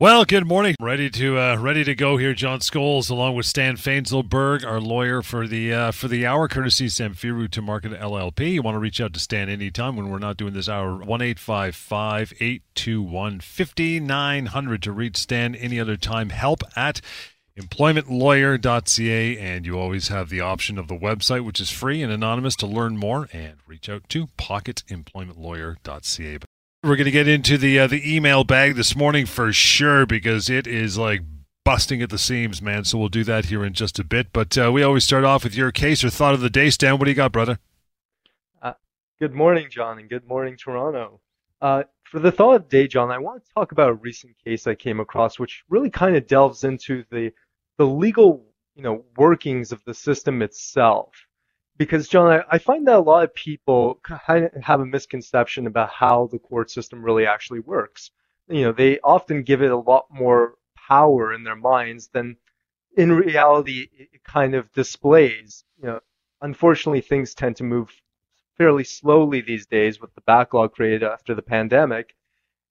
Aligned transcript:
Well, 0.00 0.24
good 0.24 0.46
morning. 0.46 0.76
Ready 0.80 1.10
to 1.10 1.38
uh, 1.38 1.56
ready 1.56 1.84
to 1.84 1.94
go 1.94 2.16
here, 2.16 2.32
John 2.32 2.60
Scholes, 2.60 3.10
along 3.10 3.34
with 3.34 3.44
Stan 3.44 3.76
Fainzilberg, 3.76 4.64
our 4.64 4.80
lawyer 4.80 5.20
for 5.20 5.46
the 5.46 5.74
uh, 5.74 5.92
for 5.92 6.08
the 6.08 6.24
hour, 6.24 6.48
courtesy 6.48 6.86
Samfiru 6.86 7.50
Tumarkin 7.50 8.00
LLP. 8.00 8.54
You 8.54 8.62
want 8.62 8.76
to 8.76 8.78
reach 8.78 8.98
out 8.98 9.12
to 9.12 9.20
Stan 9.20 9.50
anytime 9.50 9.96
when 9.96 10.08
we're 10.08 10.18
not 10.18 10.38
doing 10.38 10.54
this 10.54 10.70
hour. 10.70 10.96
One 10.96 11.20
eight 11.20 11.38
five 11.38 11.76
five 11.76 12.32
eight 12.40 12.62
two 12.74 13.02
one 13.02 13.40
fifty 13.40 14.00
nine 14.00 14.46
hundred 14.46 14.82
to 14.84 14.92
reach 14.92 15.18
Stan 15.18 15.54
any 15.54 15.78
other 15.78 15.98
time. 15.98 16.30
Help 16.30 16.62
at 16.74 17.02
employmentlawyer.ca 17.58 19.38
and 19.38 19.66
you 19.66 19.78
always 19.78 20.08
have 20.08 20.30
the 20.30 20.40
option 20.40 20.78
of 20.78 20.88
the 20.88 20.96
website 20.96 21.44
which 21.44 21.60
is 21.60 21.70
free 21.70 22.02
and 22.02 22.10
anonymous 22.10 22.56
to 22.56 22.66
learn 22.66 22.96
more 22.96 23.28
and 23.34 23.58
reach 23.66 23.90
out 23.90 24.08
to 24.08 24.28
pocketemploymentlawyer.ca 24.38 26.38
we're 26.82 26.96
going 26.96 27.04
to 27.04 27.10
get 27.10 27.28
into 27.28 27.58
the 27.58 27.78
uh, 27.78 27.86
the 27.86 28.16
email 28.16 28.44
bag 28.44 28.74
this 28.74 28.96
morning 28.96 29.26
for 29.26 29.52
sure 29.52 30.06
because 30.06 30.48
it 30.48 30.66
is 30.66 30.96
like 30.96 31.20
busting 31.64 32.00
at 32.00 32.10
the 32.10 32.18
seams, 32.18 32.62
man. 32.62 32.84
So 32.84 32.98
we'll 32.98 33.08
do 33.08 33.24
that 33.24 33.46
here 33.46 33.64
in 33.64 33.74
just 33.74 33.98
a 33.98 34.04
bit. 34.04 34.32
But 34.32 34.56
uh, 34.56 34.72
we 34.72 34.82
always 34.82 35.04
start 35.04 35.24
off 35.24 35.44
with 35.44 35.54
your 35.54 35.72
case 35.72 36.02
or 36.02 36.10
thought 36.10 36.34
of 36.34 36.40
the 36.40 36.50
day, 36.50 36.70
Stan. 36.70 36.98
What 36.98 37.04
do 37.04 37.10
you 37.10 37.16
got, 37.16 37.32
brother? 37.32 37.58
Uh, 38.62 38.72
good 39.18 39.34
morning, 39.34 39.68
John, 39.70 39.98
and 39.98 40.08
good 40.08 40.26
morning, 40.26 40.56
Toronto. 40.56 41.20
Uh, 41.60 41.82
for 42.04 42.18
the 42.18 42.32
thought 42.32 42.56
of 42.56 42.62
the 42.62 42.68
day, 42.68 42.88
John, 42.88 43.10
I 43.10 43.18
want 43.18 43.44
to 43.44 43.52
talk 43.52 43.72
about 43.72 43.90
a 43.90 43.94
recent 43.94 44.34
case 44.42 44.66
I 44.66 44.74
came 44.74 45.00
across, 45.00 45.38
which 45.38 45.62
really 45.68 45.90
kind 45.90 46.16
of 46.16 46.26
delves 46.26 46.64
into 46.64 47.04
the 47.10 47.32
the 47.76 47.86
legal, 47.86 48.44
you 48.74 48.82
know, 48.82 49.04
workings 49.16 49.72
of 49.72 49.84
the 49.84 49.94
system 49.94 50.40
itself 50.40 51.12
because 51.80 52.08
John, 52.08 52.30
I, 52.30 52.56
I, 52.56 52.58
find 52.58 52.86
that 52.86 52.98
a 52.98 53.00
lot 53.00 53.24
of 53.24 53.34
people 53.34 54.00
kind 54.02 54.44
of 54.44 54.62
have 54.62 54.80
a 54.80 54.86
misconception 54.86 55.66
about 55.66 55.88
how 55.88 56.28
the 56.30 56.38
court 56.38 56.70
system 56.70 57.02
really 57.02 57.24
actually 57.24 57.60
works. 57.60 58.10
You 58.48 58.64
know, 58.64 58.72
they 58.72 59.00
often 59.00 59.44
give 59.44 59.62
it 59.62 59.70
a 59.70 59.78
lot 59.78 60.04
more 60.10 60.56
power 60.76 61.32
in 61.32 61.42
their 61.42 61.56
minds 61.56 62.08
than 62.08 62.36
in 62.98 63.10
reality 63.10 63.88
it 63.98 64.22
kind 64.24 64.54
of 64.54 64.70
displays. 64.72 65.64
You 65.80 65.86
know, 65.86 66.00
unfortunately, 66.42 67.00
things 67.00 67.32
tend 67.32 67.56
to 67.56 67.64
move 67.64 67.90
fairly 68.58 68.84
slowly 68.84 69.40
these 69.40 69.64
days 69.64 70.02
with 70.02 70.14
the 70.14 70.20
backlog 70.26 70.74
created 70.74 71.02
after 71.02 71.34
the 71.34 71.40
pandemic, 71.40 72.14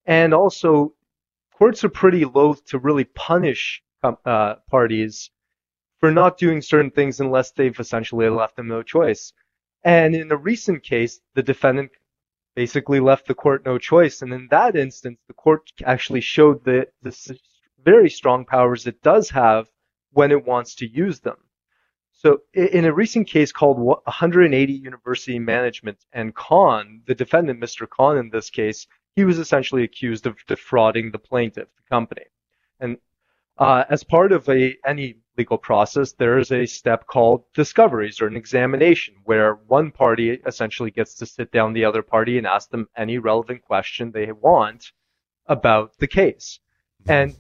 and 0.06 0.36
also 0.36 0.94
courts 1.56 1.84
are 1.84 1.90
pretty 1.90 2.26
loath 2.26 2.64
to 2.66 2.78
really 2.78 3.06
punish 3.06 3.82
uh, 4.04 4.58
parties 4.70 5.32
for 6.00 6.12
not 6.12 6.38
doing 6.38 6.62
certain 6.62 6.92
things 6.92 7.20
unless 7.20 7.52
they've 7.52 7.80
essentially 7.80 8.30
left 8.30 8.56
them 8.56 8.68
no 8.68 8.84
choice. 8.84 9.34
And 9.84 10.16
in 10.16 10.32
a 10.32 10.38
recent 10.38 10.84
case, 10.84 11.20
the 11.36 11.44
defendant 11.44 11.92
basically 12.56 13.00
left 13.00 13.28
the 13.28 13.36
court 13.36 13.66
no 13.66 13.78
choice. 13.78 14.22
And 14.22 14.34
in 14.34 14.48
that 14.52 14.76
instance, 14.76 15.20
the 15.28 15.34
court 15.34 15.72
actually 15.86 16.22
showed 16.22 16.64
the, 16.64 16.88
the 17.02 17.38
very 17.84 18.10
strong 18.10 18.46
powers 18.46 18.88
it 18.88 19.02
does 19.02 19.30
have 19.30 19.68
when 20.12 20.32
it 20.32 20.46
wants 20.46 20.76
to 20.76 20.88
use 20.88 21.20
them. 21.20 21.38
So 22.12 22.42
in 22.54 22.84
a 22.84 22.94
recent 22.94 23.30
case 23.30 23.54
called 23.54 23.78
180 23.78 24.74
University 24.74 25.40
Management 25.40 26.00
and 26.12 26.36
Khan, 26.36 27.02
the 27.06 27.16
defendant, 27.16 27.62
Mr. 27.62 27.88
Khan 27.88 28.18
in 28.18 28.30
this 28.30 28.50
case, 28.50 28.88
he 29.16 29.24
was 29.24 29.40
essentially 29.40 29.84
accused 29.84 30.28
of 30.28 30.36
defrauding 30.46 31.12
the 31.12 31.20
plaintiff, 31.20 31.70
the 31.78 31.90
company. 31.90 32.26
And 32.82 32.98
uh, 33.60 33.84
as 33.90 34.04
part 34.04 34.32
of 34.32 34.48
a 34.50 34.76
any 34.86 35.18
legal 35.38 35.58
process, 35.58 36.14
there 36.14 36.40
is 36.40 36.52
a 36.52 36.66
step 36.66 37.06
called 37.08 37.44
discoveries 37.54 38.22
or 38.22 38.28
an 38.28 38.38
examination 38.38 39.16
where 39.26 39.56
one 39.68 39.92
party 39.92 40.32
essentially 40.46 40.92
gets 40.92 41.16
to 41.16 41.26
sit 41.26 41.52
down 41.52 41.74
the 41.74 41.86
other 41.86 42.02
party 42.02 42.38
and 42.38 42.48
ask 42.48 42.70
them 42.70 42.88
any 42.96 43.18
relevant 43.18 43.62
question 43.62 44.12
they 44.12 44.32
want 44.32 44.92
about 45.46 45.98
the 45.98 46.08
case. 46.08 46.60
And 47.06 47.36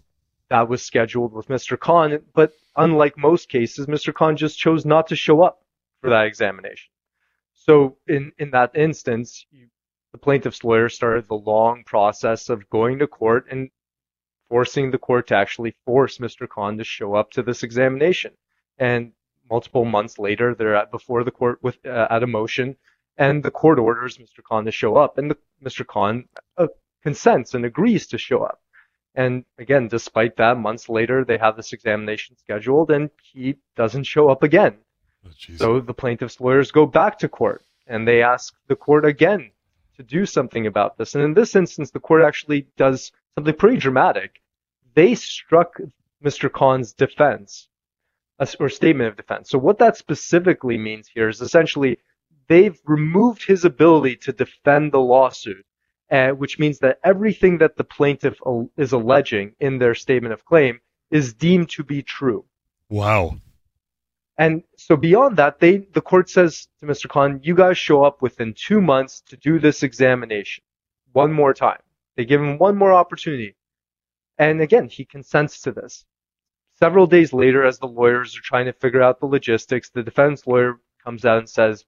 that 0.49 0.67
was 0.67 0.83
scheduled 0.83 1.33
with 1.33 1.47
Mr. 1.47 1.79
Khan, 1.79 2.19
but 2.33 2.53
unlike 2.75 3.17
most 3.17 3.49
cases, 3.49 3.87
Mr. 3.87 4.13
Khan 4.13 4.35
just 4.35 4.57
chose 4.57 4.85
not 4.85 5.07
to 5.07 5.15
show 5.15 5.41
up 5.41 5.61
for 6.01 6.09
that 6.09 6.25
examination. 6.25 6.89
So 7.53 7.97
in, 8.07 8.31
in 8.37 8.51
that 8.51 8.75
instance, 8.75 9.45
you, 9.51 9.67
the 10.11 10.17
plaintiff's 10.17 10.63
lawyer 10.63 10.89
started 10.89 11.27
the 11.27 11.35
long 11.35 11.83
process 11.85 12.49
of 12.49 12.69
going 12.69 12.99
to 12.99 13.07
court 13.07 13.45
and 13.51 13.69
forcing 14.49 14.91
the 14.91 14.97
court 14.97 15.27
to 15.27 15.35
actually 15.35 15.75
force 15.85 16.17
Mr. 16.17 16.49
Khan 16.49 16.77
to 16.77 16.83
show 16.83 17.15
up 17.15 17.31
to 17.31 17.43
this 17.43 17.63
examination. 17.63 18.33
And 18.77 19.13
multiple 19.49 19.85
months 19.85 20.19
later, 20.19 20.55
they're 20.55 20.75
at 20.75 20.91
before 20.91 21.23
the 21.23 21.31
court 21.31 21.59
with 21.61 21.77
uh, 21.85 22.07
at 22.09 22.23
a 22.23 22.27
motion, 22.27 22.75
and 23.17 23.43
the 23.43 23.51
court 23.51 23.79
orders 23.79 24.17
Mr. 24.17 24.43
Khan 24.43 24.65
to 24.65 24.71
show 24.71 24.97
up, 24.97 25.17
and 25.17 25.31
the, 25.31 25.37
Mr. 25.63 25.85
Khan 25.85 26.25
uh, 26.57 26.67
consents 27.03 27.53
and 27.53 27.65
agrees 27.65 28.07
to 28.07 28.17
show 28.17 28.43
up. 28.43 28.59
And 29.15 29.43
again, 29.57 29.87
despite 29.87 30.37
that, 30.37 30.57
months 30.57 30.87
later, 30.87 31.25
they 31.25 31.37
have 31.37 31.57
this 31.57 31.73
examination 31.73 32.37
scheduled, 32.37 32.91
and 32.91 33.09
he 33.21 33.55
doesn't 33.75 34.03
show 34.03 34.29
up 34.29 34.43
again. 34.43 34.77
Oh, 35.25 35.31
so 35.57 35.79
the 35.81 35.93
plaintiff's 35.93 36.39
lawyers 36.39 36.71
go 36.71 36.85
back 36.85 37.19
to 37.19 37.27
court, 37.27 37.65
and 37.87 38.07
they 38.07 38.21
ask 38.21 38.53
the 38.67 38.75
court 38.75 39.05
again 39.05 39.51
to 39.97 40.03
do 40.03 40.25
something 40.25 40.67
about 40.67 40.97
this. 40.97 41.15
And 41.15 41.23
in 41.23 41.33
this 41.33 41.55
instance, 41.55 41.91
the 41.91 41.99
court 41.99 42.23
actually 42.23 42.67
does 42.77 43.11
something 43.35 43.55
pretty 43.55 43.77
dramatic. 43.77 44.41
They 44.95 45.15
struck 45.15 45.79
Mr. 46.23 46.51
Khan's 46.51 46.93
defense 46.93 47.67
or 48.59 48.69
statement 48.69 49.09
of 49.09 49.17
defense. 49.17 49.49
So 49.49 49.57
what 49.57 49.79
that 49.79 49.97
specifically 49.97 50.77
means 50.77 51.09
here 51.13 51.29
is 51.29 51.41
essentially 51.41 51.99
they've 52.47 52.79
removed 52.85 53.45
his 53.45 53.65
ability 53.65 54.15
to 54.17 54.33
defend 54.33 54.91
the 54.91 54.99
lawsuit, 54.99 55.65
uh, 56.11 56.29
which 56.29 56.57
means 56.59 56.79
that 56.79 56.99
everything 57.03 57.57
that 57.59 57.75
the 57.75 57.83
plaintiff 57.83 58.37
is 58.77 58.91
alleging 58.91 59.55
in 59.59 59.77
their 59.77 59.95
statement 59.95 60.33
of 60.33 60.45
claim 60.45 60.79
is 61.11 61.33
deemed 61.33 61.69
to 61.69 61.83
be 61.83 62.01
true. 62.01 62.45
Wow. 62.89 63.37
And 64.37 64.63
so 64.77 64.95
beyond 64.95 65.37
that, 65.37 65.59
they 65.59 65.77
the 65.77 66.01
court 66.01 66.29
says 66.29 66.69
to 66.79 66.85
Mr. 66.85 67.09
Khan, 67.09 67.41
you 67.43 67.55
guys 67.55 67.77
show 67.77 68.03
up 68.03 68.21
within 68.21 68.53
two 68.53 68.79
months 68.79 69.21
to 69.27 69.37
do 69.37 69.59
this 69.59 69.83
examination 69.83 70.63
one 71.11 71.33
more 71.33 71.53
time. 71.53 71.81
They 72.15 72.25
give 72.25 72.41
him 72.41 72.57
one 72.57 72.77
more 72.77 72.93
opportunity. 72.93 73.55
And 74.37 74.61
again, 74.61 74.87
he 74.87 75.05
consents 75.05 75.61
to 75.61 75.71
this. 75.71 76.05
Several 76.75 77.07
days 77.07 77.33
later, 77.33 77.65
as 77.65 77.79
the 77.79 77.87
lawyers 77.87 78.37
are 78.37 78.41
trying 78.41 78.65
to 78.65 78.73
figure 78.73 79.01
out 79.01 79.19
the 79.19 79.25
logistics, 79.25 79.89
the 79.89 80.03
defense 80.03 80.47
lawyer 80.47 80.79
comes 81.03 81.25
out 81.25 81.39
and 81.39 81.49
says, 81.49 81.83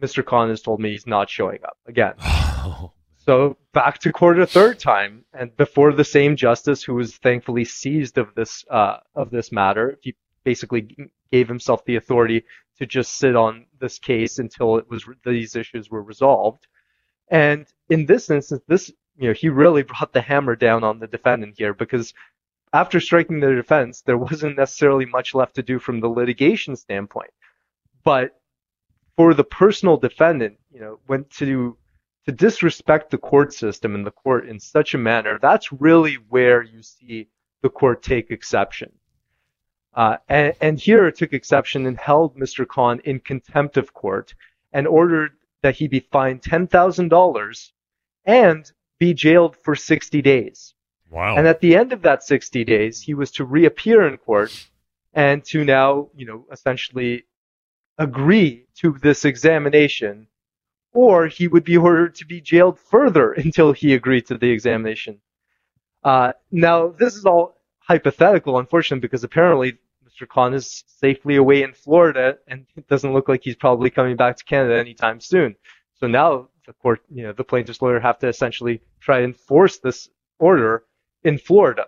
Mr. 0.00 0.24
Khan 0.24 0.48
has 0.48 0.62
told 0.62 0.80
me 0.80 0.90
he's 0.90 1.06
not 1.06 1.28
showing 1.28 1.58
up 1.62 1.76
again. 1.86 2.14
so 3.18 3.58
back 3.74 3.98
to 3.98 4.12
court 4.12 4.38
a 4.38 4.46
third 4.46 4.78
time, 4.78 5.26
and 5.34 5.54
before 5.56 5.92
the 5.92 6.04
same 6.04 6.36
justice, 6.36 6.82
who 6.82 6.94
was 6.94 7.16
thankfully 7.18 7.66
seized 7.66 8.16
of 8.16 8.34
this 8.34 8.64
uh, 8.70 8.96
of 9.14 9.30
this 9.30 9.52
matter, 9.52 9.98
he 10.00 10.16
basically 10.42 10.96
gave 11.30 11.48
himself 11.48 11.84
the 11.84 11.96
authority 11.96 12.44
to 12.78 12.86
just 12.86 13.18
sit 13.18 13.36
on 13.36 13.66
this 13.78 13.98
case 13.98 14.38
until 14.38 14.78
it 14.78 14.88
was 14.88 15.04
these 15.24 15.54
issues 15.54 15.90
were 15.90 16.02
resolved. 16.02 16.66
And 17.28 17.66
in 17.90 18.06
this 18.06 18.30
instance, 18.30 18.62
this 18.66 18.90
you 19.20 19.28
know, 19.28 19.34
he 19.34 19.50
really 19.50 19.82
brought 19.82 20.12
the 20.12 20.22
hammer 20.22 20.56
down 20.56 20.82
on 20.82 20.98
the 20.98 21.06
defendant 21.06 21.54
here 21.58 21.74
because 21.74 22.14
after 22.72 23.00
striking 23.00 23.40
the 23.40 23.54
defense, 23.54 24.00
there 24.00 24.16
wasn't 24.18 24.56
necessarily 24.56 25.04
much 25.04 25.34
left 25.34 25.56
to 25.56 25.62
do 25.62 25.78
from 25.78 26.00
the 26.00 26.08
litigation 26.08 26.74
standpoint. 26.74 27.30
But 28.02 28.40
for 29.16 29.34
the 29.34 29.44
personal 29.44 29.98
defendant, 29.98 30.58
you 30.72 30.80
know, 30.80 31.00
went 31.06 31.30
to 31.32 31.76
to 32.26 32.32
disrespect 32.32 33.10
the 33.10 33.18
court 33.18 33.52
system 33.52 33.94
and 33.94 34.06
the 34.06 34.10
court 34.10 34.46
in 34.46 34.60
such 34.60 34.94
a 34.94 34.98
manner, 34.98 35.38
that's 35.40 35.72
really 35.72 36.14
where 36.28 36.62
you 36.62 36.82
see 36.82 37.28
the 37.62 37.70
court 37.70 38.02
take 38.02 38.30
exception. 38.30 38.92
Uh, 39.94 40.16
and, 40.28 40.54
and 40.60 40.78
here 40.78 41.06
it 41.06 41.16
took 41.16 41.32
exception 41.32 41.86
and 41.86 41.98
held 41.98 42.36
Mr. 42.36 42.66
Khan 42.68 43.00
in 43.04 43.20
contempt 43.20 43.76
of 43.76 43.94
court 43.94 44.34
and 44.72 44.86
ordered 44.86 45.32
that 45.62 45.76
he 45.76 45.88
be 45.88 46.00
fined 46.00 46.42
$10,000 46.42 47.72
and 48.26 48.72
be 49.00 49.14
jailed 49.14 49.56
for 49.56 49.74
60 49.74 50.22
days. 50.22 50.74
Wow. 51.10 51.36
And 51.36 51.48
at 51.48 51.60
the 51.60 51.74
end 51.74 51.92
of 51.92 52.02
that 52.02 52.22
60 52.22 52.62
days, 52.64 53.00
he 53.00 53.14
was 53.14 53.32
to 53.32 53.44
reappear 53.44 54.06
in 54.06 54.16
court 54.18 54.68
and 55.12 55.44
to 55.46 55.64
now, 55.64 56.10
you 56.14 56.26
know, 56.26 56.46
essentially 56.52 57.24
agree 57.98 58.66
to 58.76 58.96
this 59.02 59.24
examination, 59.24 60.28
or 60.92 61.26
he 61.26 61.48
would 61.48 61.64
be 61.64 61.76
ordered 61.76 62.14
to 62.16 62.26
be 62.26 62.40
jailed 62.40 62.78
further 62.78 63.32
until 63.46 63.72
he 63.72 63.94
agreed 63.94 64.26
to 64.26 64.38
the 64.38 64.50
examination. 64.50 65.20
Uh, 66.04 66.32
now, 66.52 66.88
this 66.88 67.16
is 67.16 67.24
all 67.24 67.56
hypothetical, 67.80 68.58
unfortunately, 68.58 69.00
because 69.00 69.24
apparently 69.24 69.78
Mr. 70.06 70.28
Khan 70.28 70.54
is 70.54 70.84
safely 70.86 71.36
away 71.36 71.62
in 71.62 71.72
Florida, 71.72 72.38
and 72.46 72.66
it 72.76 72.86
doesn't 72.86 73.12
look 73.12 73.28
like 73.28 73.42
he's 73.42 73.56
probably 73.56 73.90
coming 73.90 74.16
back 74.16 74.36
to 74.36 74.44
Canada 74.44 74.78
anytime 74.78 75.20
soon. 75.20 75.56
So 75.94 76.06
now 76.06 76.48
the 76.70 76.74
court, 76.82 77.00
you 77.10 77.24
know, 77.24 77.32
the 77.32 77.42
plaintiff's 77.42 77.82
lawyer 77.82 77.98
have 77.98 78.18
to 78.20 78.28
essentially 78.28 78.80
try 79.00 79.18
and 79.18 79.34
enforce 79.34 79.78
this 79.80 80.08
order 80.38 80.84
in 81.24 81.36
Florida. 81.36 81.86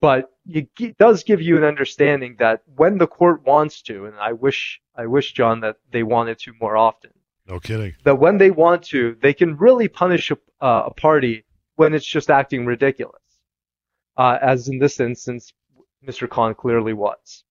But 0.00 0.30
it 0.44 0.98
does 0.98 1.22
give 1.22 1.40
you 1.40 1.56
an 1.56 1.62
understanding 1.62 2.34
that 2.40 2.62
when 2.74 2.98
the 2.98 3.06
court 3.06 3.46
wants 3.46 3.82
to, 3.82 4.06
and 4.06 4.16
I 4.18 4.32
wish, 4.32 4.80
I 4.96 5.06
wish, 5.06 5.32
John, 5.32 5.60
that 5.60 5.76
they 5.92 6.02
wanted 6.02 6.38
to 6.40 6.52
more 6.60 6.76
often. 6.76 7.12
No 7.46 7.60
kidding. 7.60 7.94
That 8.02 8.18
when 8.18 8.38
they 8.38 8.50
want 8.50 8.82
to, 8.94 9.16
they 9.22 9.34
can 9.34 9.56
really 9.56 9.86
punish 9.86 10.32
a, 10.32 10.38
uh, 10.60 10.84
a 10.86 10.94
party 10.94 11.44
when 11.76 11.94
it's 11.94 12.06
just 12.16 12.28
acting 12.30 12.66
ridiculous. 12.66 13.22
uh, 14.16 14.38
as 14.42 14.68
in 14.68 14.78
this 14.78 15.00
instance, 15.00 15.52
Mr. 16.06 16.28
Khan 16.28 16.54
clearly 16.54 16.92
was. 16.92 17.44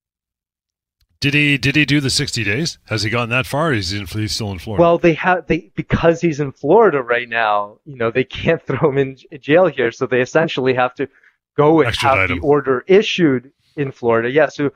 Did 1.21 1.35
he 1.35 1.57
did 1.59 1.75
he 1.75 1.85
do 1.85 2.01
the 2.01 2.09
60 2.09 2.43
days? 2.43 2.79
Has 2.85 3.03
he 3.03 3.09
gotten 3.11 3.29
that 3.29 3.45
far? 3.45 3.71
Is 3.71 3.91
he 3.91 4.03
he's 4.03 4.33
still 4.33 4.51
in 4.51 4.57
Florida? 4.59 4.81
Well, 4.81 4.97
they 4.97 5.13
have 5.13 5.45
they 5.45 5.71
because 5.75 6.19
he's 6.19 6.39
in 6.39 6.51
Florida 6.51 7.01
right 7.01 7.29
now. 7.29 7.77
You 7.85 7.95
know 7.95 8.09
they 8.11 8.23
can't 8.23 8.61
throw 8.65 8.89
him 8.89 8.97
in 8.97 9.17
jail 9.39 9.67
here, 9.67 9.91
so 9.91 10.07
they 10.07 10.21
essentially 10.21 10.73
have 10.73 10.95
to 10.95 11.07
go 11.55 11.79
and 11.79 11.89
Extradite 11.89 12.29
have 12.31 12.39
the 12.41 12.45
order 12.45 12.83
issued 12.87 13.51
in 13.75 13.91
Florida. 13.91 14.31
Yeah, 14.31 14.47
so 14.47 14.71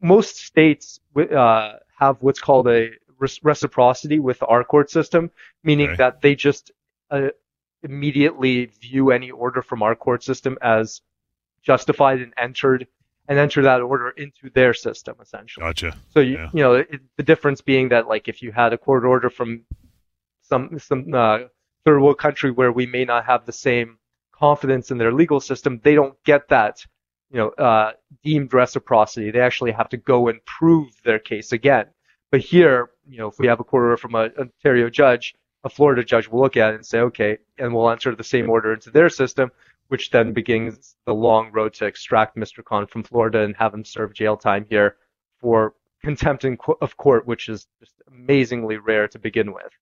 most 0.00 0.38
states 0.38 1.00
uh, 1.16 1.74
have 1.98 2.16
what's 2.20 2.40
called 2.40 2.66
a 2.66 2.90
reciprocity 3.42 4.18
with 4.18 4.42
our 4.48 4.64
court 4.64 4.90
system, 4.90 5.30
meaning 5.62 5.88
Okay. 5.88 5.96
that 5.96 6.22
they 6.22 6.34
just 6.34 6.72
uh, 7.10 7.28
immediately 7.82 8.66
view 8.80 9.10
any 9.10 9.30
order 9.30 9.60
from 9.60 9.82
our 9.82 9.94
court 9.94 10.22
system 10.22 10.56
as 10.62 11.02
justified 11.62 12.20
and 12.20 12.32
entered 12.38 12.86
and 13.28 13.38
enter 13.38 13.62
that 13.62 13.80
order 13.80 14.10
into 14.10 14.50
their 14.50 14.74
system 14.74 15.16
essentially. 15.20 15.64
gotcha. 15.64 15.96
So 16.10 16.20
you 16.20 16.34
Yeah. 16.36 16.50
you 16.52 16.62
know 16.62 16.74
it, 16.74 17.00
the 17.16 17.22
difference 17.22 17.60
being 17.60 17.88
that 17.90 18.06
like 18.08 18.28
if 18.28 18.42
you 18.42 18.52
had 18.52 18.72
a 18.72 18.78
court 18.78 19.04
order 19.04 19.30
from 19.30 19.64
some 20.42 20.78
some 20.78 21.12
uh, 21.14 21.38
third 21.84 22.00
world 22.00 22.18
country 22.18 22.50
where 22.50 22.72
we 22.72 22.86
may 22.86 23.04
not 23.04 23.24
have 23.24 23.46
the 23.46 23.52
same 23.52 23.98
confidence 24.32 24.90
in 24.90 24.98
their 24.98 25.12
legal 25.12 25.40
system, 25.40 25.80
they 25.82 25.94
don't 25.94 26.16
get 26.24 26.48
that 26.48 26.84
you 27.30 27.38
know 27.38 27.48
uh, 27.50 27.92
deemed 28.22 28.52
reciprocity. 28.52 29.30
They 29.30 29.40
actually 29.40 29.72
have 29.72 29.88
to 29.90 29.96
go 29.96 30.28
and 30.28 30.44
prove 30.44 30.90
their 31.04 31.18
case 31.18 31.52
again. 31.52 31.86
But 32.30 32.40
here, 32.40 32.90
you 33.08 33.18
know, 33.18 33.28
if 33.28 33.38
we 33.38 33.46
have 33.46 33.60
a 33.60 33.64
court 33.64 33.84
order 33.84 33.96
from 33.96 34.14
an 34.16 34.32
Ontario 34.38 34.90
judge, 34.90 35.34
a 35.62 35.68
Florida 35.68 36.02
judge 36.04 36.26
will 36.28 36.40
look 36.40 36.56
at 36.56 36.72
it 36.72 36.76
and 36.76 36.84
say, 36.86 36.98
okay, 36.98 37.38
and 37.58 37.72
we'll 37.72 37.88
enter 37.90 38.14
the 38.14 38.24
same 38.24 38.50
order 38.50 38.72
into 38.74 38.90
their 38.90 39.08
system, 39.08 39.50
which 39.88 40.10
then 40.10 40.32
begins 40.32 40.94
the 41.06 41.14
long 41.14 41.50
road 41.52 41.74
to 41.74 41.86
extract 41.86 42.36
Mr. 42.36 42.64
Khan 42.64 42.86
from 42.86 43.02
Florida 43.02 43.40
and 43.40 43.54
have 43.56 43.74
him 43.74 43.84
serve 43.84 44.14
jail 44.14 44.36
time 44.36 44.66
here 44.68 44.96
for 45.40 45.74
contempt 46.02 46.44
co- 46.58 46.78
of 46.80 46.96
court, 46.96 47.26
which 47.26 47.48
is 47.48 47.66
just 47.80 47.92
amazingly 48.08 48.76
rare 48.76 49.08
to 49.08 49.18
begin 49.18 49.52
with. 49.52 49.72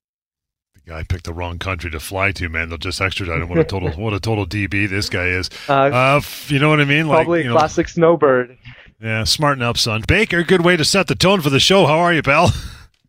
The 0.75 0.91
guy 0.91 1.03
picked 1.05 1.25
the 1.25 1.33
wrong 1.33 1.59
country 1.59 1.91
to 1.93 2.01
fly 2.01 2.33
to, 2.33 2.49
man. 2.49 2.69
They'll 2.69 2.79
just 2.79 3.01
extradite 3.01 3.41
him. 3.43 3.49
What 3.49 3.59
a 3.59 3.65
total 3.65 3.91
what 3.93 4.13
a 4.15 4.21
total 4.21 4.47
DB 4.47 4.89
this 4.89 5.09
guy 5.09 5.27
is. 5.27 5.49
Uh, 5.69 5.73
Uh, 5.73 6.21
you 6.49 6.59
know 6.59 6.69
what 6.71 6.81
I 6.81 6.85
mean? 6.85 7.07
Like, 7.07 7.27
probably 7.27 7.41
you 7.41 7.47
a 7.47 7.49
know, 7.55 7.59
classic 7.59 7.89
snowbird. 7.89 8.59
yeah, 9.01 9.23
smarten 9.25 9.63
up, 9.63 9.79
son. 9.79 10.03
Baker, 10.09 10.43
good 10.43 10.65
way 10.65 10.77
to 10.77 10.85
set 10.85 11.07
the 11.07 11.15
tone 11.15 11.41
for 11.41 11.51
the 11.51 11.61
show. 11.61 11.87
How 11.87 11.99
are 12.01 12.13
you, 12.13 12.23
pal? 12.23 12.51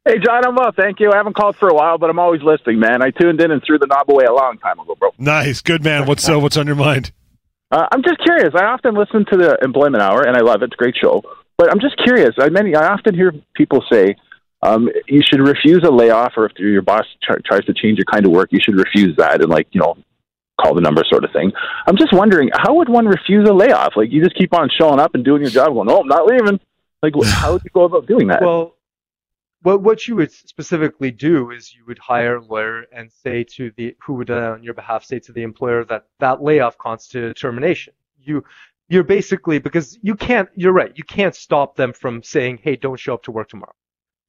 Hey, 0.05 0.19
John, 0.19 0.45
I'm 0.45 0.55
well. 0.55 0.71
Thank 0.75 0.99
you. 0.99 1.11
I 1.13 1.17
haven't 1.17 1.35
called 1.35 1.55
for 1.55 1.69
a 1.69 1.73
while, 1.73 1.97
but 1.97 2.09
I'm 2.09 2.19
always 2.19 2.41
listening, 2.41 2.79
man. 2.79 3.01
I 3.01 3.11
tuned 3.11 3.39
in 3.39 3.51
and 3.51 3.63
threw 3.65 3.79
the 3.79 3.87
knob 3.87 4.09
away 4.09 4.25
a 4.25 4.33
long 4.33 4.57
time 4.57 4.79
ago, 4.79 4.95
bro. 4.95 5.11
Nice, 5.17 5.61
good 5.61 5.81
man. 5.81 6.05
What's 6.05 6.27
uh, 6.27 6.39
what's 6.39 6.57
on 6.57 6.67
your 6.67 6.75
mind? 6.75 7.13
Uh, 7.71 7.87
I'm 7.91 8.03
just 8.03 8.21
curious. 8.21 8.53
I 8.53 8.65
often 8.65 8.95
listen 8.95 9.25
to 9.31 9.37
the 9.37 9.57
Employment 9.63 10.03
Hour, 10.03 10.27
and 10.27 10.35
I 10.35 10.41
love 10.41 10.61
it. 10.61 10.65
It's 10.65 10.73
a 10.73 10.77
great 10.77 10.95
show. 11.01 11.23
But 11.57 11.71
I'm 11.71 11.79
just 11.79 11.95
curious. 12.03 12.31
I 12.37 12.49
many 12.49 12.75
I 12.75 12.87
often 12.87 13.15
hear 13.15 13.33
people 13.55 13.81
say 13.89 14.15
um, 14.61 14.89
you 15.07 15.21
should 15.25 15.39
refuse 15.39 15.83
a 15.83 15.91
layoff, 15.91 16.33
or 16.35 16.47
if 16.47 16.51
your 16.57 16.81
boss 16.81 17.05
tr- 17.21 17.39
tries 17.45 17.63
to 17.65 17.73
change 17.73 17.97
your 17.97 18.05
kind 18.05 18.25
of 18.25 18.31
work, 18.31 18.49
you 18.51 18.59
should 18.61 18.75
refuse 18.75 19.15
that 19.17 19.41
and 19.41 19.49
like 19.49 19.67
you 19.71 19.79
know 19.79 19.95
call 20.61 20.75
the 20.75 20.81
number 20.81 21.03
sort 21.09 21.23
of 21.23 21.31
thing. 21.31 21.51
I'm 21.87 21.97
just 21.97 22.13
wondering 22.13 22.49
how 22.53 22.75
would 22.75 22.89
one 22.89 23.05
refuse 23.05 23.47
a 23.47 23.53
layoff? 23.53 23.93
Like 23.95 24.11
you 24.11 24.21
just 24.21 24.35
keep 24.35 24.53
on 24.53 24.69
showing 24.77 24.99
up 24.99 25.15
and 25.15 25.23
doing 25.23 25.41
your 25.41 25.51
job, 25.51 25.73
going, 25.73 25.87
"No, 25.87 25.99
I'm 25.99 26.07
not 26.07 26.25
leaving." 26.25 26.59
Like 27.01 27.13
how 27.25 27.53
would 27.53 27.63
you 27.63 27.69
go 27.73 27.83
about 27.83 28.05
doing 28.05 28.27
that? 28.27 28.41
Well, 28.41 28.72
what 29.63 29.81
what 29.81 30.07
you 30.07 30.15
would 30.17 30.31
specifically 30.31 31.11
do 31.11 31.51
is 31.51 31.73
you 31.73 31.83
would 31.87 31.99
hire 31.99 32.35
a 32.37 32.45
lawyer 32.45 32.85
and 32.91 33.11
say 33.11 33.43
to 33.55 33.71
the 33.77 33.95
who 34.05 34.13
would 34.15 34.29
uh, 34.29 34.51
on 34.53 34.63
your 34.63 34.73
behalf 34.73 35.03
say 35.05 35.19
to 35.19 35.31
the 35.31 35.43
employer 35.43 35.83
that 35.85 36.05
that 36.19 36.43
layoff 36.43 36.77
constituted 36.77 37.35
termination. 37.35 37.93
You 38.21 38.43
you're 38.89 39.03
basically 39.03 39.59
because 39.59 39.97
you 40.01 40.15
can't. 40.15 40.49
You're 40.55 40.73
right. 40.73 40.91
You 40.95 41.03
can't 41.03 41.35
stop 41.35 41.75
them 41.75 41.93
from 41.93 42.21
saying, 42.23 42.59
"Hey, 42.63 42.75
don't 42.75 42.99
show 42.99 43.13
up 43.15 43.23
to 43.23 43.31
work 43.31 43.49
tomorrow." 43.49 43.73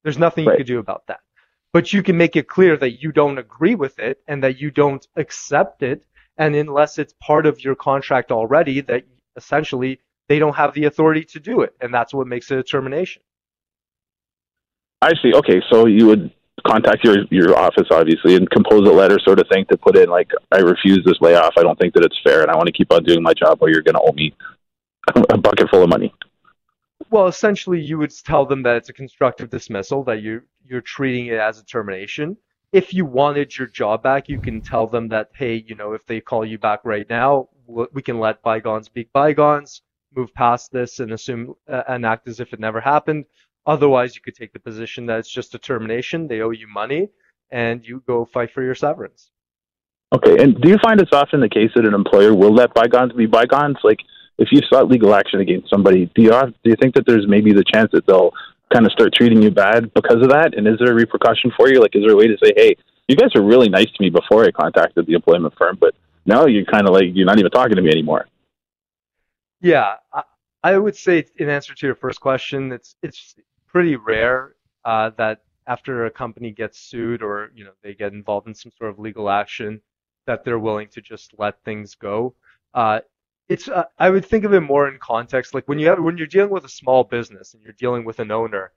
There's 0.03 0.17
nothing 0.17 0.45
Right. 0.45 0.53
you 0.53 0.57
could 0.57 0.67
do 0.67 0.79
about 0.79 1.07
that. 1.07 1.19
But 1.73 1.91
you 1.91 2.01
can 2.03 2.17
make 2.17 2.35
it 2.37 2.47
clear 2.47 2.77
that 2.77 3.01
you 3.03 3.11
don't 3.11 3.37
agree 3.37 3.75
with 3.75 3.99
it 3.99 4.21
and 4.27 4.43
that 4.43 4.59
you 4.59 4.71
don't 4.71 5.05
accept 5.17 5.83
it, 5.83 6.03
and 6.37 6.55
unless 6.55 6.97
it's 6.97 7.13
part 7.21 7.45
of 7.45 7.63
your 7.63 7.75
contract 7.75 8.31
already, 8.31 8.79
that 8.81 9.03
essentially 9.35 9.99
they 10.29 10.39
don't 10.39 10.55
have 10.55 10.73
the 10.73 10.85
authority 10.85 11.25
to 11.25 11.39
do 11.39 11.61
it, 11.61 11.75
and 11.81 11.93
that's 11.93 12.13
what 12.13 12.27
makes 12.27 12.49
it 12.49 12.57
a 12.59 12.63
termination. 12.63 13.21
I 15.01 15.11
see. 15.21 15.33
Okay, 15.33 15.61
so 15.69 15.85
you 15.85 16.07
would 16.07 16.31
contact 16.65 17.03
your 17.03 17.25
your 17.29 17.57
office, 17.57 17.87
obviously, 17.91 18.35
and 18.35 18.49
compose 18.49 18.87
a 18.87 18.91
letter, 18.91 19.17
sort 19.23 19.39
of 19.39 19.47
thing, 19.51 19.65
to 19.69 19.77
put 19.77 19.97
in 19.97 20.09
like, 20.09 20.29
"I 20.51 20.59
refuse 20.59 21.01
this 21.05 21.19
layoff. 21.21 21.53
I 21.57 21.63
don't 21.63 21.77
think 21.79 21.93
that 21.93 22.03
it's 22.03 22.19
fair, 22.23 22.41
and 22.41 22.51
I 22.51 22.55
want 22.55 22.67
to 22.67 22.73
keep 22.73 22.91
on 22.91 23.03
doing 23.03 23.21
my 23.21 23.33
job, 23.33 23.59
or 23.61 23.69
you're 23.69 23.81
going 23.81 23.95
to 23.95 24.01
owe 24.01 24.13
me 24.13 24.33
a 25.29 25.37
bucket 25.37 25.69
full 25.69 25.83
of 25.83 25.89
money." 25.89 26.13
Well, 27.09 27.27
essentially, 27.27 27.79
you 27.79 27.97
would 27.97 28.13
tell 28.23 28.45
them 28.45 28.63
that 28.63 28.77
it's 28.77 28.89
a 28.89 28.93
constructive 28.93 29.49
dismissal, 29.49 30.03
that 30.05 30.21
you 30.21 30.41
you're 30.65 30.81
treating 30.81 31.27
it 31.27 31.39
as 31.39 31.59
a 31.59 31.65
termination. 31.65 32.37
If 32.71 32.93
you 32.93 33.05
wanted 33.05 33.57
your 33.57 33.67
job 33.67 34.03
back, 34.03 34.27
you 34.27 34.39
can 34.39 34.59
tell 34.59 34.87
them 34.87 35.07
that, 35.09 35.29
hey, 35.33 35.63
you 35.67 35.75
know, 35.75 35.93
if 35.93 36.05
they 36.05 36.19
call 36.19 36.43
you 36.45 36.57
back 36.57 36.81
right 36.83 37.07
now, 37.09 37.47
we 37.67 38.01
can 38.01 38.19
let 38.19 38.41
bygones 38.41 38.89
be 38.89 39.07
bygones, 39.13 39.81
move 40.15 40.33
past 40.33 40.71
this, 40.71 40.99
and 40.99 41.13
assume 41.13 41.55
uh, 41.69 41.83
and 41.87 42.05
act 42.05 42.27
as 42.27 42.39
if 42.39 42.53
it 42.53 42.59
never 42.59 42.81
happened. 42.81 43.25
Otherwise, 43.65 44.15
you 44.15 44.21
could 44.21 44.35
take 44.35 44.53
the 44.53 44.59
position 44.59 45.05
that 45.07 45.19
it's 45.19 45.29
just 45.29 45.55
a 45.55 45.59
termination. 45.59 46.27
They 46.27 46.41
owe 46.41 46.51
you 46.51 46.67
money, 46.67 47.09
and 47.51 47.85
you 47.85 48.03
go 48.05 48.25
fight 48.25 48.51
for 48.51 48.63
your 48.63 48.75
severance. 48.75 49.31
Okay, 50.13 50.41
and 50.41 50.59
do 50.61 50.69
you 50.69 50.77
find 50.83 51.01
it's 51.01 51.13
often 51.13 51.39
the 51.39 51.49
case 51.49 51.71
that 51.75 51.85
an 51.85 51.93
employer 51.93 52.33
will 52.33 52.53
let 52.53 52.73
bygones 52.73 53.13
be 53.13 53.25
bygones? 53.25 53.77
Like, 53.83 53.99
if 54.37 54.49
you 54.51 54.61
sought 54.69 54.87
legal 54.87 55.15
action 55.15 55.39
against 55.39 55.69
somebody, 55.69 56.11
do 56.15 56.21
you 56.21 56.31
have, 56.31 56.53
do 56.63 56.69
you 56.69 56.75
think 56.79 56.93
that 56.95 57.05
there's 57.07 57.27
maybe 57.27 57.53
the 57.53 57.63
chance 57.63 57.89
that 57.93 58.05
they'll 58.05 58.31
kind 58.71 58.85
of 58.85 58.91
start 58.91 59.13
treating 59.13 59.41
you 59.41 59.49
bad 59.49 59.93
because 59.93 60.21
of 60.21 60.29
that? 60.29 60.53
And 60.55 60.67
is 60.67 60.75
there 60.79 60.91
a 60.91 60.95
repercussion 60.95 61.51
for 61.57 61.69
you? 61.69 61.81
Like, 61.81 61.95
is 61.95 62.03
there 62.03 62.13
a 62.13 62.15
way 62.15 62.27
to 62.27 62.37
say, 62.43 62.53
"Hey, 62.55 62.75
you 63.07 63.15
guys 63.15 63.29
were 63.33 63.43
really 63.43 63.69
nice 63.69 63.91
to 63.91 64.01
me 64.01 64.09
before 64.09 64.45
I 64.45 64.51
contacted 64.51 65.07
the 65.07 65.13
employment 65.13 65.53
firm, 65.57 65.77
but 65.79 65.95
now 66.25 66.45
you're 66.45 66.65
kind 66.65 66.87
of 66.87 66.93
like 66.93 67.05
you're 67.13 67.25
not 67.25 67.39
even 67.39 67.51
talking 67.51 67.75
to 67.75 67.81
me 67.81 67.89
anymore"? 67.89 68.27
Yeah, 69.61 69.95
I, 70.13 70.23
I 70.63 70.77
would 70.77 70.95
say 70.95 71.25
in 71.37 71.49
answer 71.49 71.73
to 71.73 71.85
your 71.85 71.95
first 71.95 72.19
question, 72.19 72.71
it's 72.71 72.95
it's 73.01 73.35
pretty 73.75 73.97
rare 73.97 74.55
uh, 74.85 75.09
that 75.17 75.41
after 75.67 76.05
a 76.05 76.09
company 76.09 76.49
gets 76.49 76.79
sued 76.79 77.21
or 77.21 77.51
you 77.53 77.65
know 77.65 77.73
they 77.83 77.93
get 77.93 78.13
involved 78.13 78.47
in 78.47 78.55
some 78.55 78.71
sort 78.77 78.89
of 78.89 78.97
legal 78.99 79.29
action, 79.29 79.81
that 80.25 80.45
they're 80.45 80.65
willing 80.67 80.87
to 80.87 81.01
just 81.01 81.33
let 81.37 81.61
things 81.65 81.93
go. 81.93 82.33
Uh, 82.73 83.01
it's 83.49 83.67
uh, 83.67 83.83
I 83.99 84.11
would 84.11 84.23
think 84.23 84.45
of 84.45 84.53
it 84.53 84.61
more 84.61 84.87
in 84.87 84.97
context, 84.97 85.53
like 85.53 85.67
when 85.67 85.77
you 85.77 85.87
have 85.89 85.99
when 86.01 86.17
you're 86.17 86.25
dealing 86.25 86.51
with 86.51 86.63
a 86.63 86.69
small 86.69 87.03
business 87.03 87.53
and 87.53 87.61
you're 87.61 87.73
dealing 87.73 88.05
with 88.05 88.19
an 88.19 88.31
owner. 88.31 88.71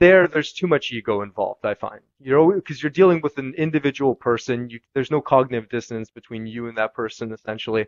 There, 0.00 0.26
there's 0.26 0.52
too 0.52 0.66
much 0.66 0.90
ego 0.90 1.22
involved. 1.22 1.64
I 1.64 1.74
find 1.74 2.00
you 2.18 2.32
know 2.32 2.50
because 2.50 2.82
you're 2.82 2.90
dealing 2.90 3.20
with 3.22 3.38
an 3.38 3.54
individual 3.56 4.16
person. 4.16 4.68
You, 4.68 4.80
there's 4.94 5.12
no 5.12 5.20
cognitive 5.20 5.70
dissonance 5.70 6.10
between 6.10 6.44
you 6.44 6.66
and 6.66 6.76
that 6.76 6.92
person. 6.92 7.32
Essentially, 7.32 7.86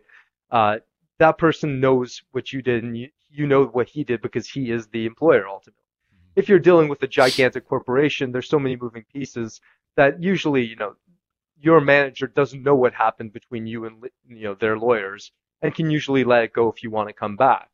uh, 0.49 0.77
that 1.19 1.37
person 1.37 1.81
knows 1.81 2.21
what 2.31 2.53
you 2.53 2.61
did 2.61 2.85
and 2.85 2.97
you, 2.97 3.09
you 3.29 3.47
know 3.47 3.65
what 3.65 3.89
he 3.89 4.05
did 4.05 4.21
because 4.21 4.47
he 4.47 4.71
is 4.71 4.87
the 4.87 5.05
employer 5.05 5.45
ultimately. 5.45 5.84
If 6.35 6.49
you're 6.49 6.59
dealing 6.59 6.89
with 6.89 7.01
a 7.03 7.07
gigantic 7.07 7.67
corporation, 7.67 8.31
there's 8.31 8.49
so 8.49 8.59
many 8.59 8.75
moving 8.75 9.05
pieces 9.11 9.61
that 9.95 10.21
usually, 10.21 10.65
you 10.65 10.75
know, 10.75 10.95
your 11.61 11.79
manager 11.79 12.27
doesn't 12.27 12.63
know 12.63 12.75
what 12.75 12.93
happened 12.93 13.33
between 13.33 13.65
you 13.65 13.85
and 13.85 14.03
you 14.27 14.43
know 14.43 14.55
their 14.55 14.77
lawyers 14.77 15.31
and 15.61 15.73
can 15.73 15.89
usually 15.89 16.23
let 16.23 16.43
it 16.43 16.53
go 16.53 16.69
if 16.69 16.83
you 16.83 16.91
want 16.91 17.07
to 17.07 17.13
come 17.13 17.35
back. 17.35 17.69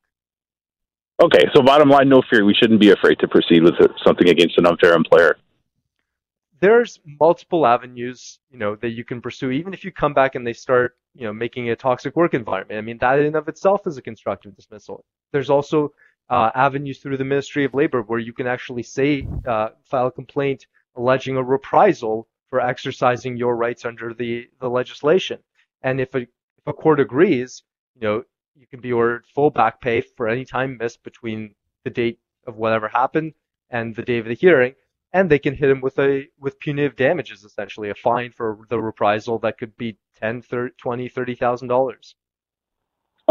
Okay, 1.21 1.45
so 1.53 1.61
bottom 1.61 1.89
line, 1.89 2.09
no 2.09 2.21
fear. 2.29 2.45
We 2.45 2.53
shouldn't 2.53 2.79
be 2.79 2.91
afraid 2.91 3.19
to 3.19 3.27
proceed 3.27 3.63
with 3.63 3.75
something 4.03 4.29
against 4.29 4.57
an 4.57 4.65
unfair 4.65 4.93
employer. 4.93 5.37
There's 6.59 6.99
multiple 7.19 7.65
avenues, 7.65 8.39
you 8.51 8.57
know, 8.59 8.75
that 8.77 8.89
you 8.89 9.03
can 9.03 9.21
pursue 9.21 9.51
even 9.51 9.73
if 9.73 9.83
you 9.83 9.91
come 9.91 10.13
back 10.13 10.35
and 10.35 10.45
they 10.45 10.53
start, 10.53 10.95
you 11.15 11.25
know, 11.25 11.33
making 11.33 11.69
a 11.69 11.75
toxic 11.75 12.15
work 12.15 12.33
environment. 12.33 12.77
I 12.77 12.81
mean, 12.81 12.99
that 12.99 13.19
in 13.19 13.35
of 13.35 13.47
itself 13.47 13.87
is 13.87 13.97
a 13.97 14.01
constructive 14.01 14.55
dismissal. 14.55 15.03
There's 15.31 15.49
also 15.49 15.93
uh, 16.31 16.49
avenues 16.55 16.99
through 16.99 17.17
the 17.17 17.31
Ministry 17.33 17.63
of 17.65 17.73
Labor 17.73 18.01
where 18.01 18.19
you 18.27 18.33
can 18.33 18.47
actually 18.47 18.83
say, 18.83 19.27
uh, 19.45 19.69
file 19.83 20.07
a 20.07 20.11
complaint 20.11 20.65
alleging 20.95 21.35
a 21.37 21.43
reprisal 21.43 22.27
for 22.49 22.59
exercising 22.61 23.37
your 23.37 23.55
rights 23.55 23.85
under 23.85 24.13
the, 24.13 24.47
the 24.59 24.69
legislation. 24.69 25.39
And 25.83 26.01
if 26.01 26.15
a, 26.15 26.21
if 26.21 26.65
a 26.67 26.73
court 26.73 26.99
agrees, 26.99 27.63
you 27.95 28.01
know, 28.01 28.23
you 28.55 28.67
can 28.67 28.81
be 28.81 28.93
ordered 28.93 29.25
full 29.35 29.49
back 29.49 29.81
pay 29.81 30.01
for 30.01 30.27
any 30.27 30.45
time 30.45 30.77
missed 30.79 31.03
between 31.03 31.55
the 31.83 31.89
date 31.89 32.19
of 32.47 32.57
whatever 32.57 32.87
happened 32.87 33.33
and 33.69 33.95
the 33.95 34.03
day 34.03 34.19
of 34.19 34.25
the 34.25 34.33
hearing. 34.33 34.73
And 35.13 35.29
they 35.29 35.39
can 35.39 35.55
hit 35.55 35.69
him 35.69 35.81
with 35.81 35.99
a 35.99 36.27
with 36.39 36.59
punitive 36.59 36.95
damages, 36.95 37.43
essentially 37.43 37.89
a 37.89 37.95
fine 37.95 38.31
for 38.31 38.59
the 38.69 38.79
reprisal 38.79 39.39
that 39.39 39.57
could 39.57 39.75
be 39.75 39.97
ten, 40.19 40.41
thirty, 40.41 40.73
twenty, 40.77 41.09
thirty 41.09 41.35
thousand 41.35 41.67
dollars. 41.67 42.15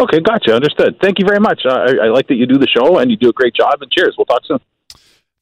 Okay, 0.00 0.20
gotcha. 0.20 0.54
Understood. 0.54 0.96
Thank 1.02 1.18
you 1.18 1.26
very 1.26 1.40
much. 1.40 1.60
Uh, 1.66 1.74
I, 1.74 2.06
I 2.06 2.08
like 2.08 2.26
that 2.28 2.36
you 2.36 2.46
do 2.46 2.56
the 2.56 2.66
show 2.66 2.98
and 2.98 3.10
you 3.10 3.18
do 3.18 3.28
a 3.28 3.32
great 3.32 3.54
job. 3.54 3.82
And 3.82 3.90
cheers. 3.90 4.14
We'll 4.16 4.24
talk 4.24 4.40
soon. 4.46 4.58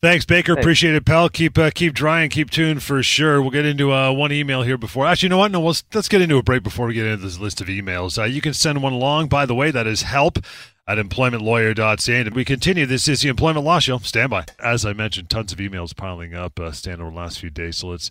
Thanks, 0.02 0.24
Baker. 0.24 0.54
Thanks. 0.54 0.64
Appreciate 0.64 0.94
it, 0.94 1.04
pal. 1.04 1.28
Keep 1.28 1.58
uh, 1.58 1.70
keep 1.74 1.92
drying, 1.92 2.30
keep 2.30 2.50
tuned 2.50 2.84
for 2.84 3.02
sure. 3.02 3.40
We'll 3.40 3.50
get 3.50 3.66
into 3.66 3.92
uh, 3.92 4.12
one 4.12 4.30
email 4.30 4.62
here 4.62 4.78
before. 4.78 5.06
Actually, 5.06 5.26
you 5.26 5.30
know 5.30 5.38
what? 5.38 5.50
No, 5.50 5.60
let's 5.60 5.82
let's 5.92 6.08
get 6.08 6.20
into 6.20 6.36
a 6.36 6.42
break 6.42 6.62
before 6.62 6.86
we 6.86 6.94
get 6.94 7.06
into 7.06 7.24
this 7.24 7.38
list 7.38 7.60
of 7.60 7.66
emails. 7.66 8.16
Uh, 8.16 8.24
you 8.24 8.40
can 8.40 8.54
send 8.54 8.80
one 8.80 8.92
along. 8.92 9.28
By 9.28 9.44
the 9.44 9.56
way, 9.56 9.72
that 9.72 9.88
is 9.88 10.02
help 10.02 10.38
at 10.86 10.98
employmentlawyer.ca. 10.98 12.20
And 12.20 12.34
we 12.34 12.44
continue. 12.44 12.86
This 12.86 13.08
is 13.08 13.22
the 13.22 13.28
Employment 13.28 13.66
Law 13.66 13.80
Show. 13.80 13.98
Stand 13.98 14.30
by. 14.30 14.44
As 14.62 14.86
I 14.86 14.92
mentioned, 14.92 15.30
tons 15.30 15.52
of 15.52 15.58
emails 15.58 15.96
piling 15.96 16.32
up, 16.32 16.60
uh, 16.60 16.70
stand 16.70 17.00
over 17.00 17.10
the 17.10 17.16
last 17.16 17.40
few 17.40 17.50
days. 17.50 17.76
So 17.78 17.88
let's 17.88 18.08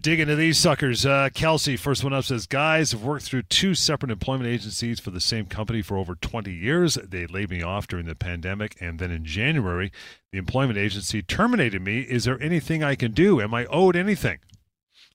dig 0.00 0.20
into 0.20 0.36
these 0.36 0.58
suckers. 0.58 1.06
Uh, 1.06 1.28
Kelsey, 1.32 1.76
first 1.76 2.04
one 2.04 2.12
up 2.12 2.24
says, 2.24 2.46
Guys, 2.46 2.92
have 2.92 3.02
worked 3.02 3.24
through 3.24 3.42
two 3.42 3.74
separate 3.74 4.10
employment 4.10 4.48
agencies 4.48 5.00
for 5.00 5.10
the 5.10 5.20
same 5.20 5.46
company 5.46 5.82
for 5.82 5.96
over 5.96 6.14
20 6.14 6.52
years. 6.52 6.94
They 6.94 7.26
laid 7.26 7.50
me 7.50 7.62
off 7.62 7.86
during 7.86 8.06
the 8.06 8.14
pandemic, 8.14 8.76
and 8.80 8.98
then 8.98 9.10
in 9.10 9.24
January, 9.24 9.90
the 10.32 10.38
employment 10.38 10.78
agency 10.78 11.22
terminated 11.22 11.82
me. 11.82 12.00
Is 12.00 12.24
there 12.24 12.40
anything 12.40 12.82
I 12.82 12.94
can 12.94 13.12
do? 13.12 13.40
Am 13.40 13.54
I 13.54 13.66
owed 13.66 13.96
anything? 13.96 14.38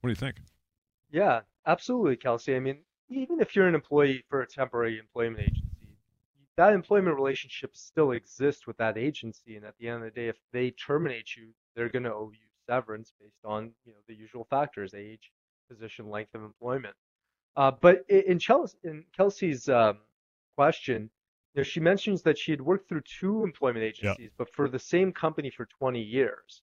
What 0.01 0.07
do 0.07 0.11
you 0.11 0.15
think? 0.15 0.38
Yeah, 1.11 1.41
absolutely, 1.65 2.15
Kelsey. 2.15 2.55
I 2.55 2.59
mean, 2.59 2.79
even 3.09 3.39
if 3.39 3.55
you're 3.55 3.67
an 3.67 3.75
employee 3.75 4.23
for 4.29 4.41
a 4.41 4.47
temporary 4.47 5.00
employment 5.00 5.43
agency, 5.43 5.67
that 6.57 6.73
employment 6.73 7.15
relationship 7.15 7.75
still 7.75 8.11
exists 8.11 8.67
with 8.67 8.77
that 8.77 8.97
agency, 8.97 9.55
and 9.55 9.65
at 9.65 9.75
the 9.79 9.88
end 9.88 10.03
of 10.03 10.13
the 10.13 10.19
day, 10.19 10.27
if 10.27 10.38
they 10.51 10.71
terminate 10.71 11.35
you, 11.35 11.50
they're 11.75 11.89
going 11.89 12.03
to 12.03 12.13
owe 12.13 12.31
you 12.33 12.50
severance 12.71 13.13
based 13.19 13.43
on 13.45 13.71
you 13.85 13.91
know 13.93 13.99
the 14.07 14.15
usual 14.15 14.45
factors: 14.49 14.93
age, 14.93 15.31
position, 15.69 16.09
length 16.09 16.33
of 16.35 16.43
employment. 16.43 16.95
Uh, 17.57 17.71
but 17.81 18.05
in, 18.09 18.39
Chelsea, 18.39 18.77
in 18.83 19.03
Kelsey's 19.15 19.67
um, 19.67 19.97
question, 20.55 21.09
you 21.53 21.59
know, 21.59 21.63
she 21.63 21.81
mentions 21.81 22.21
that 22.21 22.37
she 22.37 22.51
had 22.51 22.61
worked 22.61 22.87
through 22.87 23.01
two 23.01 23.43
employment 23.43 23.83
agencies, 23.83 24.31
but 24.37 24.49
for 24.53 24.69
the 24.69 24.79
same 24.79 25.11
company 25.11 25.49
for 25.49 25.65
20 25.65 26.01
years. 26.01 26.61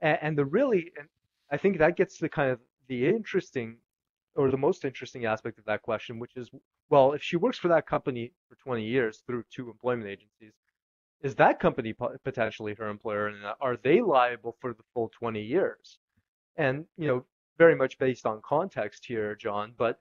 And, 0.00 0.18
and 0.22 0.38
the 0.38 0.44
really, 0.44 0.92
and 0.96 1.08
I 1.50 1.56
think 1.56 1.78
that 1.78 1.96
gets 1.96 2.18
to 2.18 2.28
kind 2.28 2.52
of 2.52 2.60
the 2.86 3.08
interesting 3.08 3.78
or 4.36 4.50
the 4.52 4.56
most 4.56 4.84
interesting 4.84 5.24
aspect 5.24 5.58
of 5.58 5.64
that 5.64 5.82
question, 5.82 6.20
which 6.20 6.36
is, 6.36 6.48
well, 6.90 7.12
if 7.12 7.22
she 7.22 7.36
works 7.36 7.58
for 7.58 7.68
that 7.68 7.88
company 7.88 8.30
for 8.48 8.54
20 8.62 8.84
years 8.84 9.22
through 9.26 9.42
two 9.52 9.68
employment 9.68 10.08
agencies, 10.08 10.52
is 11.22 11.34
that 11.36 11.60
company 11.60 11.94
potentially 12.24 12.74
her 12.74 12.88
employer, 12.88 13.28
and 13.28 13.44
are 13.60 13.76
they 13.76 14.00
liable 14.00 14.56
for 14.60 14.72
the 14.74 14.82
full 14.94 15.08
20 15.10 15.42
years? 15.42 15.98
And 16.56 16.86
you 16.96 17.08
know, 17.08 17.24
very 17.58 17.74
much 17.76 17.98
based 17.98 18.26
on 18.26 18.40
context 18.42 19.04
here, 19.06 19.34
John. 19.36 19.74
But 19.76 20.00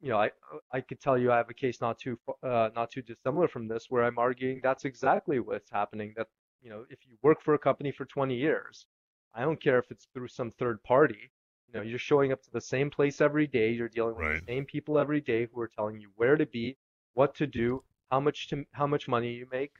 you 0.00 0.10
know, 0.10 0.18
I 0.18 0.30
I 0.72 0.80
could 0.80 1.00
tell 1.00 1.18
you 1.18 1.32
I 1.32 1.36
have 1.38 1.50
a 1.50 1.54
case 1.54 1.80
not 1.80 1.98
too 1.98 2.18
uh, 2.42 2.70
not 2.74 2.90
too 2.90 3.02
dissimilar 3.02 3.48
from 3.48 3.68
this, 3.68 3.86
where 3.90 4.04
I'm 4.04 4.18
arguing 4.18 4.60
that's 4.62 4.84
exactly 4.84 5.40
what's 5.40 5.70
happening. 5.70 6.14
That 6.16 6.28
you 6.62 6.70
know, 6.70 6.84
if 6.90 7.06
you 7.06 7.16
work 7.22 7.42
for 7.42 7.54
a 7.54 7.58
company 7.58 7.92
for 7.92 8.04
20 8.06 8.34
years, 8.36 8.86
I 9.34 9.42
don't 9.42 9.60
care 9.62 9.78
if 9.78 9.90
it's 9.90 10.06
through 10.14 10.28
some 10.28 10.52
third 10.52 10.82
party. 10.84 11.30
You 11.68 11.74
know, 11.74 11.82
you're 11.82 11.98
showing 11.98 12.32
up 12.32 12.42
to 12.42 12.50
the 12.50 12.60
same 12.60 12.90
place 12.90 13.20
every 13.20 13.46
day. 13.46 13.70
You're 13.72 13.88
dealing 13.88 14.16
with 14.16 14.26
Right. 14.26 14.40
the 14.46 14.52
same 14.52 14.64
people 14.66 14.98
every 14.98 15.20
day 15.20 15.46
who 15.46 15.60
are 15.60 15.68
telling 15.68 16.00
you 16.00 16.10
where 16.16 16.36
to 16.36 16.46
be, 16.46 16.76
what 17.14 17.34
to 17.36 17.46
do, 17.46 17.82
how 18.10 18.20
much 18.20 18.48
to 18.48 18.64
how 18.72 18.86
much 18.86 19.08
money 19.08 19.32
you 19.34 19.46
make. 19.50 19.72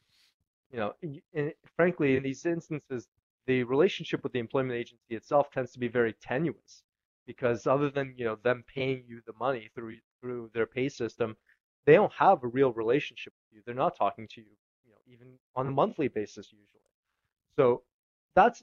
You 0.71 0.79
know, 0.79 0.95
and, 1.35 1.55
frankly, 1.77 2.17
in 2.17 2.23
these 2.23 2.45
instances, 2.45 3.09
the 3.47 3.65
relationship 3.65 4.23
with 4.23 4.33
the 4.33 4.39
employment 4.39 4.79
agency 4.79 5.15
itself 5.17 5.51
tends 5.51 5.73
to 5.73 5.79
be 5.79 5.89
very 5.89 6.13
tenuous 6.15 6.85
because 7.27 7.67
other 7.67 7.91
than 7.91 8.15
you 8.19 8.25
know 8.25 8.37
them 8.37 8.65
paying 8.67 9.05
you 9.07 9.23
the 9.27 9.33
money 9.35 9.71
through 9.75 9.97
through 10.21 10.51
their 10.53 10.67
pay 10.67 10.89
system, 10.89 11.37
they 11.87 11.95
don't 11.95 12.13
have 12.13 12.45
a 12.45 12.49
real 12.49 12.73
relationship 12.73 13.33
with 13.39 13.57
you. 13.57 13.63
They're 13.65 13.75
not 13.75 13.97
talking 13.97 14.29
to 14.29 14.41
you, 14.43 14.57
you 14.85 14.91
know, 14.93 14.99
even 15.07 15.39
on 15.55 15.67
a 15.67 15.71
monthly 15.71 16.09
basis 16.09 16.53
usually. 16.53 16.83
So 17.57 17.85
that's 18.37 18.63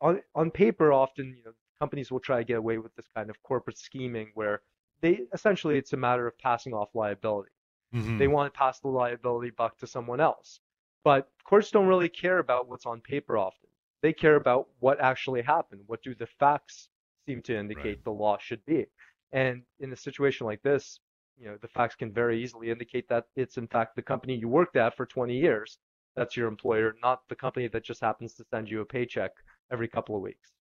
on 0.00 0.22
on 0.34 0.50
paper 0.50 0.92
often 0.92 1.34
you 1.36 1.44
know 1.44 1.52
companies 1.78 2.10
will 2.10 2.20
try 2.20 2.38
to 2.38 2.44
get 2.44 2.58
away 2.58 2.78
with 2.78 2.94
this 2.94 3.08
kind 3.14 3.30
of 3.30 3.42
corporate 3.42 3.78
scheming 3.78 4.30
where 4.34 4.62
they 5.00 5.26
essentially 5.32 5.76
it's 5.78 5.92
a 5.92 5.96
matter 5.96 6.26
of 6.26 6.38
passing 6.38 6.74
off 6.74 6.94
liability. 6.94 7.50
Mhm. 7.92 8.18
They 8.18 8.28
want 8.28 8.52
to 8.52 8.58
pass 8.58 8.80
the 8.80 8.88
liability 8.88 9.50
buck 9.50 9.78
to 9.78 9.86
someone 9.86 10.20
else. 10.20 10.60
But 11.04 11.28
courts 11.44 11.70
don't 11.70 11.86
really 11.86 12.08
care 12.08 12.38
about 12.38 12.68
what's 12.68 12.86
on 12.86 13.00
paper 13.00 13.36
often. 13.36 13.68
They 14.02 14.12
care 14.12 14.36
about 14.36 14.68
what 14.80 15.00
actually 15.00 15.42
happened. 15.42 15.82
What 15.86 16.02
do 16.02 16.14
the 16.14 16.26
facts 16.26 16.88
seem 17.26 17.42
to 17.42 17.56
indicate 17.56 18.02
the 18.04 18.10
law 18.10 18.38
should 18.38 18.64
be? 18.66 18.86
And 19.32 19.62
in 19.80 19.92
a 19.92 19.96
situation 19.96 20.46
like 20.46 20.62
this, 20.62 21.00
you 21.38 21.46
know, 21.46 21.56
the 21.60 21.68
facts 21.68 21.94
can 21.94 22.12
very 22.12 22.42
easily 22.42 22.70
indicate 22.70 23.08
that 23.08 23.26
it's 23.36 23.56
in 23.56 23.66
fact 23.68 23.96
the 23.96 24.02
company 24.02 24.36
you 24.36 24.48
worked 24.48 24.76
at 24.76 24.96
for 24.96 25.06
20 25.06 25.34
years 25.36 25.78
that's 26.14 26.36
your 26.36 26.48
employer, 26.48 26.94
not 27.02 27.20
the 27.28 27.34
company 27.34 27.68
that 27.68 27.84
just 27.84 28.00
happens 28.00 28.34
to 28.34 28.44
send 28.50 28.70
you 28.70 28.80
a 28.80 28.84
paycheck 28.84 29.32
every 29.70 29.88
couple 29.88 30.14
of 30.14 30.22
weeks. 30.22 30.52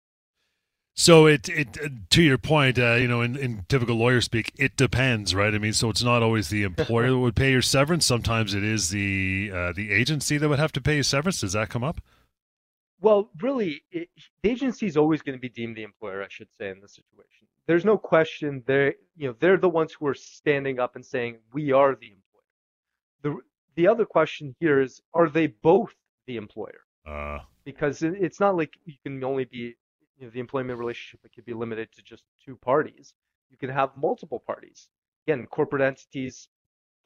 So 1.00 1.25
it 1.25 1.49
it 1.49 1.78
to 2.11 2.23
your 2.23 2.37
point, 2.37 2.78
uh, 2.78 2.97
you 2.97 3.09
know, 3.09 3.23
in, 3.23 3.35
in 3.35 3.64
typical 3.71 3.97
lawyer 3.97 4.21
speak, 4.21 4.52
it 4.59 4.76
depends, 4.76 5.35
right? 5.35 5.54
I 5.54 5.57
mean, 5.57 5.73
so 5.73 5.88
it's 5.88 6.02
not 6.02 6.23
always 6.23 6.50
the 6.50 6.62
employer 6.64 7.09
that 7.09 7.19
would 7.19 7.35
pay 7.35 7.52
your 7.52 7.62
severance. 7.62 8.04
Sometimes 8.04 8.52
it 8.52 8.62
is 8.62 8.90
the 8.90 9.50
uh, 9.50 9.73
the 9.73 9.92
agency 9.92 10.37
that 10.37 10.47
would 10.47 10.59
have 10.59 10.73
to 10.73 10.80
pay 10.83 10.97
your 10.97 11.02
severance. 11.02 11.40
Does 11.40 11.54
that 11.54 11.71
come 11.71 11.83
up? 11.83 12.02
Well, 13.00 13.30
really, 13.40 13.83
it, 13.90 14.11
the 14.42 14.50
agency 14.50 14.85
is 14.85 14.99
always 14.99 15.23
going 15.23 15.38
to 15.38 15.40
be 15.40 15.49
deemed 15.49 15.75
the 15.75 15.85
employer, 15.85 16.23
I 16.23 16.28
should 16.28 16.52
say, 16.52 16.69
in 16.69 16.83
this 16.83 16.97
situation. 16.97 17.47
There's 17.66 17.87
no 17.87 17.97
question. 17.97 18.62
They, 18.66 18.97
you 19.16 19.28
know, 19.28 19.35
they're 19.40 19.57
the 19.57 19.71
ones 19.71 19.95
who 19.95 20.07
are 20.07 20.14
standing 20.14 20.80
up 20.80 20.97
and 20.97 21.07
saying 21.14 21.38
we 21.54 21.73
are 21.73 21.95
the 21.95 22.12
employer. 22.19 22.45
The 23.23 23.40
the 23.75 23.88
other 23.88 24.04
question 24.04 24.54
here 24.61 24.83
is, 24.83 25.00
are 25.14 25.30
they 25.30 25.47
both 25.47 25.95
the 26.26 26.37
employer? 26.37 26.80
Uh, 27.07 27.38
Because 27.64 28.02
it's 28.02 28.38
not 28.38 28.54
like 28.54 28.75
you 28.85 28.97
can 29.02 29.25
only 29.25 29.47
be, 29.47 29.76
you 30.20 30.26
know, 30.26 30.30
the 30.32 30.40
employment 30.40 30.78
relationship 30.78 31.20
it 31.24 31.32
could 31.34 31.46
be 31.46 31.54
limited 31.54 31.90
to 31.92 32.02
just 32.02 32.24
two 32.44 32.54
parties. 32.56 33.14
You 33.50 33.56
can 33.56 33.70
have 33.70 33.96
multiple 33.96 34.42
parties. 34.46 34.88
Again, 35.26 35.46
corporate 35.46 35.82
entities 35.82 36.48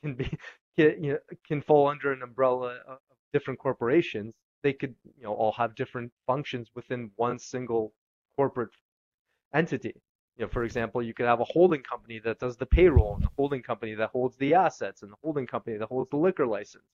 can 0.03 0.15
be, 0.15 0.25
can, 0.77 1.03
you 1.03 1.13
know, 1.13 1.19
can 1.47 1.63
fall 1.63 1.87
under 1.87 2.13
an 2.13 2.23
umbrella 2.23 2.79
of 2.89 2.99
different 3.33 3.61
corporations. 3.61 4.35
They 4.63 4.73
could, 4.73 4.95
you 5.17 5.23
know, 5.23 5.33
all 5.33 5.53
have 5.53 5.77
different 5.77 6.11
functions 6.27 6.71
within 6.75 7.11
one 7.17 7.39
single 7.39 7.93
corporate 8.37 8.75
entity. 9.55 9.95
You 10.37 10.45
know, 10.47 10.49
for 10.49 10.65
example, 10.65 11.01
you 11.01 11.15
could 11.15 11.27
have 11.27 11.41
a 11.41 11.45
holding 11.45 11.83
company 11.83 12.19
that 12.21 12.41
does 12.41 12.57
the 12.57 12.67
payroll, 12.67 13.15
and 13.15 13.25
a 13.25 13.31
holding 13.37 13.63
company 13.63 13.95
that 13.95 14.11
holds 14.11 14.37
the 14.37 14.55
assets, 14.55 15.03
and 15.03 15.13
the 15.13 15.17
holding 15.23 15.47
company 15.47 15.77
that 15.77 15.87
holds 15.87 16.11
the 16.11 16.17
liquor 16.17 16.47
license. 16.47 16.85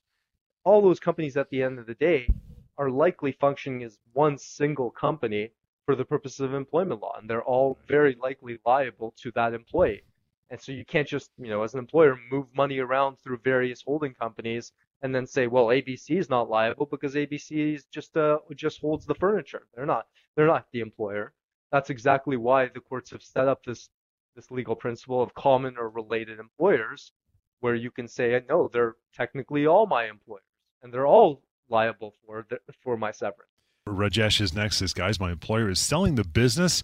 All 0.65 0.83
those 0.83 1.01
companies, 1.01 1.39
at 1.39 1.49
the 1.49 1.63
end 1.63 1.79
of 1.79 1.87
the 1.87 1.95
day, 1.95 2.29
are 2.77 2.91
likely 2.91 3.33
functioning 3.33 3.83
as 3.83 3.99
one 4.13 4.37
single 4.37 4.91
company 4.91 5.51
for 5.85 5.95
the 5.97 6.05
purposes 6.05 6.41
of 6.41 6.55
employment 6.55 7.01
law, 7.01 7.17
and 7.19 7.29
they're 7.29 7.43
all 7.43 7.79
very 7.89 8.17
likely 8.21 8.59
liable 8.65 9.15
to 9.23 9.31
that 9.33 9.55
employee. 9.55 10.03
And 10.51 10.61
so 10.61 10.73
you 10.73 10.85
can't 10.85 11.07
just, 11.07 11.31
you 11.39 11.49
know, 11.49 11.63
as 11.63 11.75
an 11.75 11.79
employer, 11.81 12.19
move 12.31 12.47
money 12.55 12.79
around 12.79 13.17
through 13.17 13.39
various 13.39 13.83
holding 13.83 14.15
companies 14.15 14.73
and 15.03 15.15
then 15.15 15.27
say, 15.27 15.47
well, 15.47 15.67
ABC 15.67 16.19
is 16.19 16.29
not 16.29 16.51
liable 16.51 16.87
because 16.87 17.15
ABC 17.15 17.75
is 17.75 17.85
just 17.87 18.17
uh, 18.17 18.39
just 18.55 18.81
holds 18.81 19.07
the 19.07 19.15
furniture. 19.15 19.67
They're 19.75 19.87
not. 19.87 20.07
They're 20.37 20.47
not 20.47 20.67
the 20.73 20.81
employer. 20.81 21.33
That's 21.73 21.91
exactly 21.91 22.37
why 22.37 22.67
the 22.67 22.81
courts 22.81 23.11
have 23.11 23.23
set 23.23 23.49
up 23.49 23.65
this 23.65 23.89
this 24.37 24.51
legal 24.51 24.77
principle 24.77 25.23
of 25.23 25.35
common 25.35 25.77
or 25.79 25.89
related 25.89 26.39
employers, 26.39 27.13
where 27.61 27.75
you 27.75 27.91
can 27.91 28.09
say, 28.09 28.41
no, 28.49 28.69
they're 28.73 28.97
technically 29.15 29.67
all 29.67 29.87
my 29.87 30.09
employers, 30.09 30.43
and 30.83 30.93
they're 30.93 31.07
all 31.07 31.43
liable 31.69 32.15
for 32.27 32.47
the, 32.51 32.59
for 32.83 32.97
my 32.97 33.11
severance. 33.11 33.50
Rajesh 33.89 34.41
is 34.41 34.55
next. 34.55 34.81
This 34.81 34.95
guys, 34.95 35.21
my 35.21 35.33
employer 35.33 35.69
is 35.69 35.81
selling 35.81 36.15
the 36.15 36.25
business 36.25 36.83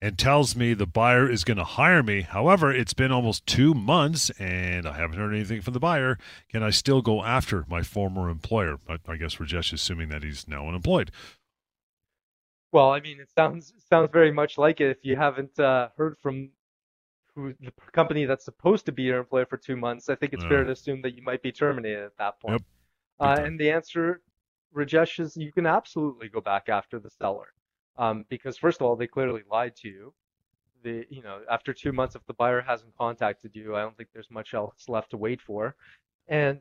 and 0.00 0.16
tells 0.16 0.54
me 0.54 0.74
the 0.74 0.86
buyer 0.86 1.28
is 1.28 1.44
going 1.44 1.56
to 1.56 1.64
hire 1.64 2.02
me. 2.02 2.22
However, 2.22 2.72
it's 2.72 2.94
been 2.94 3.10
almost 3.10 3.46
two 3.46 3.74
months 3.74 4.30
and 4.38 4.86
I 4.86 4.96
haven't 4.96 5.18
heard 5.18 5.34
anything 5.34 5.60
from 5.60 5.74
the 5.74 5.80
buyer. 5.80 6.18
Can 6.50 6.62
I 6.62 6.70
still 6.70 7.02
go 7.02 7.24
after 7.24 7.64
my 7.68 7.82
former 7.82 8.30
employer? 8.30 8.78
I, 8.88 8.98
I 9.08 9.16
guess 9.16 9.36
Rajesh 9.36 9.72
is 9.72 9.80
assuming 9.80 10.08
that 10.10 10.22
he's 10.22 10.46
now 10.46 10.68
unemployed. 10.68 11.10
Well, 12.70 12.90
I 12.90 13.00
mean, 13.00 13.18
it 13.18 13.30
sounds 13.34 13.72
sounds 13.88 14.10
very 14.12 14.30
much 14.30 14.58
like 14.58 14.80
it. 14.80 14.90
If 14.90 14.98
you 15.02 15.16
haven't 15.16 15.58
uh, 15.58 15.88
heard 15.96 16.16
from 16.20 16.50
who 17.34 17.54
the 17.60 17.72
company 17.92 18.26
that's 18.26 18.44
supposed 18.44 18.84
to 18.86 18.92
be 18.92 19.04
your 19.04 19.18
employer 19.20 19.46
for 19.46 19.56
two 19.56 19.76
months, 19.76 20.10
I 20.10 20.14
think 20.14 20.34
it's 20.34 20.44
fair 20.44 20.64
to 20.64 20.72
assume 20.72 21.00
that 21.02 21.16
you 21.16 21.22
might 21.22 21.42
be 21.42 21.50
terminated 21.50 22.04
at 22.04 22.18
that 22.18 22.40
point. 22.40 22.52
Yep. 22.52 22.62
Uh, 23.20 23.42
and 23.42 23.58
the 23.58 23.70
answer, 23.70 24.20
Rajesh, 24.74 25.20
is 25.20 25.36
you 25.36 25.52
can 25.52 25.66
absolutely 25.66 26.28
go 26.28 26.40
back 26.40 26.68
after 26.68 26.98
the 26.98 27.10
seller, 27.10 27.48
um, 27.96 28.24
because 28.28 28.58
first 28.58 28.80
of 28.80 28.86
all, 28.86 28.96
they 28.96 29.06
clearly 29.06 29.42
lied 29.50 29.76
to 29.76 29.88
you. 29.88 30.14
The 30.84 31.06
you 31.10 31.22
know 31.22 31.40
after 31.50 31.72
two 31.72 31.92
months, 31.92 32.14
if 32.14 32.24
the 32.26 32.34
buyer 32.34 32.60
hasn't 32.60 32.96
contacted 32.96 33.52
you, 33.54 33.76
I 33.76 33.82
don't 33.82 33.96
think 33.96 34.10
there's 34.12 34.30
much 34.30 34.54
else 34.54 34.88
left 34.88 35.10
to 35.10 35.16
wait 35.16 35.40
for. 35.40 35.74
And 36.28 36.60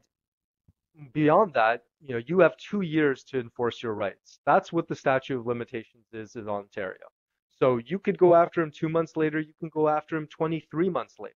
beyond 1.13 1.53
that, 1.53 1.83
you 2.01 2.15
know, 2.15 2.21
you 2.25 2.39
have 2.39 2.57
two 2.57 2.81
years 2.81 3.23
to 3.25 3.39
enforce 3.39 3.83
your 3.83 3.93
rights. 3.93 4.39
That's 4.45 4.73
what 4.73 4.87
the 4.87 4.95
statute 4.95 5.39
of 5.39 5.45
limitations 5.45 6.05
is 6.13 6.35
in 6.35 6.49
Ontario. 6.49 7.07
So 7.59 7.77
you 7.77 7.99
could 7.99 8.17
go 8.17 8.35
after 8.35 8.61
him 8.61 8.71
two 8.71 8.89
months 8.89 9.17
later, 9.17 9.39
you 9.39 9.53
can 9.59 9.69
go 9.69 9.87
after 9.89 10.15
him 10.15 10.27
23 10.27 10.89
months 10.89 11.15
later. 11.19 11.35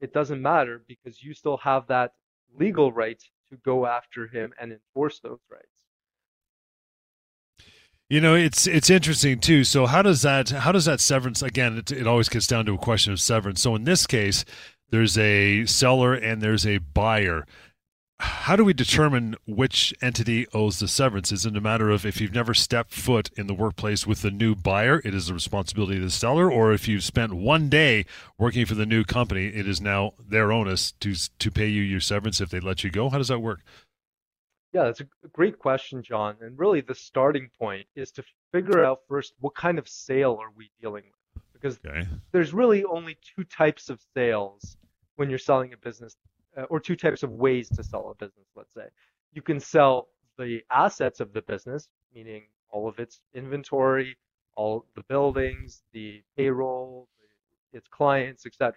It 0.00 0.12
doesn't 0.12 0.40
matter 0.40 0.82
because 0.86 1.22
you 1.22 1.34
still 1.34 1.58
have 1.58 1.86
that 1.88 2.12
legal 2.58 2.92
right 2.92 3.22
to 3.50 3.56
go 3.58 3.86
after 3.86 4.26
him 4.26 4.52
and 4.60 4.72
enforce 4.72 5.20
those 5.20 5.40
rights. 5.50 5.79
You 8.10 8.20
know, 8.20 8.34
it's 8.34 8.66
it's 8.66 8.90
interesting 8.90 9.38
too. 9.38 9.62
So 9.62 9.86
how 9.86 10.02
does 10.02 10.22
that 10.22 10.48
how 10.50 10.72
does 10.72 10.84
that 10.86 11.00
severance 11.00 11.42
again? 11.42 11.78
It, 11.78 11.92
it 11.92 12.08
always 12.08 12.28
gets 12.28 12.48
down 12.48 12.66
to 12.66 12.74
a 12.74 12.78
question 12.78 13.12
of 13.12 13.20
severance. 13.20 13.62
So 13.62 13.76
in 13.76 13.84
this 13.84 14.04
case, 14.04 14.44
there's 14.90 15.16
a 15.16 15.64
seller 15.66 16.14
and 16.14 16.42
there's 16.42 16.66
a 16.66 16.78
buyer. 16.78 17.46
How 18.18 18.56
do 18.56 18.64
we 18.64 18.74
determine 18.74 19.36
which 19.46 19.94
entity 20.02 20.48
owes 20.52 20.80
the 20.80 20.88
severance? 20.88 21.30
Is 21.30 21.46
it 21.46 21.56
a 21.56 21.60
matter 21.60 21.88
of 21.88 22.04
if 22.04 22.20
you've 22.20 22.34
never 22.34 22.52
stepped 22.52 22.90
foot 22.90 23.30
in 23.36 23.46
the 23.46 23.54
workplace 23.54 24.08
with 24.08 24.22
the 24.22 24.32
new 24.32 24.56
buyer, 24.56 25.00
it 25.04 25.14
is 25.14 25.28
the 25.28 25.34
responsibility 25.34 25.96
of 25.96 26.02
the 26.02 26.10
seller, 26.10 26.50
or 26.50 26.72
if 26.72 26.88
you've 26.88 27.04
spent 27.04 27.32
one 27.32 27.68
day 27.68 28.04
working 28.38 28.66
for 28.66 28.74
the 28.74 28.84
new 28.84 29.04
company, 29.04 29.46
it 29.46 29.68
is 29.68 29.80
now 29.80 30.14
their 30.18 30.50
onus 30.50 30.92
to 30.98 31.14
to 31.14 31.50
pay 31.50 31.68
you 31.68 31.80
your 31.80 32.00
severance 32.00 32.40
if 32.40 32.50
they 32.50 32.60
let 32.60 32.82
you 32.82 32.90
go? 32.90 33.08
How 33.08 33.18
does 33.18 33.28
that 33.28 33.38
work? 33.38 33.60
Yeah, 34.72 34.84
that's 34.84 35.00
a 35.00 35.08
great 35.32 35.58
question, 35.58 36.02
John. 36.02 36.36
And 36.40 36.58
really, 36.58 36.80
the 36.80 36.94
starting 36.94 37.50
point 37.58 37.86
is 37.96 38.12
to 38.12 38.24
figure 38.52 38.84
out 38.84 39.00
first 39.08 39.34
what 39.40 39.54
kind 39.54 39.78
of 39.78 39.88
sale 39.88 40.38
are 40.40 40.50
we 40.56 40.70
dealing 40.80 41.04
with? 41.04 41.42
Because 41.52 41.80
Okay. 41.84 42.06
there's 42.32 42.54
really 42.54 42.84
only 42.84 43.18
two 43.36 43.44
types 43.44 43.90
of 43.90 44.00
sales 44.14 44.76
when 45.16 45.28
you're 45.28 45.38
selling 45.38 45.72
a 45.72 45.76
business, 45.76 46.16
uh, 46.56 46.62
or 46.64 46.80
two 46.80 46.96
types 46.96 47.22
of 47.22 47.32
ways 47.32 47.68
to 47.70 47.82
sell 47.82 48.10
a 48.10 48.14
business, 48.14 48.46
let's 48.56 48.72
say. 48.72 48.88
You 49.32 49.42
can 49.42 49.60
sell 49.60 50.08
the 50.38 50.62
assets 50.70 51.20
of 51.20 51.32
the 51.32 51.42
business, 51.42 51.88
meaning 52.14 52.44
all 52.70 52.88
of 52.88 52.98
its 53.00 53.20
inventory, 53.34 54.16
all 54.56 54.86
the 54.94 55.02
buildings, 55.04 55.82
the 55.92 56.22
payroll, 56.36 57.08
its 57.72 57.88
clients, 57.88 58.46
etc. 58.46 58.74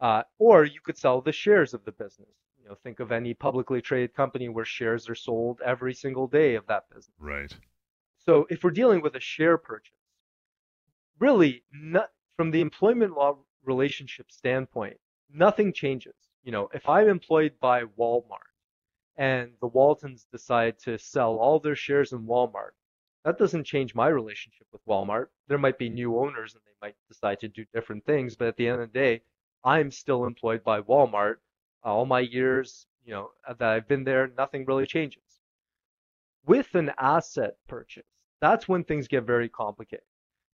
Uh, 0.00 0.22
or 0.38 0.64
you 0.64 0.80
could 0.82 0.98
sell 0.98 1.20
the 1.20 1.32
shares 1.32 1.72
of 1.72 1.84
the 1.84 1.92
business. 1.92 2.28
You 2.64 2.70
know, 2.70 2.76
think 2.82 2.98
of 2.98 3.12
any 3.12 3.34
publicly 3.34 3.82
traded 3.82 4.14
company 4.14 4.48
where 4.48 4.64
shares 4.64 5.06
are 5.10 5.14
sold 5.14 5.60
every 5.62 5.92
single 5.92 6.26
day 6.26 6.54
of 6.54 6.66
that 6.66 6.88
business. 6.88 7.14
Right. 7.18 7.54
So 8.24 8.46
if 8.48 8.64
we're 8.64 8.70
dealing 8.70 9.02
with 9.02 9.16
a 9.16 9.20
share 9.20 9.58
purchase, 9.58 9.92
really, 11.18 11.62
not, 11.74 12.10
from 12.38 12.50
the 12.50 12.62
employment 12.62 13.12
law 13.12 13.36
relationship 13.64 14.32
standpoint, 14.32 14.96
nothing 15.30 15.74
changes. 15.74 16.14
You 16.42 16.52
know, 16.52 16.70
if 16.72 16.88
I'm 16.88 17.08
employed 17.08 17.52
by 17.60 17.84
Walmart 17.98 18.54
and 19.18 19.50
the 19.60 19.66
Waltons 19.66 20.26
decide 20.32 20.78
to 20.80 20.96
sell 20.96 21.36
all 21.36 21.58
their 21.60 21.76
shares 21.76 22.12
in 22.12 22.20
Walmart, 22.20 22.72
that 23.26 23.38
doesn't 23.38 23.64
change 23.64 23.94
my 23.94 24.08
relationship 24.08 24.66
with 24.72 24.84
Walmart. 24.86 25.26
There 25.48 25.58
might 25.58 25.78
be 25.78 25.90
new 25.90 26.18
owners 26.18 26.54
and 26.54 26.62
they 26.64 26.86
might 26.86 26.96
decide 27.08 27.40
to 27.40 27.48
do 27.48 27.66
different 27.74 28.06
things, 28.06 28.36
but 28.36 28.48
at 28.48 28.56
the 28.56 28.68
end 28.68 28.80
of 28.80 28.90
the 28.90 28.98
day, 28.98 29.20
I'm 29.62 29.90
still 29.90 30.24
employed 30.24 30.64
by 30.64 30.80
Walmart. 30.80 31.36
All 31.84 32.06
my 32.06 32.20
years, 32.20 32.86
you 33.04 33.12
know, 33.12 33.30
that 33.46 33.62
I've 33.62 33.88
been 33.88 34.04
there, 34.04 34.30
nothing 34.38 34.64
really 34.64 34.86
changes. 34.86 35.22
With 36.46 36.74
an 36.74 36.90
asset 36.98 37.56
purchase, 37.68 38.06
that's 38.40 38.68
when 38.68 38.84
things 38.84 39.08
get 39.08 39.24
very 39.24 39.48
complicated. 39.48 40.04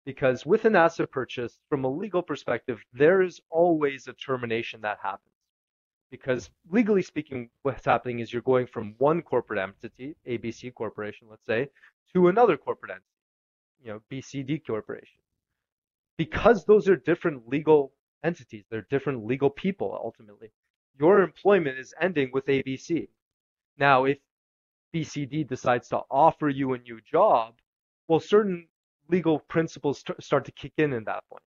Because 0.06 0.46
with 0.46 0.66
an 0.66 0.76
asset 0.76 1.12
purchase, 1.12 1.60
from 1.70 1.84
a 1.84 1.90
legal 1.90 2.24
perspective, 2.24 2.84
there 2.94 3.22
is 3.22 3.42
always 3.50 4.08
a 4.08 4.14
termination 4.14 4.82
that 4.82 4.98
happens. 5.04 5.36
Because 6.10 6.50
legally 6.72 7.04
speaking, 7.04 7.50
what's 7.62 7.86
happening 7.86 8.20
is 8.20 8.34
you're 8.34 8.42
going 8.42 8.66
from 8.66 8.96
one 8.98 9.22
corporate 9.22 9.60
entity, 9.60 10.16
ABC 10.28 10.74
Corporation, 10.74 11.28
let's 11.30 11.46
say, 11.46 11.70
to 12.14 12.28
another 12.28 12.58
corporate 12.58 12.92
entity, 12.92 13.06
you 13.84 13.92
know, 13.92 14.02
BCD 14.12 14.66
Corporation. 14.66 15.20
Because 16.18 16.66
those 16.66 16.90
are 16.90 16.96
different 16.96 17.48
legal 17.48 17.94
entities, 18.24 18.66
they're 18.72 18.88
different 18.90 19.26
legal 19.26 19.52
people 19.52 19.98
ultimately. 20.04 20.52
Your 21.00 21.22
employment 21.22 21.80
is 21.80 21.94
ending 22.02 22.30
with 22.34 22.46
ABC. 22.46 23.08
Now, 23.78 24.04
if 24.04 24.20
BCD 24.94 25.48
decides 25.48 25.88
to 25.90 26.02
offer 26.12 26.50
you 26.50 26.74
a 26.74 26.80
new 26.80 27.00
job, 27.02 27.56
well, 28.08 28.20
certain 28.20 28.68
legal 29.08 29.40
principles 29.40 30.00
st- 30.00 30.22
start 30.22 30.46
to 30.46 30.52
kick 30.52 30.74
in 30.78 30.94
in 30.94 31.06
that 31.06 31.24
point. 31.30 31.44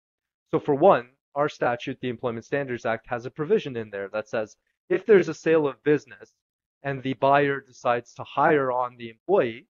So, 0.51 0.61
for 0.61 0.75
one, 0.75 1.09
our 1.35 1.49
statute, 1.49 1.99
the 2.01 2.09
Employment 2.09 2.45
Standards 2.45 2.85
Act, 2.85 3.07
has 3.07 3.25
a 3.25 3.31
provision 3.31 3.77
in 3.77 3.91
there 3.91 4.09
that 4.09 4.29
says 4.29 4.57
if 4.91 5.07
there's 5.07 5.29
a 5.29 5.35
sale 5.35 5.67
of 5.67 5.83
business 5.83 6.35
and 6.83 7.03
the 7.03 7.15
buyer 7.15 7.61
decides 7.61 8.15
to 8.15 8.25
hire 8.25 8.71
on 8.71 8.97
the 8.97 9.11
employee, 9.11 9.67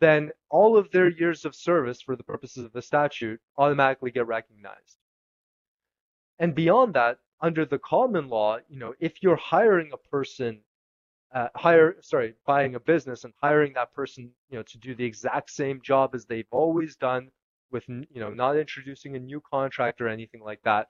then 0.00 0.30
all 0.48 0.76
of 0.76 0.90
their 0.90 1.08
years 1.08 1.44
of 1.44 1.54
service 1.54 2.00
for 2.00 2.16
the 2.16 2.22
purposes 2.22 2.64
of 2.64 2.72
the 2.72 2.82
statute 2.82 3.40
automatically 3.56 4.10
get 4.10 4.26
recognized. 4.26 4.98
And 6.38 6.54
beyond 6.54 6.94
that, 6.94 7.18
under 7.40 7.64
the 7.64 7.78
common 7.78 8.28
law, 8.28 8.58
you 8.68 8.78
know, 8.78 8.94
if 9.00 9.22
you're 9.22 9.36
hiring 9.36 9.90
a 9.92 9.96
person, 9.96 10.60
uh, 11.34 11.48
hire, 11.54 11.96
sorry, 12.00 12.34
buying 12.46 12.74
a 12.74 12.80
business 12.80 13.24
and 13.24 13.32
hiring 13.40 13.72
that 13.74 13.92
person, 13.92 14.30
you 14.48 14.56
know, 14.56 14.62
to 14.64 14.78
do 14.78 14.94
the 14.94 15.04
exact 15.04 15.50
same 15.50 15.80
job 15.82 16.14
as 16.14 16.24
they've 16.24 16.46
always 16.50 16.96
done 16.96 17.30
with, 17.70 17.88
you 17.88 18.06
know, 18.20 18.30
not 18.30 18.56
introducing 18.56 19.14
a 19.14 19.18
new 19.18 19.40
contract 19.40 20.00
or 20.00 20.08
anything 20.08 20.42
like 20.42 20.60
that, 20.62 20.88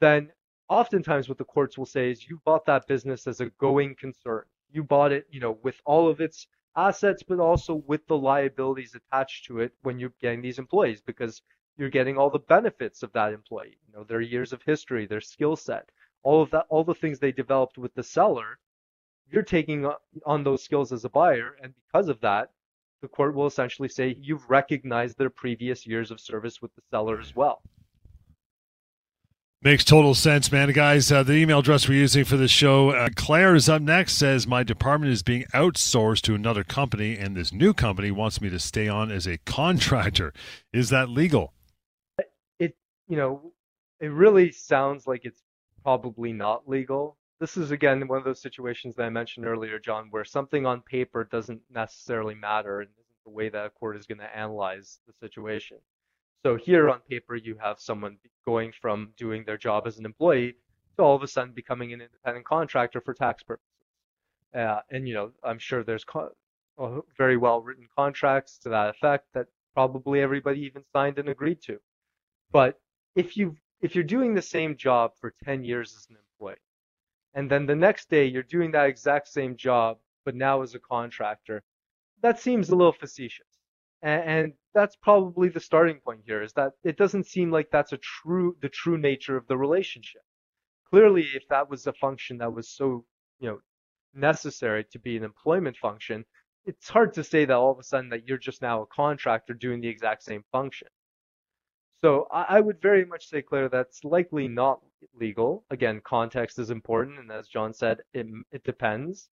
then 0.00 0.30
oftentimes 0.68 1.28
what 1.28 1.38
the 1.38 1.44
courts 1.44 1.78
will 1.78 1.86
say 1.86 2.10
is 2.10 2.28
you 2.28 2.40
bought 2.44 2.66
that 2.66 2.86
business 2.86 3.26
as 3.26 3.40
a 3.40 3.46
going 3.58 3.94
concern. 3.96 4.44
You 4.70 4.84
bought 4.84 5.12
it, 5.12 5.26
you 5.30 5.40
know, 5.40 5.58
with 5.62 5.80
all 5.84 6.08
of 6.08 6.20
its 6.20 6.46
assets, 6.76 7.22
but 7.22 7.40
also 7.40 7.74
with 7.86 8.06
the 8.06 8.16
liabilities 8.16 8.94
attached 8.94 9.46
to 9.46 9.60
it 9.60 9.72
when 9.82 9.98
you're 9.98 10.14
getting 10.20 10.42
these 10.42 10.58
employees 10.58 11.00
because 11.00 11.42
you're 11.76 11.90
getting 11.90 12.16
all 12.16 12.30
the 12.30 12.38
benefits 12.38 13.02
of 13.02 13.12
that 13.12 13.32
employee, 13.32 13.78
you 13.86 13.94
know, 13.94 14.04
their 14.04 14.20
years 14.20 14.52
of 14.52 14.62
history, 14.62 15.06
their 15.06 15.20
skill 15.20 15.56
set, 15.56 15.88
all 16.22 16.42
of 16.42 16.50
that, 16.50 16.66
all 16.68 16.84
the 16.84 16.94
things 16.94 17.18
they 17.18 17.32
developed 17.32 17.78
with 17.78 17.94
the 17.94 18.02
seller. 18.02 18.58
You're 19.30 19.42
taking 19.42 19.90
on 20.26 20.44
those 20.44 20.62
skills 20.62 20.92
as 20.92 21.04
a 21.04 21.08
buyer, 21.08 21.56
and 21.62 21.72
because 21.86 22.08
of 22.08 22.20
that, 22.20 22.50
the 23.00 23.08
court 23.08 23.34
will 23.34 23.46
essentially 23.46 23.88
say 23.88 24.16
you've 24.20 24.48
recognized 24.48 25.18
their 25.18 25.30
previous 25.30 25.86
years 25.86 26.10
of 26.10 26.20
service 26.20 26.60
with 26.60 26.74
the 26.76 26.82
seller 26.90 27.18
as 27.18 27.34
well. 27.34 27.62
Makes 29.64 29.84
total 29.84 30.14
sense, 30.14 30.50
man. 30.50 30.72
Guys, 30.72 31.12
uh, 31.12 31.22
the 31.22 31.34
email 31.34 31.60
address 31.60 31.88
we're 31.88 31.94
using 31.94 32.24
for 32.24 32.36
this 32.36 32.50
show, 32.50 32.90
uh, 32.90 33.08
Claire 33.14 33.54
is 33.54 33.68
up 33.68 33.80
next, 33.80 34.14
says, 34.14 34.44
My 34.44 34.64
department 34.64 35.12
is 35.12 35.22
being 35.22 35.44
outsourced 35.54 36.22
to 36.22 36.34
another 36.34 36.64
company, 36.64 37.16
and 37.16 37.36
this 37.36 37.52
new 37.52 37.72
company 37.72 38.10
wants 38.10 38.40
me 38.40 38.50
to 38.50 38.58
stay 38.58 38.88
on 38.88 39.12
as 39.12 39.26
a 39.26 39.38
contractor. 39.46 40.32
Is 40.72 40.90
that 40.90 41.08
legal? 41.08 41.52
You 43.12 43.18
know, 43.18 43.52
it 44.00 44.10
really 44.10 44.50
sounds 44.52 45.06
like 45.06 45.26
it's 45.26 45.42
probably 45.82 46.32
not 46.32 46.66
legal. 46.66 47.18
This 47.40 47.58
is, 47.58 47.70
again, 47.70 48.08
one 48.08 48.16
of 48.16 48.24
those 48.24 48.40
situations 48.40 48.94
that 48.96 49.02
I 49.02 49.10
mentioned 49.10 49.44
earlier, 49.44 49.78
John, 49.78 50.06
where 50.08 50.24
something 50.24 50.64
on 50.64 50.80
paper 50.80 51.28
doesn't 51.30 51.60
necessarily 51.70 52.34
matter 52.34 52.80
and 52.80 52.88
isn't 52.88 53.24
the 53.26 53.30
way 53.30 53.50
that 53.50 53.66
a 53.66 53.68
court 53.68 53.98
is 53.98 54.06
going 54.06 54.20
to 54.20 54.34
analyze 54.34 54.98
the 55.06 55.12
situation. 55.20 55.76
So 56.42 56.56
here 56.56 56.88
on 56.88 57.00
paper, 57.00 57.36
you 57.36 57.54
have 57.62 57.78
someone 57.80 58.16
going 58.46 58.72
from 58.80 59.12
doing 59.18 59.44
their 59.44 59.58
job 59.58 59.86
as 59.86 59.98
an 59.98 60.06
employee 60.06 60.56
to 60.96 61.02
all 61.02 61.14
of 61.14 61.22
a 61.22 61.28
sudden 61.28 61.52
becoming 61.52 61.92
an 61.92 62.00
independent 62.00 62.46
contractor 62.46 63.02
for 63.02 63.12
tax 63.12 63.42
purposes. 63.42 63.68
Uh, 64.54 64.80
and 64.90 65.06
you 65.06 65.12
know, 65.12 65.32
I'm 65.44 65.58
sure 65.58 65.84
there's 65.84 66.04
co- 66.04 66.34
very 67.18 67.36
well 67.36 67.60
written 67.60 67.88
contracts 67.94 68.56
to 68.60 68.70
that 68.70 68.88
effect 68.88 69.26
that 69.34 69.48
probably 69.74 70.22
everybody 70.22 70.62
even 70.62 70.82
signed 70.94 71.18
and 71.18 71.28
agreed 71.28 71.60
to. 71.64 71.78
But 72.52 72.78
if 73.14 73.36
you 73.36 73.56
if 73.80 73.94
you're 73.94 74.04
doing 74.04 74.34
the 74.34 74.42
same 74.42 74.76
job 74.76 75.12
for 75.20 75.34
10 75.44 75.64
years 75.64 75.94
as 75.96 76.06
an 76.08 76.16
employee, 76.16 76.56
and 77.34 77.50
then 77.50 77.66
the 77.66 77.74
next 77.74 78.08
day 78.08 78.26
you're 78.26 78.42
doing 78.44 78.70
that 78.72 78.88
exact 78.88 79.28
same 79.28 79.56
job, 79.56 79.98
but 80.24 80.36
now 80.36 80.62
as 80.62 80.74
a 80.74 80.78
contractor, 80.78 81.62
that 82.22 82.38
seems 82.40 82.70
a 82.70 82.76
little 82.76 82.92
facetious. 82.92 83.58
And, 84.02 84.22
and 84.22 84.52
that's 84.74 84.96
probably 84.96 85.48
the 85.48 85.60
starting 85.60 86.00
point 86.00 86.22
here 86.24 86.42
is 86.42 86.52
that 86.54 86.72
it 86.84 86.96
doesn't 86.96 87.26
seem 87.26 87.50
like 87.50 87.70
that's 87.70 87.92
a 87.92 87.98
true 87.98 88.56
the 88.60 88.68
true 88.68 88.98
nature 88.98 89.36
of 89.36 89.46
the 89.48 89.56
relationship. 89.56 90.22
Clearly, 90.90 91.26
if 91.34 91.46
that 91.48 91.70
was 91.70 91.86
a 91.86 91.92
function 91.92 92.38
that 92.38 92.52
was 92.52 92.68
so, 92.68 93.04
you 93.40 93.48
know, 93.48 93.58
necessary 94.14 94.84
to 94.92 94.98
be 94.98 95.16
an 95.16 95.24
employment 95.24 95.76
function, 95.76 96.24
it's 96.66 96.88
hard 96.88 97.14
to 97.14 97.24
say 97.24 97.44
that 97.44 97.56
all 97.56 97.72
of 97.72 97.78
a 97.78 97.82
sudden 97.82 98.10
that 98.10 98.28
you're 98.28 98.38
just 98.38 98.62
now 98.62 98.82
a 98.82 98.86
contractor 98.86 99.54
doing 99.54 99.80
the 99.80 99.88
exact 99.88 100.22
same 100.22 100.44
function. 100.52 100.88
So 102.02 102.26
I, 102.32 102.56
I 102.56 102.60
would 102.60 102.80
very 102.82 103.04
much 103.04 103.28
say, 103.28 103.42
Claire, 103.42 103.68
that's 103.68 104.04
likely 104.04 104.48
not 104.48 104.80
legal. 105.18 105.64
Again, 105.70 106.00
context 106.04 106.58
is 106.58 106.70
important, 106.70 107.18
and 107.18 107.30
as 107.30 107.48
John 107.48 107.72
said, 107.72 108.00
it 108.12 108.26
it 108.50 108.64
depends. 108.64 109.28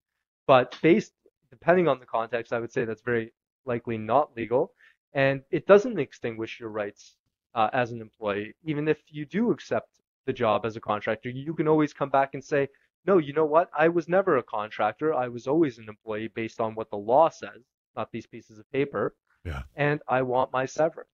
But 0.48 0.78
based 0.82 1.14
depending 1.50 1.88
on 1.88 2.00
the 2.00 2.06
context, 2.06 2.54
I 2.54 2.60
would 2.60 2.72
say 2.72 2.86
that's 2.86 3.02
very 3.02 3.34
likely 3.66 3.98
not 3.98 4.36
legal, 4.36 4.74
and 5.14 5.42
it 5.52 5.66
doesn't 5.66 6.00
extinguish 6.00 6.60
your 6.60 6.70
rights 6.70 7.16
uh, 7.56 7.70
as 7.74 7.92
an 7.92 8.02
employee. 8.02 8.54
Even 8.64 8.88
if 8.88 9.00
you 9.08 9.26
do 9.26 9.52
accept 9.52 9.90
the 10.26 10.34
job 10.34 10.66
as 10.66 10.76
a 10.76 10.82
contractor, 10.82 11.30
you 11.30 11.54
can 11.54 11.68
always 11.68 11.94
come 11.94 12.10
back 12.10 12.34
and 12.34 12.44
say, 12.44 12.68
no, 13.06 13.18
you 13.18 13.32
know 13.32 13.46
what? 13.46 13.70
I 13.78 13.88
was 13.88 14.10
never 14.10 14.38
a 14.38 14.44
contractor. 14.44 15.14
I 15.14 15.30
was 15.30 15.48
always 15.48 15.78
an 15.78 15.88
employee 15.88 16.30
based 16.36 16.60
on 16.60 16.76
what 16.76 16.90
the 16.90 16.98
law 16.98 17.30
says, 17.30 17.64
not 17.96 18.12
these 18.12 18.28
pieces 18.28 18.60
of 18.60 18.70
paper. 18.72 19.16
Yeah. 19.46 19.62
And 19.78 20.02
I 20.10 20.22
want 20.24 20.52
my 20.52 20.66
severance. 20.66 21.10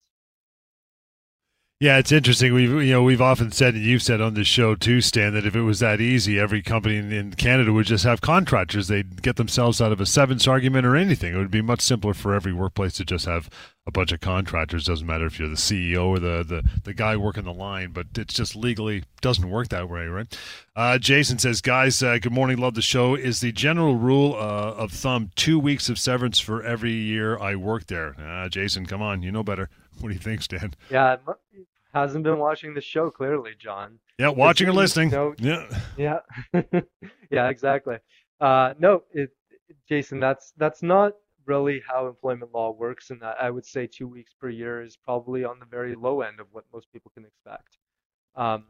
Yeah, 1.83 1.99
it's 1.99 2.13
interesting. 2.13 2.55
We've 2.55 2.71
you 2.71 2.93
know 2.93 3.03
we've 3.03 3.21
often 3.21 3.51
said, 3.51 3.75
and 3.75 3.83
you've 3.83 4.05
said 4.05 4.21
on 4.21 4.35
this 4.35 4.47
show 4.47 4.77
too, 4.77 5.01
Stan, 5.01 5.33
that 5.33 5.45
if 5.45 5.57
it 5.57 5.63
was 5.63 5.81
that 5.81 6.01
easy, 6.01 6.39
every 6.39 6.63
company 6.63 6.99
in, 6.99 7.33
Canada 7.33 7.73
would 7.73 7.87
just 7.87 8.05
have 8.05 8.21
contractors. 8.21 8.87
They'd 8.87 9.21
get 9.21 9.35
themselves 9.35 9.81
out 9.81 9.91
of 9.91 10.01
a 10.01 10.07
severance 10.07 10.47
argument 10.47 10.87
or 10.87 10.95
anything. 10.95 11.35
It 11.35 11.39
would 11.39 11.51
be 11.51 11.61
much 11.61 11.81
simpler 11.81 12.15
for 12.15 12.37
every 12.37 12.53
workplace 12.53 12.93
to 12.99 13.05
just 13.05 13.25
have 13.25 13.51
a 13.85 13.91
bunch 13.91 14.13
of 14.13 14.21
contractors. 14.21 14.85
Doesn't 14.85 15.09
matter 15.09 15.27
if 15.27 15.41
you're 15.41 15.49
the 15.49 15.57
CEO 15.57 16.07
or 16.07 16.21
the 16.21 16.45
the, 16.45 16.63
the 16.85 16.95
guy 16.95 17.17
working 17.17 17.43
the 17.43 17.53
line, 17.53 17.91
but 17.91 18.07
it's 18.17 18.35
just 18.35 18.55
legally 18.55 19.03
doesn't 19.21 19.51
work 19.51 19.67
that 19.71 19.91
way, 19.91 20.07
right? 20.07 20.39
Uh, 20.77 20.99
Jason 20.99 21.41
says, 21.41 21.61
guys, 21.61 22.01
uh, 22.01 22.17
good 22.23 22.31
morning, 22.33 22.59
love 22.59 22.75
the 22.75 22.81
show. 22.81 23.17
Is 23.17 23.41
the 23.41 23.51
general 23.51 23.97
rule 23.97 24.35
uh, 24.35 24.73
of 24.75 24.93
thumb 24.93 25.33
two 25.35 25.59
weeks 25.59 25.89
of 25.89 25.99
severance 25.99 26.39
for 26.39 26.63
every 26.63 26.93
year 26.93 27.37
I 27.41 27.57
work 27.57 27.89
there? 27.89 28.15
Uh, 28.21 28.49
Jason, 28.49 28.87
come 28.87 29.03
on, 29.03 29.25
you 29.25 29.33
know 29.33 29.43
better. 29.43 29.69
What 29.99 30.11
do 30.11 30.15
you 30.15 30.21
think, 30.21 30.43
Stan? 30.43 30.75
Yeah, 30.89 31.17
hasn't 31.93 32.25
been 32.25 32.39
watching 32.39 32.75
the 32.75 32.81
show 32.81 33.11
clearly, 33.11 33.53
John. 33.59 33.99
Yeah, 34.19 34.29
watching 34.29 34.69
or 34.69 34.73
listening. 34.73 35.11
No, 35.11 35.35
yeah, 35.39 35.67
yeah, 35.97 36.21
yeah, 37.31 37.49
exactly. 37.49 37.97
Uh, 38.41 38.75
no, 38.79 39.03
it, 39.13 39.31
Jason, 39.89 40.21
that's 40.21 40.53
that's 40.57 40.83
not 40.83 41.13
really 41.47 41.83
how 41.87 42.07
employment 42.07 42.53
law 42.53 42.73
works, 42.73 43.11
and 43.11 43.23
I 43.23 43.51
would 43.51 43.67
say 43.67 43.87
two 43.87 44.07
weeks 44.09 44.33
per 44.39 44.49
year 44.49 44.83
is 44.83 44.97
probably 44.97 45.45
on 45.45 45.59
the 45.59 45.67
very 45.67 45.95
low 45.95 46.23
end 46.23 46.41
of 46.41 46.47
what 46.53 46.65
most 46.73 46.93
people 46.93 47.11
can 47.15 47.25
expect. 47.25 47.79
Um, 48.37 48.65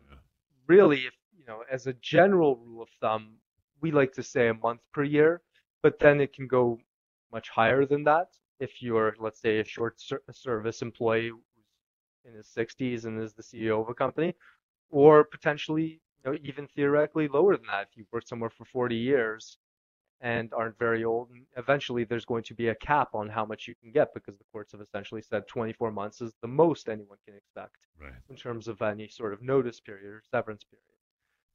really, 0.66 1.00
if 1.00 1.14
you 1.38 1.44
know, 1.46 1.62
as 1.70 1.86
a 1.86 1.92
general 1.94 2.56
rule 2.56 2.82
of 2.82 2.88
thumb, 3.00 3.34
we 3.80 3.90
like 3.90 4.12
to 4.14 4.22
say 4.22 4.48
a 4.48 4.54
month 4.54 4.80
per 4.92 5.04
year, 5.04 5.42
but 5.82 5.98
then 5.98 6.20
it 6.20 6.32
can 6.32 6.46
go 6.46 6.78
much 7.32 7.48
higher 7.48 7.84
than 7.86 8.04
that 8.04 8.28
if 8.60 8.80
you're, 8.80 9.16
let's 9.18 9.40
say, 9.40 9.58
a 9.58 9.64
short 9.64 10.00
service 10.30 10.82
employee 10.82 11.32
in 12.24 12.34
his 12.34 12.46
60s 12.46 13.04
and 13.04 13.20
is 13.20 13.34
the 13.34 13.42
CEO 13.42 13.80
of 13.80 13.88
a 13.88 13.94
company, 13.94 14.34
or 14.90 15.24
potentially 15.24 16.00
you 16.24 16.32
know, 16.32 16.38
even 16.42 16.66
theoretically 16.68 17.28
lower 17.28 17.56
than 17.56 17.66
that 17.66 17.88
if 17.90 17.96
you've 17.96 18.12
worked 18.12 18.28
somewhere 18.28 18.50
for 18.50 18.64
40 18.64 18.96
years 18.96 19.58
and 20.20 20.52
aren't 20.54 20.78
very 20.78 21.04
old. 21.04 21.30
And 21.30 21.44
eventually, 21.56 22.04
there's 22.04 22.24
going 22.24 22.44
to 22.44 22.54
be 22.54 22.68
a 22.68 22.74
cap 22.76 23.08
on 23.14 23.28
how 23.28 23.44
much 23.44 23.66
you 23.66 23.74
can 23.74 23.90
get 23.90 24.14
because 24.14 24.38
the 24.38 24.44
courts 24.52 24.72
have 24.72 24.80
essentially 24.80 25.20
said 25.20 25.48
24 25.48 25.90
months 25.90 26.20
is 26.20 26.32
the 26.40 26.48
most 26.48 26.88
anyone 26.88 27.18
can 27.26 27.34
expect 27.34 27.76
right. 28.00 28.12
in 28.30 28.36
terms 28.36 28.68
of 28.68 28.80
any 28.82 29.08
sort 29.08 29.32
of 29.32 29.42
notice 29.42 29.80
period 29.80 30.06
or 30.06 30.22
severance 30.30 30.62
period. 30.64 30.82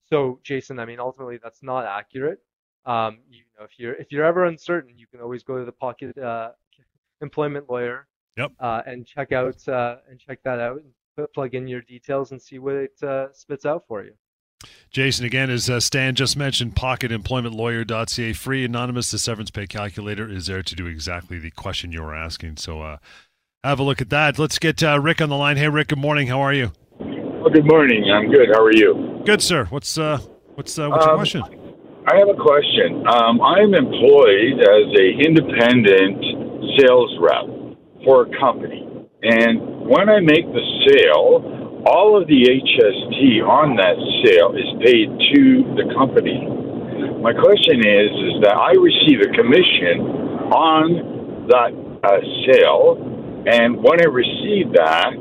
So, 0.10 0.40
Jason, 0.44 0.80
I 0.80 0.86
mean, 0.86 1.00
ultimately, 1.00 1.40
that's 1.42 1.64
not 1.64 1.86
accurate. 1.86 2.40
Um, 2.86 3.20
you 3.30 3.44
know, 3.58 3.66
if 3.66 3.72
you're 3.78 3.96
if 3.96 4.12
you're 4.12 4.26
ever 4.26 4.46
uncertain, 4.46 4.98
you 4.98 5.08
can 5.08 5.22
always 5.22 5.44
go 5.44 5.58
to 5.58 5.66
the 5.66 5.72
pocket 5.72 6.18
uh, 6.18 6.52
employment 7.22 7.70
lawyer 7.70 8.08
Yep. 8.38 8.52
Uh, 8.60 8.82
and 8.86 9.06
check 9.06 9.32
out 9.32 9.68
uh, 9.68 9.98
and 10.10 10.20
check 10.20 10.40
that 10.44 10.60
out 10.60 10.82
and 10.82 11.28
plug 11.34 11.56
in 11.56 11.68
your 11.68 11.82
details 11.82 12.32
and 12.32 12.42
see 12.42 12.60
what 12.60 12.76
it 12.76 13.04
uh, 13.04 13.32
spits 13.34 13.66
out 13.66 13.86
for 13.88 14.04
you. 14.04 14.14
Jason, 14.90 15.26
again, 15.26 15.50
as 15.50 15.70
uh, 15.70 15.80
Stan 15.80 16.16
just 16.16 16.36
mentioned, 16.36 16.76
pocketemploymentlawyer.ca, 16.76 18.34
free, 18.34 18.66
anonymous. 18.66 19.12
The 19.12 19.20
severance 19.20 19.52
pay 19.52 19.68
calculator 19.68 20.28
is 20.30 20.48
there 20.48 20.64
to 20.64 20.76
do 20.76 20.88
exactly 20.88 21.38
the 21.38 21.52
question 21.52 21.92
you 21.92 22.02
were 22.02 22.16
asking. 22.16 22.58
So 22.58 22.82
uh, 22.82 22.98
have 23.64 23.80
a 23.80 23.84
look 23.84 24.02
at 24.02 24.10
that. 24.10 24.40
Let's 24.40 24.58
get 24.58 24.82
uh, 24.82 25.00
Rick 25.00 25.22
on 25.22 25.30
the 25.30 25.36
line. 25.36 25.58
Hey, 25.58 25.70
Rick, 25.70 25.90
good 25.90 26.00
morning. 26.00 26.28
How 26.28 26.42
are 26.42 26.54
you? 26.54 26.72
Well, 27.00 27.50
good 27.50 27.68
morning. 27.68 28.06
I'm 28.12 28.32
good. 28.32 28.50
How 28.54 28.64
are 28.64 28.74
you? 28.74 29.22
Good, 29.26 29.42
sir. 29.42 29.66
What's 29.66 29.98
uh, 29.98 30.20
what's 30.56 30.78
uh, 30.80 30.90
what's 30.90 31.06
um, 31.06 31.10
your 31.10 31.18
question? 31.18 31.44
I 32.08 32.18
have 32.18 32.30
a 32.30 32.42
question. 32.42 33.06
Um, 33.08 33.42
I'm 33.42 33.74
employed 33.74 34.60
as 34.60 34.88
a 34.98 35.08
independent 35.28 36.24
sales 36.80 37.16
rep 37.20 37.57
for 38.04 38.28
a 38.28 38.40
company. 38.40 38.86
And 39.24 39.88
when 39.88 40.10
I 40.10 40.20
make 40.20 40.46
the 40.46 40.66
sale, 40.86 41.84
all 41.88 42.20
of 42.20 42.28
the 42.28 42.42
HST 42.46 43.42
on 43.48 43.76
that 43.78 43.98
sale 44.26 44.54
is 44.54 44.70
paid 44.84 45.08
to 45.08 45.42
the 45.80 45.90
company. 45.96 46.44
My 47.22 47.34
question 47.34 47.82
is, 47.82 48.12
is 48.30 48.36
that 48.44 48.54
I 48.54 48.78
receive 48.78 49.26
a 49.26 49.32
commission 49.34 50.52
on 50.54 51.48
that 51.50 51.72
uh, 52.04 52.22
sale, 52.46 53.00
and 53.48 53.78
when 53.82 54.04
I 54.04 54.10
receive 54.12 54.74
that, 54.78 55.16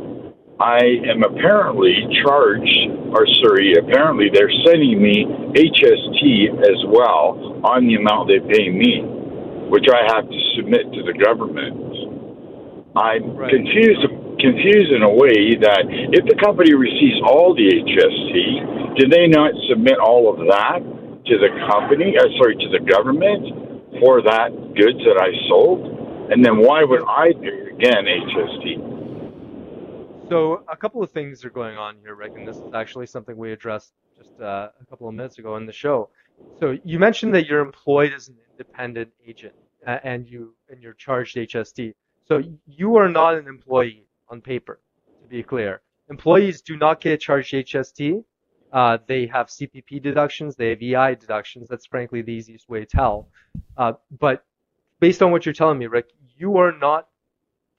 I 0.59 0.81
am 1.09 1.23
apparently 1.23 1.95
charged, 2.25 2.89
or 3.13 3.27
sorry, 3.45 3.75
apparently 3.77 4.29
they're 4.33 4.53
sending 4.65 5.01
me 5.01 5.25
HST 5.53 6.61
as 6.65 6.81
well 6.89 7.61
on 7.65 7.87
the 7.87 7.97
amount 7.97 8.29
they 8.29 8.41
pay 8.41 8.69
me, 8.71 9.05
which 9.69 9.85
I 9.93 10.17
have 10.17 10.29
to 10.29 10.39
submit 10.57 10.89
to 10.97 11.03
the 11.05 11.13
government. 11.13 11.96
I'm 12.97 13.37
right. 13.37 13.51
confused 13.53 14.09
confused 14.41 14.93
in 14.93 15.03
a 15.03 15.09
way 15.09 15.57
that 15.61 15.85
if 16.13 16.25
the 16.25 16.37
company 16.37 16.75
receives 16.75 17.21
all 17.25 17.55
the 17.55 17.65
HST, 17.65 18.97
did 18.97 19.11
they 19.11 19.27
not 19.27 19.53
submit 19.69 19.99
all 19.99 20.29
of 20.29 20.39
that 20.49 20.81
to 20.81 21.35
the 21.39 21.49
company? 21.69 22.17
Uh, 22.17 22.25
sorry, 22.41 22.57
to 22.57 22.69
the 22.69 22.81
government 22.85 24.01
for 24.01 24.23
that 24.23 24.53
goods 24.77 25.01
that 25.05 25.21
I 25.21 25.33
sold, 25.49 25.85
and 26.31 26.45
then 26.45 26.59
why 26.59 26.85
would 26.85 27.03
I 27.09 27.33
pay 27.33 27.73
again 27.73 28.05
HST? 28.05 28.97
So 30.29 30.65
a 30.69 30.77
couple 30.77 31.03
of 31.03 31.11
things 31.11 31.45
are 31.45 31.51
going 31.51 31.77
on 31.79 31.97
here, 32.03 32.15
Rick, 32.15 32.33
and 32.37 32.49
this 32.49 32.57
is 32.57 32.75
actually 32.75 33.07
something 33.07 33.37
we 33.37 33.53
addressed 33.53 33.93
just 34.17 34.41
uh, 34.41 34.69
a 34.81 34.87
couple 34.87 35.09
of 35.09 35.15
minutes 35.15 35.39
ago 35.39 35.57
in 35.57 35.67
the 35.67 35.73
show. 35.73 36.11
So 36.59 36.77
you 36.85 36.99
mentioned 36.99 37.35
that 37.35 37.47
you're 37.47 37.61
employed 37.61 38.13
as 38.13 38.29
an 38.29 38.37
independent 38.51 39.13
agent, 39.27 39.55
uh, 39.87 39.99
and 40.03 40.29
you 40.29 40.55
and 40.69 40.83
you're 40.83 40.95
charged 40.95 41.37
HST. 41.37 41.95
So 42.27 42.43
you 42.67 42.97
are 42.97 43.09
not 43.09 43.35
an 43.35 43.47
employee 43.47 44.07
on 44.29 44.41
paper, 44.41 44.81
to 45.23 45.29
be 45.29 45.43
clear. 45.43 45.81
Employees 46.11 46.61
do 46.61 46.77
not 46.77 47.01
get 47.01 47.21
charged 47.21 47.53
HST. 47.53 48.25
Uh, 48.73 48.99
they 49.07 49.27
have 49.27 49.47
CPP 49.47 50.03
deductions, 50.03 50.57
they 50.57 50.71
have 50.71 50.83
EI 50.83 51.15
deductions. 51.15 51.69
That's 51.69 51.87
frankly 51.87 52.23
the 52.23 52.33
easiest 52.33 52.69
way 52.69 52.81
to 52.81 52.87
tell. 52.87 53.29
Uh, 53.77 53.93
but 54.11 54.45
based 55.01 55.23
on 55.23 55.31
what 55.31 55.47
you're 55.47 55.53
telling 55.53 55.79
me, 55.79 55.87
Rick, 55.87 56.11
you 56.37 56.57
are 56.59 56.77
not 56.77 57.09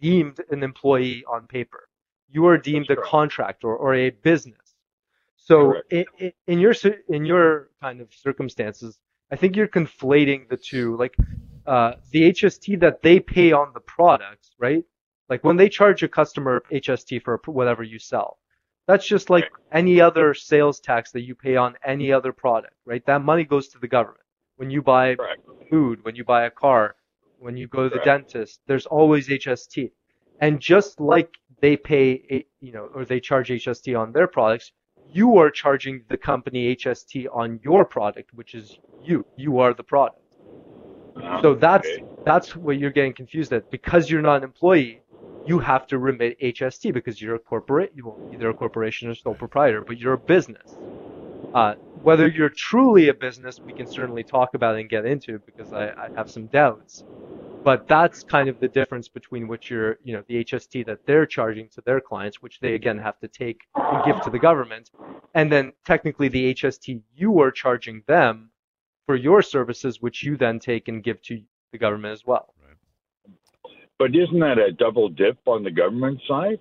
deemed 0.02 0.40
an 0.50 0.64
employee 0.64 1.24
on 1.30 1.46
paper. 1.48 1.90
You 2.30 2.48
are 2.48 2.58
deemed 2.58 2.90
a 2.90 2.96
contractor 2.96 3.74
or 3.74 3.96
a 3.96 4.10
business. 4.10 4.76
So 5.38 5.76
in, 5.90 6.06
in 6.48 6.60
your 6.60 6.74
in 7.08 7.26
your 7.26 7.70
kind 7.82 8.02
of 8.02 8.14
circumstances, 8.14 9.00
I 9.32 9.38
think 9.38 9.56
you're 9.56 9.68
conflating 9.68 10.50
the 10.50 10.58
two. 10.58 10.98
Like 10.98 11.16
uh, 11.68 11.94
the 12.12 12.32
HST 12.32 12.80
that 12.80 13.02
they 13.02 13.20
pay 13.20 13.52
on 13.52 13.72
the 13.74 13.82
products, 13.82 14.52
right? 14.58 14.84
Like 15.30 15.44
when 15.44 15.58
they 15.58 15.70
charge 15.70 16.02
a 16.04 16.08
customer 16.08 16.64
HST 16.72 17.22
for 17.24 17.42
whatever 17.46 17.84
you 17.84 18.00
sell, 18.00 18.38
that's 18.88 19.06
just 19.06 19.30
like 19.30 19.52
any 19.72 20.00
other 20.00 20.34
sales 20.34 20.80
tax 20.80 21.12
that 21.12 21.22
you 21.22 21.36
pay 21.36 21.58
on 21.58 21.76
any 21.84 22.12
other 22.14 22.32
product, 22.32 22.74
right? 22.86 23.06
That 23.06 23.22
money 23.22 23.44
goes 23.44 23.68
to 23.70 23.80
the 23.80 23.88
government. 23.88 24.24
When 24.56 24.70
you 24.72 24.82
buy 24.82 25.16
Correct. 25.16 25.42
food, 25.70 26.04
when 26.04 26.16
you 26.16 26.24
buy 26.24 26.46
a 26.46 26.50
car, 26.50 26.96
when 27.40 27.58
you 27.58 27.68
go 27.68 27.84
to 27.84 27.90
the 27.90 28.00
Correct. 28.00 28.32
dentist, 28.32 28.62
there's 28.68 28.86
always 28.86 29.28
HST. 29.28 29.92
And 30.40 30.62
just 30.62 31.02
like 31.02 31.36
they 31.62 31.76
pay, 31.76 32.46
you 32.62 32.72
know, 32.72 32.90
or 32.96 33.04
they 33.04 33.20
charge 33.20 33.50
HST 33.50 34.00
on 34.00 34.14
their 34.14 34.28
products, 34.28 34.72
you 35.12 35.38
are 35.38 35.50
charging 35.50 36.04
the 36.08 36.18
company 36.18 36.76
HST 36.76 37.28
on 37.34 37.60
your 37.64 37.84
product, 37.84 38.34
which 38.34 38.56
is 38.56 38.80
you. 39.02 39.26
You 39.36 39.60
are 39.60 39.74
the 39.74 39.84
product. 39.84 40.22
Uh, 41.24 41.42
so 41.42 41.56
that's 41.56 41.88
okay. 41.88 42.04
that's 42.26 42.56
what 42.56 42.78
you're 42.78 42.92
getting 42.92 43.14
confused 43.14 43.54
at. 43.54 43.70
Because 43.72 44.10
you're 44.10 44.22
not 44.22 44.38
an 44.38 44.44
employee, 44.44 45.04
you 45.44 45.60
have 45.60 45.88
to 45.88 45.98
remit 46.00 46.40
HST 46.42 46.94
because 46.94 47.22
you're 47.22 47.36
a 47.36 47.40
corporate, 47.40 47.94
you 47.96 48.18
either 48.32 48.50
a 48.50 48.54
corporation 48.54 49.10
or 49.10 49.16
sole 49.16 49.36
proprietor, 49.36 49.84
but 49.86 49.98
you're 49.98 50.14
a 50.14 50.18
business. 50.20 50.80
Uh, 51.54 51.76
whether 52.02 52.28
you're 52.28 52.50
truly 52.50 53.10
a 53.10 53.14
business, 53.14 53.62
we 53.66 53.74
can 53.74 53.88
certainly 53.88 54.24
talk 54.24 54.54
about 54.54 54.78
and 54.78 54.90
get 54.90 55.06
into 55.06 55.40
because 55.46 55.74
I, 55.74 55.88
I 55.90 56.10
have 56.16 56.30
some 56.30 56.48
doubts. 56.48 57.04
But 57.64 57.88
that's 57.88 58.24
kind 58.24 58.50
of 58.50 58.60
the 58.60 58.70
difference 58.70 59.10
between 59.10 59.48
what 59.48 59.70
you're, 59.70 59.98
you 60.04 60.14
know, 60.14 60.24
the 60.28 60.44
HST 60.46 60.86
that 60.86 61.00
they're 61.06 61.26
charging 61.26 61.70
to 61.72 61.82
their 61.82 62.00
clients, 62.02 62.42
which 62.42 62.60
they 62.62 62.76
again 62.76 62.98
have 63.00 63.20
to 63.20 63.28
take 63.28 63.62
and 63.76 64.06
give 64.06 64.22
to 64.22 64.30
the 64.30 64.40
government, 64.40 64.92
and 65.34 65.52
then 65.52 65.74
technically 65.86 66.30
the 66.30 66.54
HST 66.54 67.02
you 67.16 67.40
are 67.42 67.52
charging 67.52 68.04
them 68.08 68.52
for 69.08 69.16
your 69.16 69.42
services, 69.42 70.02
which 70.02 70.22
you 70.22 70.38
then 70.38 70.60
take 70.60 70.88
and 70.88 71.04
give 71.04 71.20
to 71.24 71.42
the 71.72 71.80
government 71.80 72.14
as 72.14 72.26
well. 72.26 72.54
But 73.98 74.16
isn't 74.16 74.40
that 74.40 74.60
a 74.60 74.72
double 74.72 75.10
dip 75.10 75.40
on 75.48 75.64
the 75.64 75.72
government 75.72 76.22
side? 76.28 76.60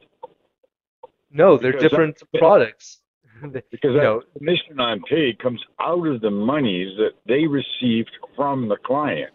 No, 1.31 1.59
they're 1.59 1.73
because 1.73 1.91
different 1.91 2.19
that, 2.19 2.39
products. 2.39 3.01
because 3.53 3.95
that 3.95 4.03
know, 4.03 4.23
commission 4.39 4.81
on 4.81 5.03
pay 5.03 5.35
comes 5.35 5.61
out 5.81 6.07
of 6.07 6.23
the 6.23 6.31
monies 6.31 6.97
that 6.97 7.13
they 7.27 7.47
received 7.47 8.11
from 8.35 8.69
the 8.69 8.77
client. 8.77 9.35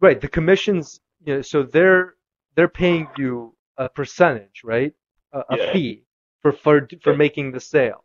Right. 0.00 0.20
The 0.20 0.28
commissions, 0.28 1.00
you 1.24 1.36
know, 1.36 1.42
so 1.42 1.64
they're 1.64 2.14
they're 2.54 2.68
paying 2.68 3.08
you 3.16 3.54
a 3.76 3.88
percentage, 3.88 4.62
right? 4.62 4.92
A, 5.32 5.38
a 5.50 5.56
yeah. 5.56 5.72
fee 5.72 6.04
for 6.42 6.52
for 6.52 6.88
for 7.02 7.12
yeah. 7.12 7.16
making 7.16 7.50
the 7.50 7.60
sale. 7.60 8.04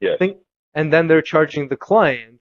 Yeah. 0.00 0.16
Think, 0.18 0.38
and 0.76 0.92
then 0.92 1.08
they're 1.08 1.22
charging 1.22 1.68
the 1.68 1.76
client 1.76 2.40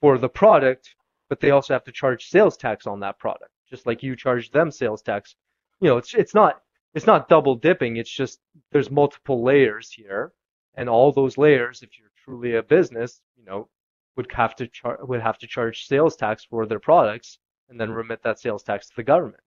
for 0.00 0.16
the 0.16 0.28
product, 0.28 0.94
but 1.28 1.40
they 1.40 1.50
also 1.50 1.74
have 1.74 1.84
to 1.84 1.92
charge 1.92 2.28
sales 2.28 2.56
tax 2.56 2.86
on 2.86 3.00
that 3.00 3.18
product, 3.18 3.50
just 3.68 3.86
like 3.86 4.02
you 4.02 4.16
charge 4.16 4.50
them 4.52 4.70
sales 4.70 5.02
tax. 5.02 5.34
You 5.80 5.90
know, 5.90 5.98
it's 5.98 6.14
it's 6.14 6.34
not 6.34 6.62
it's 6.94 7.06
not 7.06 7.28
double 7.28 7.56
dipping. 7.56 7.96
It's 7.96 8.10
just 8.10 8.38
there's 8.72 8.90
multiple 8.90 9.42
layers 9.42 9.90
here, 9.90 10.32
and 10.76 10.88
all 10.88 11.12
those 11.12 11.36
layers, 11.36 11.82
if 11.82 11.90
you're 11.98 12.08
truly 12.24 12.54
a 12.54 12.62
business, 12.62 13.20
you 13.36 13.44
know, 13.44 13.68
would 14.16 14.30
have 14.32 14.54
to 14.56 14.68
char- 14.68 15.04
would 15.04 15.20
have 15.20 15.38
to 15.38 15.46
charge 15.46 15.86
sales 15.86 16.16
tax 16.16 16.44
for 16.48 16.66
their 16.66 16.80
products 16.80 17.38
and 17.68 17.80
then 17.80 17.90
remit 17.90 18.22
that 18.22 18.38
sales 18.38 18.62
tax 18.62 18.86
to 18.86 18.92
the 18.96 19.02
government. 19.02 19.42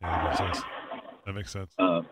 Yeah, 0.00 0.10
that 0.10 0.24
makes 0.24 0.38
sense. 0.38 0.64
That 1.26 1.32
makes 1.32 1.50
sense. 1.50 1.74
Uh, 1.78 2.02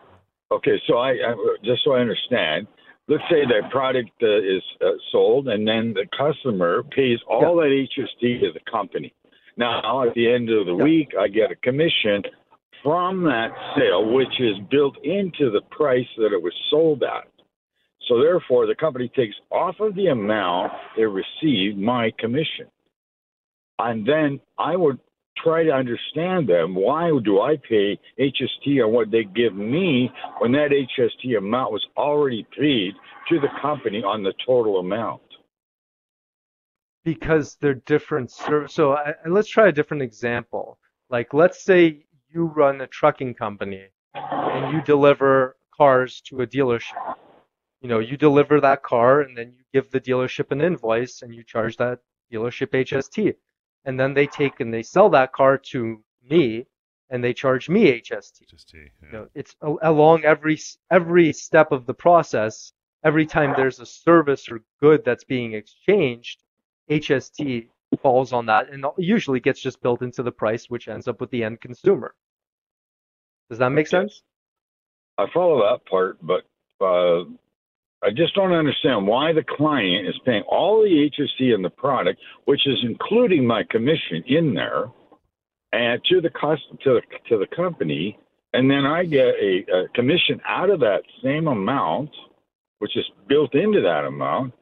okay, 0.51 0.81
so 0.89 0.99
I, 0.99 1.11
I 1.11 1.35
just 1.63 1.85
so 1.85 1.93
I 1.93 2.01
understand, 2.01 2.67
let's 3.09 3.23
say 3.31 3.45
the 3.45 3.63
product 3.71 4.11
uh, 4.23 4.39
is 4.39 4.63
uh, 4.81 4.91
sold, 5.11 5.49
and 5.49 5.67
then 5.67 5.95
the 5.95 6.07
customer 6.17 6.83
pays 6.83 7.19
all 7.29 7.57
that 7.57 7.71
HST 7.71 8.41
to 8.41 8.53
the 8.53 8.61
company. 8.71 9.13
Now, 9.57 10.07
at 10.07 10.15
the 10.15 10.31
end 10.33 10.51
of 10.51 10.67
the 10.67 10.77
Yeah. 10.77 10.85
week, 10.85 11.15
I 11.19 11.29
get 11.29 11.51
a 11.51 11.57
commission 11.57 12.23
from 12.83 13.25
that 13.25 13.53
sale, 13.77 14.13
which 14.13 14.41
is 14.41 14.59
built 14.71 14.97
into 15.05 15.51
the 15.51 15.61
price 15.71 16.09
that 16.17 16.33
it 16.33 16.43
was 16.43 16.55
sold 16.71 17.03
at. 17.03 17.29
So, 18.09 18.21
therefore, 18.21 18.67
the 18.67 18.75
company 18.75 19.09
takes 19.09 19.37
off 19.51 19.79
of 19.79 19.95
the 19.95 20.09
amount 20.09 20.73
they 20.97 21.05
received 21.05 21.79
my 21.79 22.11
commission. 22.19 22.67
And 23.79 24.07
then 24.07 24.41
I 24.59 24.77
would 24.77 24.99
try 25.37 25.65
to 25.65 25.71
understand 25.73 26.49
them. 26.49 26.75
Why 26.75 27.11
do 27.25 27.41
I 27.41 27.57
pay 27.57 27.99
HST 28.19 28.85
on 28.85 28.93
what 28.93 29.11
they 29.11 29.25
give 29.25 29.55
me 29.55 30.11
when 30.39 30.53
that 30.53 30.71
HST 30.73 31.37
amount 31.39 31.73
was 31.73 31.87
already 31.97 32.47
paid 32.59 32.95
to 33.29 33.41
the 33.41 33.49
company 33.61 34.03
on 34.03 34.23
the 34.23 34.33
total 34.47 34.79
amount? 34.79 35.23
because 37.05 37.57
they're 37.61 37.75
different 37.75 38.31
so 38.31 38.93
I- 38.93 39.15
let's 39.27 39.49
try 39.49 39.69
a 39.69 39.73
different 39.73 40.03
example 40.03 40.79
like 41.11 41.35
let's 41.35 41.63
say 41.65 42.07
you 42.33 42.45
run 42.47 42.81
a 42.81 42.87
trucking 42.87 43.35
company 43.35 43.89
and 44.15 44.73
you 44.75 44.83
deliver 44.83 45.57
cars 45.77 46.21
to 46.23 46.43
a 46.43 46.47
dealership 46.47 47.17
you 47.81 47.89
know 47.89 47.99
you 47.99 48.17
deliver 48.17 48.61
that 48.61 48.83
car 48.83 49.21
and 49.23 49.37
then 49.37 49.53
you 49.57 49.65
give 49.73 49.91
the 49.91 50.01
dealership 50.01 50.51
an 50.53 50.61
invoice 50.61 51.23
and 51.23 51.35
you 51.35 51.43
charge 51.43 51.77
that 51.77 52.01
dealership 52.33 52.75
HST 52.75 53.35
and 53.85 53.99
then 53.99 54.15
they 54.15 54.27
take 54.27 54.61
and 54.61 54.73
they 54.73 54.83
sell 54.83 55.09
that 55.11 55.33
car 55.33 55.59
to 55.59 56.03
me 56.29 56.67
and 57.11 57.23
they 57.23 57.35
charge 57.35 57.69
me 57.69 58.01
HST 58.01 58.49
Just 58.49 58.73
yeah. 58.75 58.81
you 59.03 59.13
know, 59.13 59.29
it's 59.35 59.55
a- 59.61 59.91
along 59.91 60.25
every 60.25 60.59
every 60.91 61.33
step 61.33 61.73
of 61.73 61.87
the 61.87 61.95
process. 61.95 62.73
Every 63.05 63.27
time 63.27 63.55
there's 63.57 63.81
a 63.81 63.87
service 63.87 64.49
or 64.49 64.61
good 64.81 65.05
that's 65.05 65.25
being 65.25 65.55
exchanged, 65.55 66.43
HST 66.89 67.69
falls 68.01 68.33
on 68.33 68.47
that, 68.47 68.71
and 68.71 68.87
usually 68.97 69.41
gets 69.41 69.61
just 69.61 69.83
built 69.83 70.03
into 70.03 70.23
the 70.23 70.33
price, 70.33 70.71
which 70.71 70.89
ends 70.89 71.09
up 71.09 71.21
with 71.21 71.31
the 71.31 71.43
end 71.45 71.61
consumer. 71.61 72.15
Does 73.51 73.59
that 73.59 73.71
make 73.71 73.89
sense? 73.89 74.23
I 75.19 75.27
follow 75.35 75.61
that 75.63 75.85
part, 75.85 76.19
but 76.23 76.45
uh, 76.81 77.25
I 78.05 78.11
just 78.11 78.35
don't 78.35 78.53
understand 78.53 79.07
why 79.07 79.33
the 79.33 79.45
client 79.45 80.09
is 80.09 80.19
paying 80.25 80.43
all 80.49 80.83
the 80.83 81.11
HST 81.11 81.55
in 81.55 81.63
the 81.63 81.71
product, 81.71 82.21
which 82.47 82.67
is 82.67 82.79
including 82.83 83.47
my 83.47 83.63
commission 83.71 84.25
in 84.27 84.55
there, 84.55 84.87
and 85.73 86.03
to 86.11 86.21
the 86.21 86.31
cost 86.31 86.63
to 86.83 86.95
the 86.95 87.01
to 87.29 87.39
the 87.39 87.47
company, 87.55 88.19
and 88.53 88.69
then 88.71 88.85
I 88.85 89.05
get 89.05 89.35
a, 89.41 89.65
a 89.73 89.89
commission 89.95 90.41
out 90.47 90.69
of 90.69 90.81
that 90.81 91.03
same 91.23 91.47
amount, 91.47 92.11
which 92.81 92.97
is 92.97 93.05
built 93.29 93.55
into 93.55 93.81
that 93.83 94.05
amount. 94.05 94.53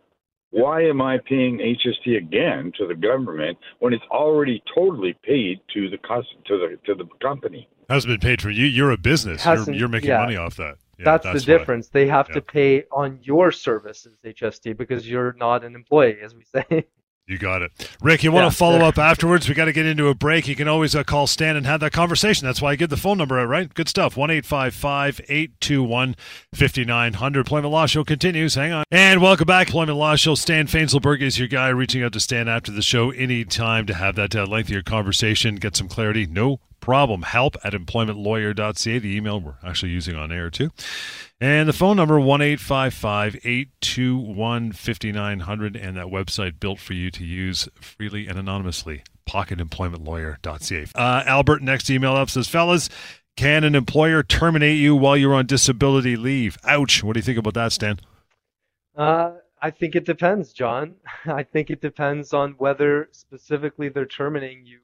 Why 0.51 0.83
am 0.83 1.01
I 1.01 1.19
paying 1.27 1.59
HST 1.59 2.19
again 2.19 2.73
to 2.77 2.87
the 2.87 2.95
government 2.95 3.57
when 3.79 3.95
it's 3.95 4.05
already 4.11 4.63
totally 4.75 5.17
paid 5.25 5.61
to 5.75 5.89
the 5.89 5.99
cost 5.99 6.29
to 6.47 6.59
the 6.59 6.79
to 6.87 6.95
the 6.95 7.09
company? 7.23 7.69
Hasn't 7.89 8.13
been 8.13 8.21
paid 8.21 8.43
for 8.43 8.51
you. 8.51 8.67
You're 8.67 8.91
a 8.91 8.99
business. 8.99 9.45
You're, 9.45 9.73
you're 9.73 9.89
making 9.89 10.11
yeah. 10.11 10.19
money 10.19 10.37
off 10.37 10.57
that. 10.57 10.77
Yeah, 11.01 11.19
that's, 11.19 11.33
the 11.33 11.41
difference. 11.41 11.89
They 11.89 12.07
have 12.09 12.29
Yeah. 12.29 12.35
to 12.37 12.41
pay 12.43 12.85
on 12.93 13.19
your 13.23 13.51
services 13.53 14.17
HST 14.25 14.77
because 14.77 15.09
you're 15.09 15.35
not 15.39 15.65
an 15.65 15.75
employee, 15.75 16.19
as 16.23 16.35
we 16.35 16.45
say. 16.45 16.87
You 17.27 17.39
got 17.39 17.63
it. 17.63 17.71
Rick, 18.03 18.25
you 18.25 18.33
want 18.33 18.43
Yeah, 18.47 18.51
to 18.51 18.57
follow 18.57 18.79
sure. 18.79 18.89
up 18.89 18.99
afterwards? 18.99 19.49
We 19.49 19.55
got 19.55 19.67
to 19.67 19.73
get 19.73 19.87
into 19.87 20.09
a 20.09 20.17
break. 20.17 20.49
You 20.49 20.57
can 20.57 20.67
always 20.67 20.97
uh, 20.97 21.05
call 21.05 21.29
Stan 21.29 21.55
and 21.55 21.65
have 21.65 21.79
that 21.79 21.93
conversation. 21.93 22.45
That's 22.45 22.61
why 22.61 22.73
I 22.73 22.75
give 22.75 22.91
the 22.91 22.97
phone 22.97 23.19
number 23.19 23.39
out, 23.39 23.47
right? 23.47 23.73
Good 23.73 23.89
stuff. 23.89 24.17
1 24.17 24.31
821 24.33 26.17
5900. 26.53 27.39
Employment 27.39 27.73
Law 27.73 27.87
Show 27.87 28.03
continues. 28.03 28.57
Hang 28.57 28.73
on. 28.73 28.85
And 28.91 29.23
welcome 29.23 29.47
back. 29.47 29.69
Employment 29.69 29.97
Law 29.97 30.17
Show. 30.17 30.35
Stan 30.35 30.67
Fainzilberg 30.67 31.21
is 31.21 31.39
your 31.39 31.47
guy 31.47 31.69
reaching 31.69 32.03
out 32.03 32.13
to 32.15 32.21
Stan 32.21 32.49
after 32.49 32.73
the 32.73 32.83
show 32.83 33.11
anytime 33.13 33.87
to 33.87 33.95
have 33.95 34.17
that 34.17 34.35
uh, 34.35 34.45
lengthier 34.45 34.83
conversation, 34.83 35.55
get 35.55 35.77
some 35.77 35.87
clarity. 35.89 36.27
No 36.27 36.59
problem. 36.81 37.23
Help 37.23 37.57
at 37.65 37.73
employmentlawyer.ca, 37.73 38.99
the 38.99 39.17
email 39.17 39.41
we're 39.41 39.55
actually 39.65 39.93
using 39.93 40.17
on 40.17 40.33
air 40.33 40.51
too. 40.51 40.71
And 41.41 41.69
the 41.69 41.73
phone 41.73 41.97
number, 41.97 42.21
1 42.21 42.43
821 42.43 44.73
5900, 44.73 45.77
and 45.77 45.97
that 45.97 46.07
website 46.07 46.61
built 46.61 46.79
for 46.79 46.93
you 46.93 47.11
to 47.11 47.25
use 47.25 47.69
freely 47.81 48.27
and 48.27 48.39
anonymously, 48.39 49.03
pocketemploymentlawyer.ca. 49.29 50.87
Uh, 50.95 51.23
Albert, 51.27 51.63
next 51.63 51.89
email 51.89 52.13
up 52.13 52.29
says, 52.29 52.49
Fellas, 52.49 52.91
can 53.37 53.65
an 53.65 53.75
employer 53.75 54.23
terminate 54.23 54.79
you 54.79 54.95
while 54.95 55.17
you're 55.17 55.35
on 55.35 55.47
disability 55.47 56.17
leave? 56.17 56.59
Ouch. 56.65 57.03
What 57.03 57.15
do 57.15 57.21
you 57.21 57.25
think 57.25 57.39
about 57.39 57.55
that, 57.55 57.73
Stan? 57.73 57.99
Uh, 58.95 59.33
I 59.63 59.71
think 59.71 59.97
it 59.97 60.05
depends, 60.05 60.53
John. 60.53 60.97
I 61.27 61.43
think 61.43 61.71
it 61.71 61.81
depends 61.81 62.35
on 62.35 62.53
whether 62.59 63.09
specifically 63.13 63.89
they're 63.89 64.05
terminating 64.05 64.67
you 64.67 64.81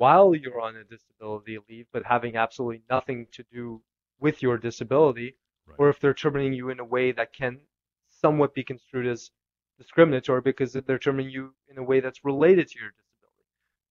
while 0.00 0.34
you're 0.34 0.62
on 0.62 0.76
a 0.76 0.84
disability 0.84 1.58
leave, 1.68 1.86
but 1.92 2.02
having 2.06 2.34
absolutely 2.34 2.82
nothing 2.88 3.26
to 3.32 3.44
do 3.52 3.82
with 4.18 4.40
your 4.40 4.56
disability, 4.56 5.36
Right. 5.66 5.76
or 5.78 5.90
if 5.90 6.00
they're 6.00 6.14
terminating 6.14 6.54
you 6.54 6.70
in 6.70 6.80
a 6.80 6.84
way 6.84 7.12
that 7.12 7.34
can 7.34 7.60
somewhat 8.08 8.54
be 8.54 8.64
construed 8.64 9.06
as 9.06 9.30
discriminatory 9.76 10.40
because 10.40 10.72
they're 10.72 10.98
terminating 10.98 11.34
you 11.34 11.54
in 11.68 11.76
a 11.76 11.82
way 11.82 12.00
that's 12.00 12.24
related 12.24 12.66
to 12.68 12.78
your 12.78 12.92
disability. 12.92 13.44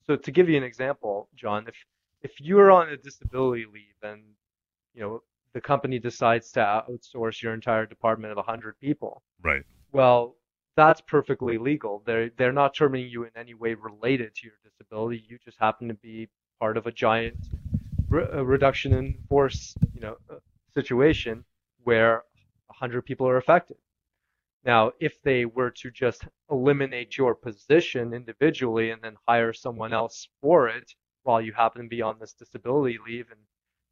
So 0.07 0.15
to 0.15 0.31
give 0.31 0.49
you 0.49 0.57
an 0.57 0.63
example, 0.63 1.29
John, 1.35 1.67
if 1.67 1.75
if 2.21 2.41
you're 2.41 2.71
on 2.71 2.89
a 2.89 2.97
disability 2.97 3.65
leave 3.71 3.99
and 4.01 4.23
you 4.95 5.01
know 5.01 5.21
the 5.53 5.61
company 5.61 5.99
decides 5.99 6.51
to 6.53 6.59
outsource 6.59 7.43
your 7.43 7.53
entire 7.53 7.85
department 7.85 8.31
of 8.31 8.37
100 8.37 8.79
people, 8.79 9.21
Right. 9.43 9.63
well, 9.91 10.35
that's 10.75 11.01
perfectly 11.01 11.57
legal. 11.57 12.03
They're 12.05 12.29
they're 12.37 12.53
not 12.53 12.73
terminating 12.73 13.11
you 13.11 13.23
in 13.23 13.31
any 13.35 13.53
way 13.53 13.73
related 13.73 14.35
to 14.35 14.47
your 14.47 14.55
disability. 14.63 15.23
You 15.27 15.37
just 15.43 15.59
happen 15.59 15.87
to 15.89 15.93
be 15.95 16.29
part 16.59 16.77
of 16.77 16.87
a 16.87 16.91
giant 16.91 17.37
re- 18.09 18.27
reduction 18.41 18.93
in 18.93 19.17
force, 19.27 19.75
you 19.93 20.01
know, 20.01 20.17
uh, 20.29 20.35
situation 20.73 21.43
where 21.83 22.23
100 22.67 23.03
people 23.03 23.27
are 23.27 23.37
affected. 23.37 23.77
Now, 24.65 24.91
if 24.99 25.21
they 25.21 25.45
were 25.45 25.71
to 25.71 25.91
just 25.91 26.25
eliminate 26.51 27.17
your 27.17 27.33
position 27.35 28.13
individually 28.13 28.91
and 28.91 29.01
then 29.01 29.15
hire 29.27 29.53
someone 29.53 29.93
else 29.93 30.27
for 30.41 30.67
it 30.67 30.93
while 31.23 31.41
you 31.41 31.53
happen 31.53 31.83
to 31.83 31.87
be 31.87 32.01
on 32.01 32.19
this 32.19 32.33
disability 32.33 32.97
leave, 33.05 33.31
and 33.31 33.39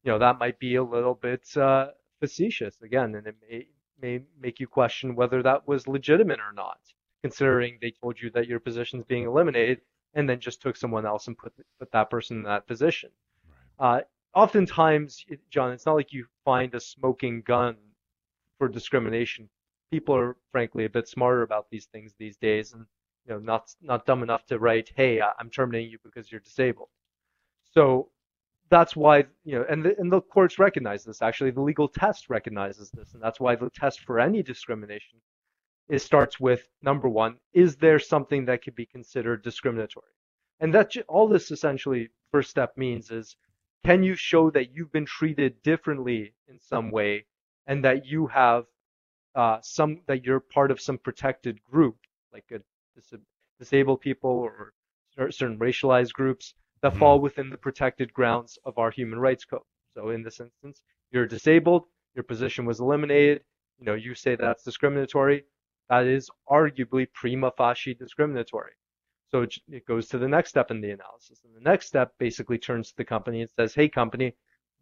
you 0.04 0.12
know 0.12 0.20
that 0.20 0.40
might 0.40 0.60
be 0.60 0.76
a 0.76 0.84
little 0.84 1.16
bit 1.16 1.46
uh, 1.58 1.88
facetious 2.20 2.82
again, 2.82 3.16
and 3.16 3.28
it 3.28 3.36
may 3.50 3.68
may 4.02 4.22
make 4.40 4.60
you 4.60 4.68
question 4.68 5.16
whether 5.16 5.44
that 5.44 5.68
was 5.68 5.88
legitimate 5.88 6.40
or 6.40 6.54
not, 6.54 6.80
considering 7.24 7.78
they 7.82 7.92
told 7.92 8.20
you 8.20 8.30
that 8.32 8.48
your 8.48 8.60
position 8.60 9.00
is 9.00 9.06
being 9.06 9.26
eliminated 9.26 9.82
and 10.14 10.30
then 10.30 10.40
just 10.40 10.62
took 10.62 10.78
someone 10.78 11.06
else 11.06 11.28
and 11.28 11.38
put 11.38 11.54
put 11.80 11.92
that 11.92 12.10
person 12.10 12.38
in 12.38 12.44
that 12.44 12.68
position. 12.68 13.12
Uh, 13.80 14.02
oftentimes, 14.34 15.26
it- 15.28 15.50
John, 15.50 15.72
it's 15.72 15.86
not 15.86 15.96
like 15.96 16.14
you 16.14 16.28
find 16.46 16.74
a 16.76 16.80
smoking 16.80 17.42
gun 17.42 17.78
for 18.58 18.68
discrimination. 18.68 19.50
People 19.92 20.16
are 20.16 20.38
frankly 20.52 20.86
a 20.86 20.90
bit 20.90 21.08
smarter 21.08 21.44
about 21.44 21.70
these 21.70 21.86
things 21.88 22.14
these 22.18 22.38
days, 22.38 22.74
and 22.74 22.86
you 23.26 23.34
know, 23.34 23.40
not 23.40 23.74
not 23.82 24.06
dumb 24.06 24.24
enough 24.24 24.46
to 24.48 24.60
write, 24.60 24.92
"Hey, 24.96 25.22
I'm 25.22 25.50
terminating 25.50 25.92
you 25.92 26.00
because 26.04 26.32
you're 26.32 26.42
disabled." 26.42 26.90
So 27.74 28.12
that's 28.70 28.96
why 28.96 29.26
you 29.44 29.58
know, 29.60 29.66
and 29.70 29.84
the, 29.84 29.96
and 30.00 30.12
the 30.12 30.22
courts 30.22 30.60
recognize 30.60 31.04
this. 31.04 31.22
Actually, 31.22 31.52
the 31.52 31.62
legal 31.62 31.88
test 31.88 32.30
recognizes 32.30 32.92
this, 32.92 33.14
and 33.14 33.22
that's 33.22 33.40
why 33.40 33.56
the 33.56 33.70
test 33.70 34.02
for 34.02 34.20
any 34.20 34.44
discrimination 34.44 35.20
it 35.90 36.00
starts 36.00 36.40
with 36.40 36.68
number 36.82 37.08
one: 37.08 37.38
is 37.54 37.78
there 37.78 38.00
something 38.00 38.46
that 38.46 38.64
could 38.64 38.76
be 38.76 38.86
considered 38.86 39.44
discriminatory? 39.44 40.12
And 40.60 40.74
that 40.74 40.96
all 41.08 41.28
this 41.28 41.52
essentially 41.52 42.10
first 42.32 42.50
step 42.50 42.78
means 42.78 43.12
is 43.12 43.36
can 43.86 44.04
you 44.04 44.16
show 44.16 44.50
that 44.52 44.72
you've 44.74 44.92
been 44.92 45.06
treated 45.06 45.62
differently 45.64 46.34
in 46.48 46.60
some 46.60 46.92
way 46.92 47.26
and 47.68 47.86
that 47.86 48.06
you 48.06 48.28
have 48.28 48.66
uh, 49.36 49.60
some 49.62 50.02
that 50.08 50.26
you're 50.26 50.40
part 50.40 50.72
of 50.72 50.82
some 50.82 50.98
protected 50.98 51.64
group 51.64 51.98
like 52.34 52.46
a 52.52 52.60
dis- 52.96 53.20
disabled 53.60 54.02
people 54.02 54.32
or 54.32 54.74
cer- 55.16 55.32
certain 55.32 55.60
racialized 55.60 56.12
groups 56.14 56.54
that 56.82 56.94
Mhm. 56.94 57.00
fall 57.00 57.20
within 57.20 57.50
the 57.50 57.58
protected 57.58 58.14
grounds 58.14 58.58
of 58.66 58.78
our 58.78 58.92
human 58.92 59.20
rights 59.20 59.46
code 59.46 59.62
so 59.94 60.10
in 60.10 60.24
this 60.24 60.40
instance 60.40 60.82
you're 61.12 61.26
disabled 61.26 61.86
your 62.16 62.24
position 62.24 62.66
was 62.66 62.80
eliminated 62.80 63.44
you 63.80 63.86
know 63.86 63.94
you 63.96 64.14
say 64.16 64.36
that's 64.36 64.64
discriminatory 64.64 65.46
that 65.90 66.06
is 66.06 66.30
arguably 66.50 67.12
prima 67.14 67.52
facie 67.58 67.94
discriminatory 67.94 68.74
so 69.30 69.42
it, 69.42 69.56
it 69.70 69.86
goes 69.86 70.08
to 70.10 70.18
the 70.18 70.28
next 70.28 70.50
step 70.50 70.72
in 70.72 70.80
the 70.80 70.92
analysis. 70.92 71.42
And 71.44 71.54
the 71.54 71.70
next 71.70 71.88
step 71.88 72.14
basically 72.18 72.58
turns 72.58 72.92
to 72.92 72.96
the 72.96 73.04
company 73.04 73.42
and 73.42 73.50
says, 73.50 73.74
hey, 73.76 73.90
company, 73.90 74.34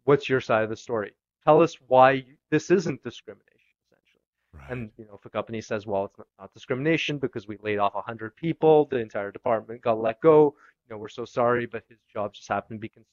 what's 0.04 0.28
your 0.28 0.40
side 0.40 0.62
of 0.62 0.70
the 0.70 0.76
story? 0.76 1.16
tell 1.46 1.62
us 1.62 1.76
why 1.86 2.12
you, 2.12 2.36
this 2.50 2.70
isn't 2.70 3.02
discrimination, 3.02 3.46
essentially. 3.86 4.22
Right. 4.52 4.70
And 4.70 4.90
you 4.98 5.04
know, 5.06 5.14
if 5.14 5.24
a 5.24 5.30
company 5.30 5.60
says, 5.60 5.86
well, 5.86 6.06
it's 6.06 6.18
not, 6.18 6.26
not 6.38 6.52
discrimination 6.54 7.18
because 7.18 7.46
we 7.46 7.56
laid 7.62 7.78
off 7.78 7.94
100 7.94 8.36
people, 8.36 8.86
the 8.86 8.98
entire 8.98 9.30
department 9.30 9.80
got 9.82 10.00
let 10.00 10.20
go. 10.20 10.54
You 10.88 10.94
know, 10.94 10.98
we're 10.98 11.08
so 11.08 11.24
sorry, 11.24 11.66
but 11.66 11.82
his 11.88 11.98
job 12.12 12.34
just 12.34 12.48
happened 12.48 12.78
to 12.78 12.80
be 12.80 12.88
cons- 12.88 13.06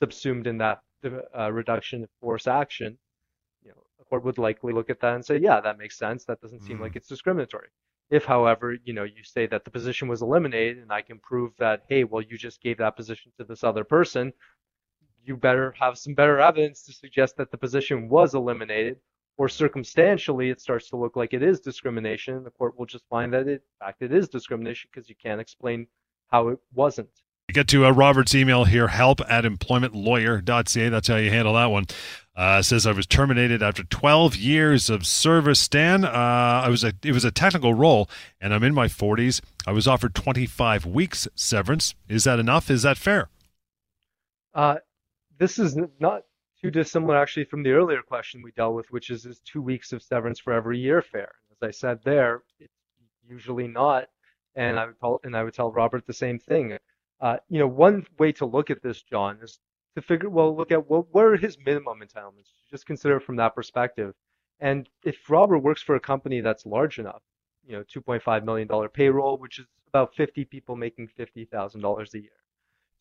subsumed 0.00 0.46
in 0.46 0.58
that 0.58 0.80
uh, 1.36 1.52
reduction 1.52 2.04
of 2.04 2.10
force 2.20 2.46
action. 2.46 2.98
You 3.62 3.70
know, 3.70 3.82
a 4.00 4.04
court 4.04 4.24
would 4.24 4.38
likely 4.38 4.72
look 4.72 4.90
at 4.90 5.00
that 5.00 5.14
and 5.14 5.24
say, 5.24 5.38
yeah, 5.38 5.60
that 5.60 5.78
makes 5.78 5.98
sense. 5.98 6.24
That 6.24 6.40
doesn't 6.40 6.62
seem 6.62 6.78
mm. 6.78 6.82
like 6.82 6.96
it's 6.96 7.08
discriminatory. 7.08 7.68
If, 8.10 8.24
however, 8.24 8.76
you 8.84 8.94
know, 8.94 9.04
you 9.04 9.22
say 9.22 9.46
that 9.48 9.64
the 9.64 9.70
position 9.70 10.08
was 10.08 10.22
eliminated 10.22 10.78
and 10.78 10.90
I 10.90 11.02
can 11.02 11.18
prove 11.18 11.52
that, 11.58 11.82
hey, 11.88 12.04
well, 12.04 12.22
you 12.22 12.38
just 12.38 12.62
gave 12.62 12.78
that 12.78 12.96
position 12.96 13.32
to 13.36 13.44
this 13.44 13.62
other 13.62 13.84
person, 13.84 14.32
you 15.24 15.36
better 15.36 15.74
have 15.78 15.98
some 15.98 16.14
better 16.14 16.40
evidence 16.40 16.84
to 16.84 16.92
suggest 16.92 17.36
that 17.36 17.50
the 17.50 17.58
position 17.58 18.08
was 18.08 18.34
eliminated, 18.34 18.96
or 19.36 19.48
circumstantially 19.48 20.48
it 20.48 20.60
starts 20.60 20.88
to 20.88 20.96
look 20.96 21.16
like 21.16 21.34
it 21.34 21.42
is 21.42 21.60
discrimination, 21.60 22.42
the 22.42 22.50
court 22.50 22.78
will 22.78 22.86
just 22.86 23.06
find 23.08 23.34
that 23.34 23.46
it, 23.46 23.62
in 23.62 23.86
fact 23.86 24.00
it 24.00 24.12
is 24.12 24.28
discrimination 24.28 24.88
because 24.90 25.10
you 25.10 25.14
can't 25.22 25.40
explain 25.40 25.86
how 26.28 26.48
it 26.48 26.58
wasn't. 26.74 27.10
Get 27.50 27.68
to 27.68 27.86
uh, 27.86 27.90
Robert's 27.90 28.34
email 28.34 28.64
here, 28.64 28.88
help 28.88 29.20
at 29.22 29.44
employmentlawyer.ca. 29.44 30.88
That's 30.90 31.08
how 31.08 31.16
you 31.16 31.30
handle 31.30 31.54
that 31.54 31.66
one. 31.66 31.86
Uh, 32.36 32.62
says 32.62 32.86
I 32.86 32.92
was 32.92 33.06
terminated 33.06 33.62
after 33.62 33.82
12 33.82 34.36
years 34.36 34.90
of 34.90 35.06
service. 35.06 35.58
Stan, 35.58 36.04
uh, 36.04 36.10
I 36.10 36.68
was 36.68 36.84
a, 36.84 36.92
it 37.02 37.12
was 37.12 37.24
a 37.24 37.30
technical 37.30 37.74
role, 37.74 38.08
and 38.40 38.54
I'm 38.54 38.62
in 38.62 38.74
my 38.74 38.86
40s. 38.86 39.40
I 39.66 39.72
was 39.72 39.88
offered 39.88 40.14
25 40.14 40.84
weeks 40.84 41.26
severance. 41.34 41.94
Is 42.08 42.24
that 42.24 42.38
enough? 42.38 42.70
Is 42.70 42.82
that 42.82 42.98
fair? 42.98 43.28
Uh, 44.54 44.76
this 45.38 45.58
is 45.58 45.76
not 45.98 46.24
too 46.60 46.70
dissimilar 46.70 47.16
actually 47.16 47.44
from 47.44 47.62
the 47.62 47.70
earlier 47.70 48.02
question 48.02 48.42
we 48.42 48.52
dealt 48.52 48.74
with, 48.74 48.90
which 48.90 49.10
is 49.10 49.24
is 49.24 49.40
two 49.40 49.62
weeks 49.62 49.92
of 49.92 50.02
severance 50.02 50.38
for 50.38 50.52
every 50.52 50.78
year 50.78 51.00
fair? 51.00 51.32
As 51.50 51.66
I 51.66 51.70
said 51.70 52.00
there, 52.04 52.42
it's 52.60 52.72
usually 53.28 53.68
not, 53.68 54.08
and 54.58 54.78
I 54.78 54.86
would 54.86 54.98
tell 54.98 55.20
and 55.24 55.36
I 55.36 55.44
would 55.44 55.54
tell 55.54 55.72
Robert 55.72 56.06
the 56.06 56.12
same 56.12 56.38
thing. 56.38 56.76
Uh, 57.20 57.36
you 57.48 57.58
know, 57.60 57.66
one 57.68 58.06
way 58.18 58.32
to 58.32 58.44
look 58.44 58.70
at 58.70 58.82
this, 58.82 59.02
John, 59.02 59.38
is 59.42 59.60
to 59.94 60.02
figure 60.02 60.28
well 60.28 60.54
look 60.54 60.72
at 60.72 60.88
what, 60.90 61.06
what 61.12 61.24
are 61.24 61.36
his 61.36 61.56
minimum 61.64 62.00
entitlements. 62.00 62.50
Just 62.70 62.86
consider 62.86 63.16
it 63.16 63.22
from 63.22 63.36
that 63.36 63.54
perspective. 63.54 64.14
And 64.60 64.88
if 65.04 65.30
Robert 65.30 65.60
works 65.60 65.82
for 65.82 65.94
a 65.94 66.00
company 66.00 66.40
that's 66.40 66.66
large 66.66 66.98
enough, 66.98 67.22
you 67.66 67.72
know, 67.74 67.84
2.5 67.84 68.44
million 68.44 68.66
dollar 68.66 68.88
payroll, 68.88 69.38
which 69.38 69.60
is 69.60 69.66
about 69.86 70.14
50 70.16 70.44
people 70.46 70.76
making 70.76 71.08
$50,000 71.18 72.14
a 72.14 72.18
year. 72.18 72.30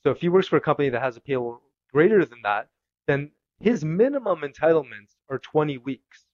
So 0.04 0.12
if 0.12 0.22
he 0.22 0.30
works 0.30 0.48
for 0.48 0.58
a 0.58 0.62
company 0.62 0.90
that 0.90 1.02
has 1.02 1.18
a 1.18 1.22
payroll 1.22 1.62
greater 1.92 2.24
than 2.24 2.42
that, 2.44 2.70
then 3.08 3.32
his 3.60 3.84
minimum 3.84 4.42
entitlements 4.42 5.16
are 5.30 5.40
20 5.40 5.80
weeks. 5.80 6.26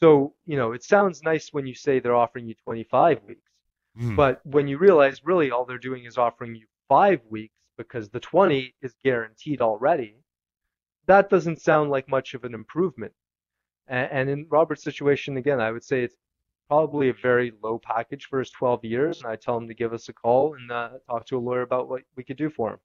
So, 0.00 0.34
you 0.46 0.56
know, 0.56 0.72
it 0.72 0.82
sounds 0.82 1.22
nice 1.22 1.52
when 1.52 1.66
you 1.66 1.74
say 1.74 2.00
they're 2.00 2.16
offering 2.16 2.46
you 2.48 2.54
25 2.64 3.22
weeks. 3.28 3.53
Mm. 4.00 4.16
But 4.16 4.40
when 4.44 4.68
you 4.68 4.78
realize 4.78 5.24
really 5.24 5.50
all 5.50 5.64
they're 5.64 5.78
doing 5.78 6.04
is 6.04 6.18
offering 6.18 6.54
you 6.54 6.66
five 6.88 7.20
weeks 7.28 7.54
because 7.76 8.08
the 8.08 8.20
20 8.20 8.74
is 8.82 8.94
guaranteed 9.04 9.60
already, 9.60 10.16
that 11.06 11.30
doesn't 11.30 11.60
sound 11.60 11.90
like 11.90 12.08
much 12.08 12.34
of 12.34 12.44
an 12.44 12.54
improvement. 12.54 13.12
And, 13.86 14.08
and 14.10 14.30
in 14.30 14.46
Robert's 14.48 14.82
situation, 14.82 15.36
again, 15.36 15.60
I 15.60 15.70
would 15.70 15.84
say 15.84 16.02
it's 16.02 16.16
probably 16.68 17.10
a 17.10 17.14
very 17.14 17.52
low 17.62 17.78
package 17.78 18.26
for 18.26 18.38
his 18.38 18.50
12 18.50 18.84
years. 18.84 19.18
And 19.20 19.30
I 19.30 19.36
tell 19.36 19.56
him 19.56 19.68
to 19.68 19.74
give 19.74 19.92
us 19.92 20.08
a 20.08 20.12
call 20.12 20.54
and 20.54 20.70
uh, 20.70 20.90
talk 21.08 21.26
to 21.26 21.38
a 21.38 21.40
lawyer 21.40 21.62
about 21.62 21.88
what 21.88 22.02
we 22.16 22.24
could 22.24 22.36
do 22.36 22.50
for 22.50 22.72
him. 22.72 22.78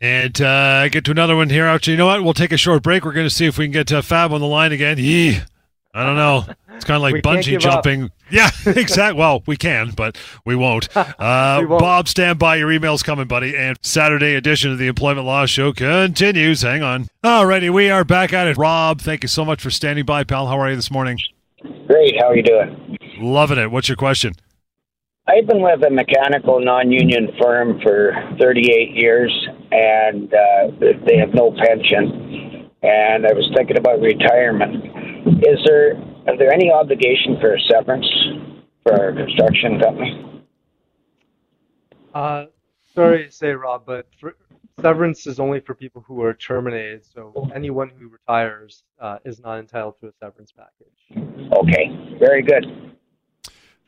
And 0.00 0.40
uh, 0.40 0.88
get 0.88 1.04
to 1.04 1.12
another 1.12 1.36
one 1.36 1.48
here. 1.48 1.64
Actually, 1.64 1.92
you 1.92 1.98
know 1.98 2.06
what? 2.06 2.24
We'll 2.24 2.34
take 2.34 2.50
a 2.50 2.56
short 2.56 2.82
break. 2.82 3.04
We're 3.04 3.12
going 3.12 3.26
to 3.26 3.30
see 3.30 3.46
if 3.46 3.56
we 3.56 3.66
can 3.66 3.72
get 3.72 3.92
uh, 3.92 4.02
Fab 4.02 4.32
on 4.32 4.40
the 4.40 4.46
line 4.48 4.72
again. 4.72 4.98
Yee. 4.98 5.38
I 5.94 6.04
don't 6.04 6.16
know. 6.16 6.46
It's 6.74 6.86
kind 6.86 6.96
of 6.96 7.02
like 7.02 7.22
bungee 7.22 7.58
jumping. 7.58 8.04
Up. 8.04 8.10
Yeah, 8.30 8.50
exactly. 8.66 9.18
well, 9.18 9.42
we 9.46 9.56
can, 9.56 9.90
but 9.90 10.16
we 10.44 10.56
won't. 10.56 10.88
Uh, 10.96 11.58
we 11.60 11.66
won't. 11.66 11.80
Bob, 11.80 12.08
stand 12.08 12.38
by. 12.38 12.56
Your 12.56 12.72
email's 12.72 13.02
coming, 13.02 13.28
buddy. 13.28 13.56
And 13.56 13.78
Saturday 13.82 14.34
edition 14.34 14.72
of 14.72 14.78
the 14.78 14.86
Employment 14.86 15.26
Law 15.26 15.46
Show 15.46 15.72
continues. 15.72 16.62
Hang 16.62 16.82
on. 16.82 17.08
Alrighty, 17.22 17.70
we 17.70 17.90
are 17.90 18.04
back 18.04 18.32
at 18.32 18.48
it. 18.48 18.56
Rob, 18.56 19.00
thank 19.00 19.22
you 19.22 19.28
so 19.28 19.44
much 19.44 19.62
for 19.62 19.70
standing 19.70 20.04
by, 20.04 20.24
pal. 20.24 20.46
How 20.46 20.58
are 20.58 20.70
you 20.70 20.76
this 20.76 20.90
morning? 20.90 21.18
Great. 21.86 22.16
How 22.18 22.28
are 22.28 22.36
you 22.36 22.42
doing? 22.42 22.98
Loving 23.20 23.58
it. 23.58 23.70
What's 23.70 23.88
your 23.88 23.96
question? 23.96 24.34
I've 25.28 25.46
been 25.46 25.62
with 25.62 25.84
a 25.84 25.90
mechanical 25.90 26.60
non-union 26.60 27.28
firm 27.40 27.80
for 27.82 28.12
38 28.40 28.90
years, 28.96 29.48
and 29.70 30.32
uh, 30.32 30.68
they 31.06 31.18
have 31.18 31.34
no 31.34 31.52
pension. 31.52 32.68
And 32.82 33.26
I 33.26 33.32
was 33.32 33.48
thinking 33.56 33.76
about 33.76 34.00
retirement. 34.00 34.84
Is 35.40 35.58
there 35.64 35.92
is 35.92 36.38
there 36.38 36.52
any 36.52 36.70
obligation 36.70 37.38
for 37.40 37.54
a 37.54 37.60
severance 37.70 38.06
for 38.82 38.92
our 39.00 39.12
construction 39.12 39.80
company? 39.80 40.44
Uh, 42.14 42.44
sorry 42.94 43.26
to 43.26 43.32
say, 43.32 43.50
Rob, 43.52 43.84
but 43.86 44.06
for, 44.20 44.36
severance 44.80 45.26
is 45.26 45.40
only 45.40 45.60
for 45.60 45.74
people 45.74 46.04
who 46.06 46.22
are 46.22 46.34
terminated. 46.34 47.04
So 47.04 47.50
anyone 47.54 47.90
who 47.98 48.08
retires 48.08 48.84
uh, 49.00 49.18
is 49.24 49.40
not 49.40 49.58
entitled 49.58 49.94
to 50.00 50.08
a 50.08 50.12
severance 50.20 50.52
package. 50.52 51.52
Okay, 51.58 52.16
very 52.18 52.42
good. 52.42 52.92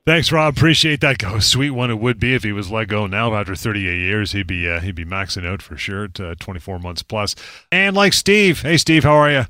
Thanks, 0.06 0.30
Rob. 0.30 0.54
Appreciate 0.56 1.00
that. 1.00 1.16
Go 1.18 1.38
sweet 1.38 1.70
one 1.70 1.90
it 1.90 1.98
would 1.98 2.20
be 2.20 2.34
if 2.34 2.42
he 2.42 2.52
was 2.52 2.70
let 2.70 2.88
go 2.88 3.06
now 3.06 3.34
after 3.34 3.54
38 3.54 3.98
years. 3.98 4.32
He'd 4.32 4.46
be 4.46 4.68
uh, 4.68 4.80
he'd 4.80 4.94
be 4.94 5.04
maxing 5.04 5.46
out 5.46 5.62
for 5.62 5.76
sure 5.78 6.08
to 6.08 6.30
uh, 6.30 6.34
24 6.38 6.78
months 6.78 7.02
plus. 7.02 7.34
And 7.72 7.96
like 7.96 8.12
Steve, 8.12 8.62
hey 8.62 8.76
Steve, 8.76 9.04
how 9.04 9.14
are 9.14 9.30
you? 9.30 9.44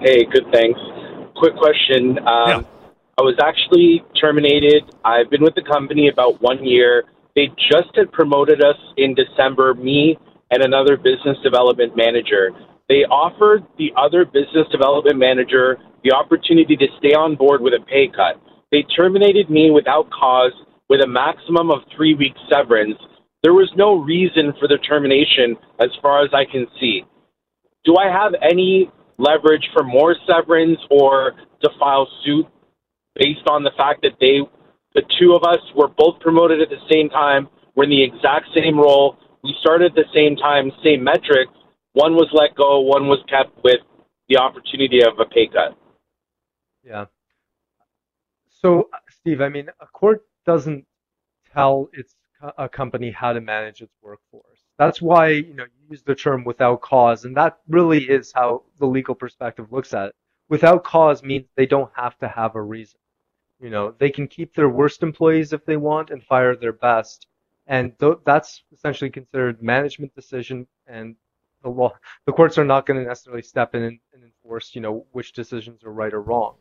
Hey, 0.00 0.24
good. 0.24 0.44
Thanks. 0.52 0.78
Quick 1.36 1.56
question. 1.56 2.18
Um, 2.18 2.48
yeah. 2.48 2.62
I 3.18 3.22
was 3.22 3.34
actually 3.42 4.04
terminated. 4.20 4.84
I've 5.04 5.28
been 5.28 5.42
with 5.42 5.56
the 5.56 5.62
company 5.62 6.08
about 6.08 6.40
one 6.40 6.64
year. 6.64 7.02
They 7.34 7.48
just 7.70 7.90
had 7.96 8.12
promoted 8.12 8.62
us 8.62 8.76
in 8.96 9.14
December. 9.14 9.74
Me 9.74 10.16
and 10.50 10.62
another 10.62 10.96
business 10.96 11.36
development 11.42 11.96
manager. 11.96 12.50
They 12.88 13.04
offered 13.10 13.66
the 13.76 13.90
other 13.96 14.24
business 14.24 14.66
development 14.70 15.18
manager 15.18 15.78
the 16.04 16.12
opportunity 16.12 16.76
to 16.76 16.86
stay 16.98 17.12
on 17.12 17.34
board 17.34 17.60
with 17.60 17.74
a 17.74 17.84
pay 17.84 18.06
cut. 18.08 18.40
They 18.70 18.82
terminated 18.96 19.50
me 19.50 19.70
without 19.70 20.08
cause 20.10 20.52
with 20.88 21.02
a 21.02 21.08
maximum 21.08 21.70
of 21.70 21.80
three 21.96 22.14
weeks 22.14 22.38
severance. 22.48 22.96
There 23.42 23.52
was 23.52 23.70
no 23.76 23.96
reason 23.96 24.52
for 24.60 24.68
the 24.68 24.78
termination 24.78 25.56
as 25.80 25.90
far 26.00 26.22
as 26.22 26.30
I 26.32 26.44
can 26.44 26.66
see. 26.80 27.02
Do 27.84 27.96
I 27.96 28.06
have 28.10 28.32
any 28.42 28.90
leverage 29.18 29.68
for 29.72 29.82
more 29.82 30.16
severance 30.26 30.78
or 30.90 31.32
to 31.62 31.70
file 31.78 32.08
suit 32.24 32.46
based 33.14 33.46
on 33.48 33.64
the 33.64 33.72
fact 33.76 34.02
that 34.02 34.12
they, 34.20 34.40
the 34.94 35.02
two 35.18 35.34
of 35.34 35.42
us, 35.44 35.58
were 35.74 35.88
both 35.88 36.20
promoted 36.20 36.60
at 36.60 36.68
the 36.68 36.80
same 36.90 37.08
time, 37.08 37.48
we're 37.74 37.84
in 37.84 37.90
the 37.90 38.02
exact 38.02 38.46
same 38.54 38.78
role, 38.78 39.16
we 39.42 39.54
started 39.60 39.92
at 39.92 39.94
the 39.96 40.12
same 40.14 40.36
time, 40.36 40.70
same 40.82 41.02
metrics. 41.02 41.52
One 41.92 42.14
was 42.14 42.28
let 42.32 42.54
go, 42.54 42.80
one 42.80 43.08
was 43.08 43.18
kept 43.28 43.52
with 43.64 43.80
the 44.28 44.38
opportunity 44.38 45.00
of 45.02 45.18
a 45.18 45.24
pay 45.24 45.48
cut. 45.48 45.76
Yeah. 46.84 47.06
So, 48.60 48.88
Steve, 49.08 49.40
I 49.40 49.48
mean, 49.48 49.68
a 49.80 49.86
court 49.86 50.22
doesn't 50.44 50.86
tell 51.52 51.88
its 51.92 52.14
a 52.56 52.68
company 52.68 53.10
how 53.10 53.32
to 53.32 53.40
manage 53.40 53.80
its 53.80 53.94
workforce. 54.02 54.57
That's 54.78 55.02
why 55.02 55.28
you 55.30 55.54
know 55.54 55.64
you 55.64 55.90
use 55.90 56.02
the 56.02 56.14
term 56.14 56.44
without 56.44 56.80
cause, 56.80 57.24
and 57.24 57.36
that 57.36 57.58
really 57.68 58.08
is 58.08 58.32
how 58.32 58.62
the 58.78 58.86
legal 58.86 59.14
perspective 59.14 59.72
looks 59.72 59.92
at 59.92 60.08
it. 60.08 60.14
Without 60.48 60.84
cause 60.84 61.22
means 61.22 61.46
they 61.56 61.66
don't 61.66 61.90
have 61.94 62.16
to 62.18 62.28
have 62.28 62.54
a 62.54 62.62
reason. 62.62 63.00
You 63.60 63.70
know, 63.70 63.94
they 63.98 64.10
can 64.10 64.28
keep 64.28 64.54
their 64.54 64.68
worst 64.68 65.02
employees 65.02 65.52
if 65.52 65.64
they 65.64 65.76
want 65.76 66.10
and 66.10 66.22
fire 66.22 66.54
their 66.54 66.72
best, 66.72 67.26
and 67.66 67.98
th- 67.98 68.18
that's 68.24 68.62
essentially 68.72 69.10
considered 69.10 69.62
management 69.62 70.14
decision. 70.14 70.66
And 70.86 71.16
the 71.62 71.70
law, 71.70 71.92
the 72.24 72.32
courts 72.32 72.56
are 72.56 72.64
not 72.64 72.86
going 72.86 73.00
to 73.00 73.06
necessarily 73.06 73.42
step 73.42 73.74
in 73.74 73.82
and, 73.82 73.98
and 74.14 74.22
enforce, 74.22 74.74
you 74.74 74.80
know, 74.80 75.06
which 75.10 75.32
decisions 75.32 75.82
are 75.82 75.92
right 75.92 76.14
or 76.14 76.22
wrong. 76.22 76.54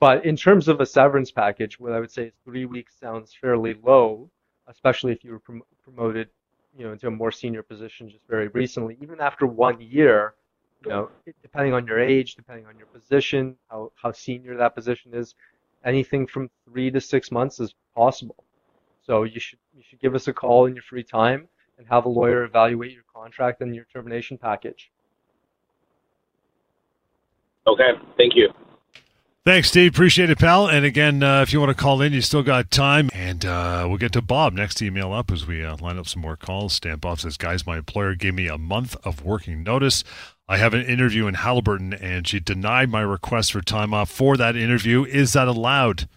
But 0.00 0.24
in 0.24 0.36
terms 0.36 0.68
of 0.68 0.80
a 0.80 0.86
severance 0.86 1.32
package, 1.32 1.80
what 1.80 1.92
I 1.92 1.98
would 1.98 2.12
say 2.12 2.26
is 2.26 2.34
three 2.44 2.66
weeks 2.66 2.94
sounds 3.00 3.34
fairly 3.34 3.74
low, 3.74 4.30
especially 4.68 5.12
if 5.12 5.24
you 5.24 5.32
were 5.32 5.40
prom- 5.40 5.62
promoted, 5.82 6.28
you 6.78 6.84
know, 6.84 6.92
into 6.92 7.08
a 7.08 7.10
more 7.10 7.32
senior 7.32 7.62
position 7.62 8.08
just 8.08 8.24
very 8.28 8.48
recently. 8.48 8.96
Even 9.02 9.20
after 9.20 9.46
one 9.46 9.80
year, 9.80 10.34
you 10.84 10.90
know, 10.90 11.10
depending 11.42 11.74
on 11.74 11.86
your 11.86 11.98
age, 11.98 12.36
depending 12.36 12.66
on 12.66 12.78
your 12.78 12.86
position, 12.86 13.56
how, 13.68 13.90
how 14.00 14.12
senior 14.12 14.56
that 14.56 14.76
position 14.76 15.12
is, 15.12 15.34
anything 15.84 16.24
from 16.24 16.48
three 16.64 16.88
to 16.92 17.00
six 17.00 17.32
months 17.32 17.58
is 17.58 17.74
possible. 17.96 18.44
So 19.02 19.24
you 19.24 19.40
should 19.40 19.58
you 19.76 19.82
should 19.82 20.00
give 20.00 20.14
us 20.14 20.28
a 20.28 20.32
call 20.32 20.66
in 20.66 20.74
your 20.74 20.82
free 20.82 21.02
time 21.02 21.48
and 21.78 21.86
have 21.88 22.04
a 22.04 22.08
lawyer 22.08 22.44
evaluate 22.44 22.92
your 22.92 23.04
contract 23.12 23.60
and 23.60 23.74
your 23.74 23.86
termination 23.92 24.38
package. 24.38 24.90
Okay, 27.66 27.92
thank 28.16 28.36
you. 28.36 28.52
Thanks, 29.48 29.68
Steve. 29.70 29.94
Appreciate 29.94 30.28
it, 30.28 30.38
pal. 30.38 30.68
And 30.68 30.84
again, 30.84 31.22
uh, 31.22 31.40
if 31.40 31.54
you 31.54 31.58
want 31.58 31.70
to 31.70 31.82
call 31.82 32.02
in, 32.02 32.12
you 32.12 32.20
still 32.20 32.42
got 32.42 32.70
time. 32.70 33.08
And 33.14 33.46
uh, 33.46 33.86
we'll 33.88 33.96
get 33.96 34.12
to 34.12 34.20
Bob 34.20 34.52
next 34.52 34.82
email 34.82 35.10
up 35.14 35.30
as 35.30 35.46
we 35.46 35.64
uh, 35.64 35.74
line 35.78 35.96
up 35.96 36.06
some 36.06 36.20
more 36.20 36.36
calls. 36.36 36.74
Stan 36.74 36.98
Bob 36.98 37.18
says, 37.20 37.38
Guys, 37.38 37.66
my 37.66 37.78
employer 37.78 38.14
gave 38.14 38.34
me 38.34 38.46
a 38.46 38.58
month 38.58 38.94
of 39.06 39.24
working 39.24 39.62
notice. 39.62 40.04
I 40.46 40.58
have 40.58 40.74
an 40.74 40.84
interview 40.84 41.26
in 41.28 41.34
Haliburton 41.36 41.98
and 41.98 42.28
she 42.28 42.40
denied 42.40 42.90
my 42.90 43.00
request 43.00 43.52
for 43.52 43.62
time 43.62 43.94
off 43.94 44.10
for 44.10 44.36
that 44.36 44.54
interview. 44.54 45.06
Is 45.06 45.32
that 45.32 45.48
allowed? 45.48 46.10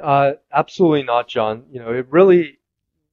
Uh, 0.00 0.34
absolutely 0.52 1.02
not, 1.02 1.26
John. 1.26 1.64
You 1.72 1.80
know, 1.80 1.92
it 1.92 2.06
really, 2.10 2.59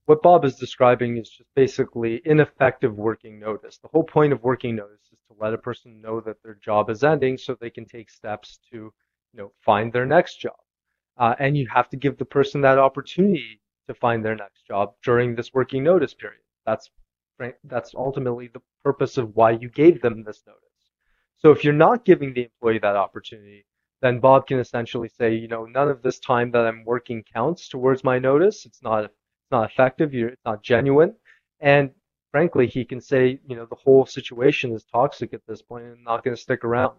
what 0.08 0.22
Bob 0.22 0.45
is 0.45 0.55
describing 0.55 1.18
is 1.18 1.30
just 1.30 1.49
basically 1.53 2.22
ineffective 2.24 2.95
working 2.95 3.38
notice. 3.39 3.78
The 3.78 3.89
whole 3.89 4.05
point 4.05 4.32
of 4.32 4.41
working 4.41 4.74
notice 4.74 5.01
is 5.12 5.20
to 5.28 5.36
let 5.38 5.53
a 5.53 5.58
person 5.58 6.01
know 6.01 6.22
that 6.22 6.41
their 6.41 6.55
job 6.55 6.89
is 6.89 7.03
ending 7.03 7.38
so 7.38 7.55
they 7.55 7.70
can 7.70 7.86
take 7.86 8.10
steps 8.10 8.58
to, 8.72 8.78
you 8.78 8.93
know, 9.34 9.51
find 9.66 9.91
their 9.91 10.05
next 10.05 10.39
job. 10.39 10.55
Uh, 11.18 11.36
and 11.39 11.58
you 11.58 11.68
have 11.68 11.89
to 11.89 11.97
give 11.97 12.18
the 12.18 12.24
person 12.24 12.62
that 12.62 12.80
opportunity 12.80 13.60
to 13.89 13.93
find 13.93 14.24
their 14.24 14.36
next 14.36 14.66
job 14.66 14.93
during 15.03 15.36
this 15.36 15.53
working 15.53 15.84
notice 15.84 16.14
period. 16.14 16.41
That's 16.66 16.89
that's 17.66 17.93
ultimately 17.93 18.47
the 18.47 18.62
purpose 18.84 19.18
of 19.18 19.36
why 19.36 19.51
you 19.51 19.70
gave 19.70 20.01
them 20.01 20.24
this 20.24 20.41
notice. 20.47 20.62
So 21.36 21.51
if 21.51 21.66
you're 21.66 21.74
not 21.74 22.05
giving 22.05 22.34
the 22.34 22.45
employee 22.45 22.80
that 22.80 22.95
opportunity, 22.95 23.66
then 24.01 24.20
Bob 24.20 24.47
can 24.47 24.60
essentially 24.60 25.10
say, 25.10 25.36
you 25.36 25.49
know, 25.49 25.66
none 25.66 25.89
of 25.89 26.01
this 26.01 26.20
time 26.20 26.49
that 26.51 26.66
I'm 26.66 26.86
working 26.86 27.24
counts 27.24 27.68
towards 27.68 28.05
my 28.05 28.20
notice. 28.20 28.66
It's 28.66 28.82
not 28.82 29.12
it's 29.48 29.52
not 29.52 29.72
effective. 29.72 30.14
You're, 30.14 30.30
it's 30.30 30.45
not 30.45 30.62
genuine. 30.62 31.14
And 31.62 31.91
frankly, 32.32 32.68
he 32.68 32.84
can 32.84 33.00
say, 33.00 33.39
you 33.48 33.56
know, 33.56 33.66
the 33.66 33.78
whole 33.78 34.06
situation 34.06 34.74
is 34.74 34.84
toxic 34.91 35.34
at 35.34 35.39
this 35.48 35.62
point 35.62 35.86
and 35.86 36.04
not 36.04 36.24
going 36.26 36.36
to 36.36 36.41
stick 36.41 36.66
around. 36.66 36.98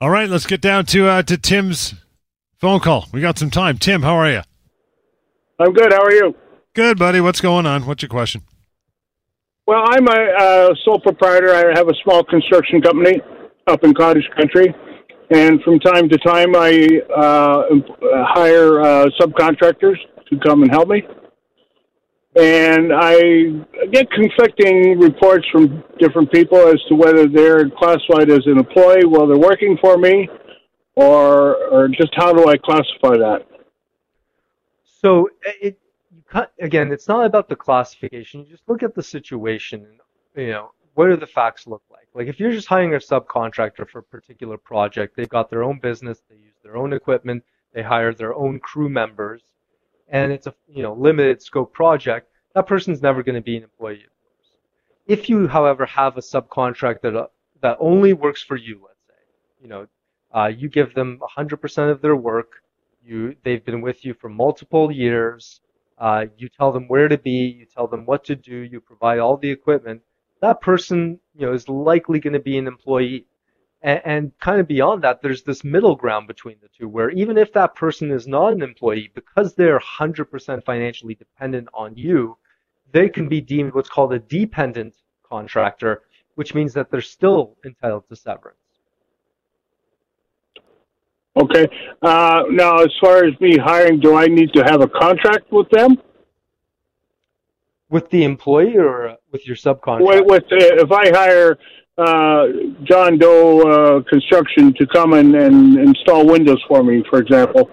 All 0.00 0.10
right, 0.10 0.28
let's 0.28 0.46
get 0.46 0.60
down 0.60 0.86
to 0.86 1.06
uh, 1.06 1.22
to 1.22 1.36
Tim's 1.36 1.94
phone 2.56 2.80
call. 2.80 3.06
We 3.12 3.20
got 3.20 3.38
some 3.38 3.50
time. 3.50 3.78
Tim, 3.78 4.02
how 4.02 4.14
are 4.14 4.30
you? 4.30 4.40
I'm 5.60 5.72
good. 5.72 5.92
How 5.92 6.02
are 6.02 6.12
you? 6.12 6.34
Good, 6.74 6.98
buddy. 6.98 7.20
What's 7.20 7.40
going 7.40 7.66
on? 7.66 7.86
What's 7.86 8.02
your 8.02 8.08
question? 8.08 8.42
Well, 9.66 9.84
I'm 9.86 10.08
a 10.08 10.20
uh, 10.38 10.74
sole 10.84 10.98
proprietor. 10.98 11.54
I 11.54 11.78
have 11.78 11.88
a 11.88 11.94
small 12.02 12.24
construction 12.24 12.80
company 12.80 13.20
up 13.68 13.84
in 13.84 13.94
cottage 13.94 14.28
country, 14.36 14.74
and 15.30 15.62
from 15.62 15.78
time 15.78 16.08
to 16.08 16.18
time, 16.18 16.54
I 16.56 17.00
uh, 17.14 17.62
hire 18.34 18.80
uh, 18.80 19.06
subcontractors 19.20 19.96
to 20.28 20.38
come 20.44 20.62
and 20.62 20.70
help 20.70 20.88
me. 20.88 21.02
And 22.36 22.92
I 22.94 23.16
get 23.90 24.10
conflicting 24.12 24.98
reports 25.00 25.46
from 25.50 25.82
different 25.98 26.30
people 26.32 26.58
as 26.58 26.80
to 26.88 26.94
whether 26.94 27.26
they're 27.26 27.68
classified 27.70 28.30
as 28.30 28.46
an 28.46 28.58
employee 28.58 29.04
while 29.04 29.26
they're 29.26 29.36
working 29.36 29.76
for 29.80 29.98
me, 29.98 30.28
or 30.94 31.56
or 31.72 31.88
just 31.88 32.12
how 32.14 32.32
do 32.32 32.48
I 32.48 32.56
classify 32.56 33.16
that? 33.16 33.46
So 34.84 35.28
it 35.60 35.76
again, 36.60 36.92
it's 36.92 37.08
not 37.08 37.26
about 37.26 37.48
the 37.48 37.56
classification. 37.56 38.40
You 38.40 38.46
just 38.46 38.68
look 38.68 38.84
at 38.84 38.94
the 38.94 39.02
situation 39.02 39.86
you 40.36 40.50
know, 40.50 40.72
what 40.94 41.08
do 41.08 41.16
the 41.16 41.26
facts 41.26 41.66
look 41.66 41.82
like? 42.14 42.28
If 42.28 42.40
you're 42.40 42.52
just 42.52 42.68
hiring 42.68 42.94
a 42.94 42.98
subcontractor 42.98 43.88
for 43.88 44.00
a 44.00 44.02
particular 44.02 44.56
project, 44.56 45.16
they've 45.16 45.28
got 45.28 45.50
their 45.50 45.62
own 45.62 45.78
business, 45.78 46.22
they 46.28 46.36
use 46.36 46.56
their 46.62 46.76
own 46.76 46.92
equipment, 46.92 47.44
they 47.72 47.82
hire 47.82 48.12
their 48.14 48.34
own 48.34 48.60
crew 48.60 48.88
members, 48.88 49.42
and 50.08 50.32
it's 50.32 50.46
a 50.46 50.54
you 50.68 50.82
know 50.82 50.94
limited 50.94 51.42
scope 51.42 51.72
project, 51.72 52.28
that 52.54 52.66
person's 52.66 53.02
never 53.02 53.22
going 53.22 53.36
to 53.36 53.40
be 53.40 53.56
an 53.56 53.62
employee 53.64 53.94
of 53.94 54.00
yours. 54.00 54.10
If 55.06 55.28
you, 55.28 55.48
however, 55.48 55.86
have 55.86 56.16
a 56.16 56.20
subcontract 56.20 57.00
that 57.02 57.30
that 57.62 57.76
only 57.80 58.12
works 58.12 58.42
for 58.42 58.56
you, 58.56 58.80
let's 58.86 59.06
say, 59.06 59.62
you 59.62 59.68
know, 59.68 59.86
uh, 60.34 60.46
you 60.46 60.68
give 60.68 60.94
them 60.94 61.20
100% 61.36 61.90
of 61.90 62.00
their 62.00 62.16
work, 62.16 62.62
you 63.04 63.36
they've 63.44 63.64
been 63.64 63.80
with 63.80 64.04
you 64.04 64.14
for 64.14 64.28
multiple 64.28 64.90
years, 64.90 65.60
uh, 65.98 66.26
you 66.38 66.48
tell 66.48 66.72
them 66.72 66.88
where 66.88 67.08
to 67.08 67.18
be, 67.18 67.56
you 67.58 67.66
tell 67.66 67.86
them 67.86 68.06
what 68.06 68.24
to 68.24 68.34
do, 68.34 68.56
you 68.56 68.80
provide 68.80 69.18
all 69.18 69.36
the 69.36 69.50
equipment. 69.50 70.00
That 70.40 70.60
person, 70.60 71.20
you 71.34 71.46
know, 71.46 71.52
is 71.52 71.68
likely 71.68 72.18
going 72.18 72.32
to 72.32 72.40
be 72.40 72.58
an 72.58 72.66
employee. 72.66 73.26
And, 73.82 74.00
and 74.04 74.32
kind 74.40 74.60
of 74.60 74.68
beyond 74.68 75.02
that, 75.04 75.22
there's 75.22 75.42
this 75.42 75.64
middle 75.64 75.96
ground 75.96 76.26
between 76.26 76.56
the 76.62 76.68
two, 76.68 76.88
where 76.88 77.10
even 77.10 77.38
if 77.38 77.52
that 77.52 77.74
person 77.74 78.10
is 78.10 78.26
not 78.26 78.52
an 78.52 78.62
employee, 78.62 79.10
because 79.14 79.54
they're 79.54 79.80
100% 79.80 80.64
financially 80.64 81.14
dependent 81.14 81.68
on 81.72 81.96
you, 81.96 82.36
they 82.92 83.08
can 83.08 83.28
be 83.28 83.40
deemed 83.40 83.74
what's 83.74 83.88
called 83.88 84.12
a 84.12 84.18
dependent 84.18 84.94
contractor, 85.28 86.02
which 86.34 86.54
means 86.54 86.74
that 86.74 86.90
they're 86.90 87.00
still 87.00 87.56
entitled 87.64 88.08
to 88.08 88.16
severance. 88.16 88.56
Okay. 91.36 91.68
Uh, 92.02 92.42
now, 92.50 92.78
as 92.78 92.92
far 93.00 93.24
as 93.24 93.38
me 93.40 93.56
hiring, 93.56 94.00
do 94.00 94.16
I 94.16 94.26
need 94.26 94.52
to 94.54 94.62
have 94.64 94.82
a 94.82 94.88
contract 94.88 95.50
with 95.52 95.68
them? 95.70 95.96
With 97.90 98.08
the 98.10 98.22
employee 98.22 98.78
or 98.78 99.16
with 99.32 99.46
your 99.46 99.56
subcontractor? 99.56 100.06
With, 100.06 100.24
with 100.26 100.44
uh, 100.44 100.84
if 100.84 100.92
I 100.92 101.10
hire 101.10 101.58
uh, 101.98 102.46
John 102.84 103.18
Doe 103.18 103.60
uh, 103.62 104.02
Construction 104.08 104.72
to 104.74 104.86
come 104.86 105.12
and, 105.14 105.34
and 105.34 105.76
install 105.76 106.24
windows 106.26 106.62
for 106.68 106.82
me, 106.84 107.02
for 107.10 107.18
example, 107.18 107.68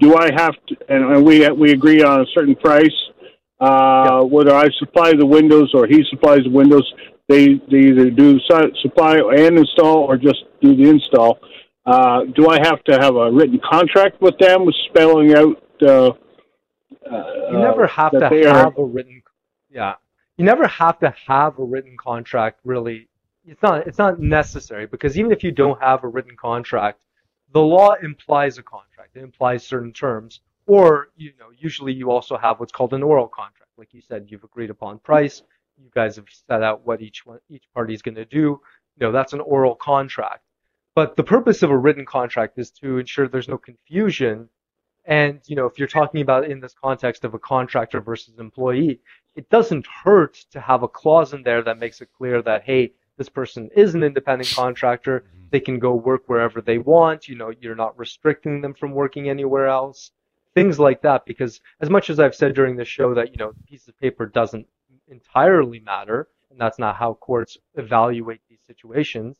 do 0.00 0.16
I 0.16 0.32
have 0.34 0.54
to? 0.66 0.76
And, 0.88 1.04
and 1.04 1.24
we 1.24 1.48
we 1.50 1.70
agree 1.72 2.02
on 2.02 2.22
a 2.22 2.26
certain 2.34 2.56
price. 2.56 2.92
Uh, 3.60 3.66
yeah. 3.66 4.20
Whether 4.22 4.54
I 4.54 4.68
supply 4.78 5.12
the 5.12 5.24
windows 5.24 5.70
or 5.72 5.86
he 5.86 6.04
supplies 6.10 6.40
the 6.44 6.50
windows, 6.50 6.92
they 7.28 7.54
they 7.70 7.78
either 7.90 8.10
do 8.10 8.40
supply 8.82 9.18
and 9.18 9.58
install 9.58 9.98
or 9.98 10.16
just 10.16 10.44
do 10.60 10.74
the 10.74 10.90
install. 10.90 11.38
Uh, 11.86 12.24
do 12.34 12.48
I 12.48 12.58
have 12.58 12.82
to 12.84 12.98
have 12.98 13.14
a 13.14 13.30
written 13.30 13.60
contract 13.60 14.20
with 14.20 14.36
them 14.38 14.66
spelling 14.88 15.34
out? 15.34 15.62
Uh, 15.80 16.12
you 17.50 17.58
never 17.58 17.86
have 17.86 18.10
to 18.12 18.20
have 18.20 18.46
are... 18.46 18.72
a 18.76 18.84
written. 18.84 19.22
Yeah, 19.74 19.94
you 20.36 20.44
never 20.44 20.68
have 20.68 21.00
to 21.00 21.12
have 21.26 21.58
a 21.58 21.64
written 21.64 21.96
contract. 21.98 22.60
Really, 22.64 23.08
it's 23.44 23.60
not. 23.60 23.86
It's 23.88 23.98
not 23.98 24.20
necessary 24.20 24.86
because 24.86 25.18
even 25.18 25.32
if 25.32 25.42
you 25.42 25.50
don't 25.50 25.82
have 25.82 26.04
a 26.04 26.08
written 26.08 26.36
contract, 26.36 27.00
the 27.52 27.60
law 27.60 27.94
implies 28.00 28.56
a 28.56 28.62
contract. 28.62 29.16
It 29.16 29.22
implies 29.24 29.66
certain 29.66 29.92
terms, 29.92 30.40
or 30.66 31.08
you 31.16 31.32
know, 31.40 31.46
usually 31.58 31.92
you 31.92 32.12
also 32.12 32.36
have 32.36 32.60
what's 32.60 32.72
called 32.72 32.94
an 32.94 33.02
oral 33.02 33.26
contract. 33.26 33.72
Like 33.76 33.92
you 33.92 34.00
said, 34.00 34.26
you've 34.28 34.44
agreed 34.44 34.70
upon 34.70 35.00
price. 35.00 35.42
You 35.76 35.90
guys 35.92 36.14
have 36.16 36.26
set 36.46 36.62
out 36.62 36.86
what 36.86 37.02
each 37.02 37.26
one, 37.26 37.40
each 37.50 37.64
party 37.74 37.94
is 37.94 38.02
going 38.02 38.14
to 38.14 38.24
do. 38.24 38.60
You 38.96 39.00
know, 39.00 39.12
that's 39.12 39.32
an 39.32 39.40
oral 39.40 39.74
contract. 39.74 40.44
But 40.94 41.16
the 41.16 41.24
purpose 41.24 41.64
of 41.64 41.70
a 41.70 41.76
written 41.76 42.06
contract 42.06 42.58
is 42.58 42.70
to 42.82 42.98
ensure 42.98 43.26
there's 43.26 43.48
no 43.48 43.58
confusion. 43.58 44.48
And, 45.04 45.40
you 45.46 45.56
know, 45.56 45.66
if 45.66 45.78
you're 45.78 45.88
talking 45.88 46.22
about 46.22 46.48
in 46.48 46.60
this 46.60 46.74
context 46.80 47.24
of 47.24 47.34
a 47.34 47.38
contractor 47.38 48.00
versus 48.00 48.38
employee, 48.38 49.00
it 49.36 49.50
doesn't 49.50 49.86
hurt 49.86 50.34
to 50.52 50.60
have 50.60 50.82
a 50.82 50.88
clause 50.88 51.32
in 51.32 51.42
there 51.42 51.62
that 51.62 51.78
makes 51.78 52.00
it 52.00 52.08
clear 52.16 52.42
that, 52.42 52.62
hey, 52.64 52.92
this 53.16 53.28
person 53.28 53.70
is 53.76 53.94
an 53.94 54.02
independent 54.02 54.52
contractor. 54.54 55.20
Mm-hmm. 55.20 55.46
They 55.50 55.60
can 55.60 55.78
go 55.78 55.94
work 55.94 56.22
wherever 56.26 56.60
they 56.60 56.78
want. 56.78 57.28
You 57.28 57.36
know, 57.36 57.52
you're 57.60 57.76
not 57.76 57.98
restricting 57.98 58.60
them 58.60 58.74
from 58.74 58.92
working 58.92 59.28
anywhere 59.28 59.68
else. 59.68 60.10
Things 60.54 60.78
like 60.78 61.02
that. 61.02 61.24
Because 61.26 61.60
as 61.80 61.90
much 61.90 62.10
as 62.10 62.18
I've 62.18 62.34
said 62.34 62.54
during 62.54 62.76
the 62.76 62.84
show 62.84 63.14
that, 63.14 63.30
you 63.30 63.36
know, 63.38 63.52
piece 63.68 63.88
of 63.88 63.98
paper 63.98 64.26
doesn't 64.26 64.66
entirely 65.08 65.80
matter, 65.80 66.28
and 66.50 66.60
that's 66.60 66.78
not 66.78 66.96
how 66.96 67.14
courts 67.14 67.58
evaluate 67.74 68.40
these 68.48 68.62
situations, 68.66 69.36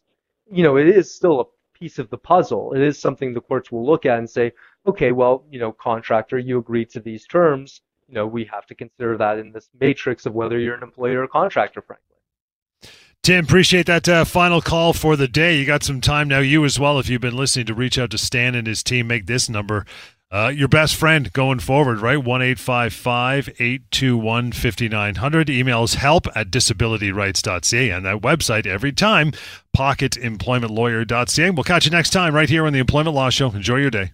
you 0.51 0.63
know, 0.63 0.77
it 0.77 0.89
is 0.89 1.15
still 1.15 1.41
a 1.41 1.79
piece 1.79 1.99
of 1.99 2.11
the 2.11 2.19
puzzle. 2.19 2.73
It 2.75 2.83
is 2.83 2.99
something 2.99 3.33
the 3.33 3.41
courts 3.41 3.73
will 3.73 3.85
look 3.85 4.07
at 4.07 4.19
and 4.19 4.29
say, 4.29 4.53
okay, 4.87 5.13
well, 5.13 5.45
you 5.51 5.59
know, 5.59 5.73
contractor, 5.73 6.39
you 6.39 6.59
agreed 6.59 6.91
to 6.91 7.01
these 7.01 7.27
terms. 7.27 7.81
You 8.09 8.15
know, 8.15 8.27
we 8.27 8.45
have 8.53 8.67
to 8.67 8.75
consider 8.75 9.17
that 9.19 9.39
in 9.39 9.53
this 9.53 9.69
matrix 9.81 10.27
of 10.27 10.35
whether 10.35 10.59
you're 10.59 10.75
an 10.75 10.83
employer 10.83 11.21
or 11.21 11.25
a 11.25 11.29
contractor, 11.29 11.83
frankly. 11.83 12.05
Tim, 13.23 13.47
appreciate 13.47 13.87
that 13.87 14.07
uh, 14.07 14.27
final 14.27 14.61
call 14.61 14.93
for 14.93 15.17
the 15.17 15.27
day. 15.27 15.59
You 15.59 15.65
got 15.65 15.83
some 15.83 16.03
time 16.03 16.29
now, 16.29 16.41
you 16.41 16.63
as 16.67 16.79
well, 16.79 16.99
if 16.99 17.09
you've 17.09 17.23
been 17.23 17.37
listening, 17.37 17.65
to 17.67 17.75
reach 17.75 17.99
out 17.99 18.11
to 18.11 18.19
Stan 18.19 18.55
and 18.55 18.67
his 18.67 18.83
team. 18.83 19.07
Make 19.07 19.25
this 19.25 19.49
number 19.49 19.87
uh, 20.31 20.49
your 20.49 20.69
best 20.69 20.97
friend 20.97 21.33
going 21.33 21.61
forward, 21.61 22.01
right? 22.01 22.23
1 22.23 22.43
821 22.43 24.53
5900. 24.53 25.47
Emails 25.47 25.95
help 25.95 26.27
at 26.35 26.51
disabilityrights.ca 26.51 27.91
and 27.91 28.05
that 28.05 28.21
website 28.21 28.67
every 28.67 28.93
time, 28.93 29.33
pocketemploymentlawyer.ca. 29.77 31.51
We'll 31.51 31.65
catch 31.65 31.85
you 31.85 31.93
next 31.93 32.11
time 32.11 32.35
right 32.35 32.51
here 32.51 32.67
on 32.67 32.73
the 32.73 32.79
Employment 32.79 33.15
Law 33.15 33.31
Show. 33.31 33.53
Enjoy 33.53 33.77
your 33.77 33.91
day. 33.91 34.13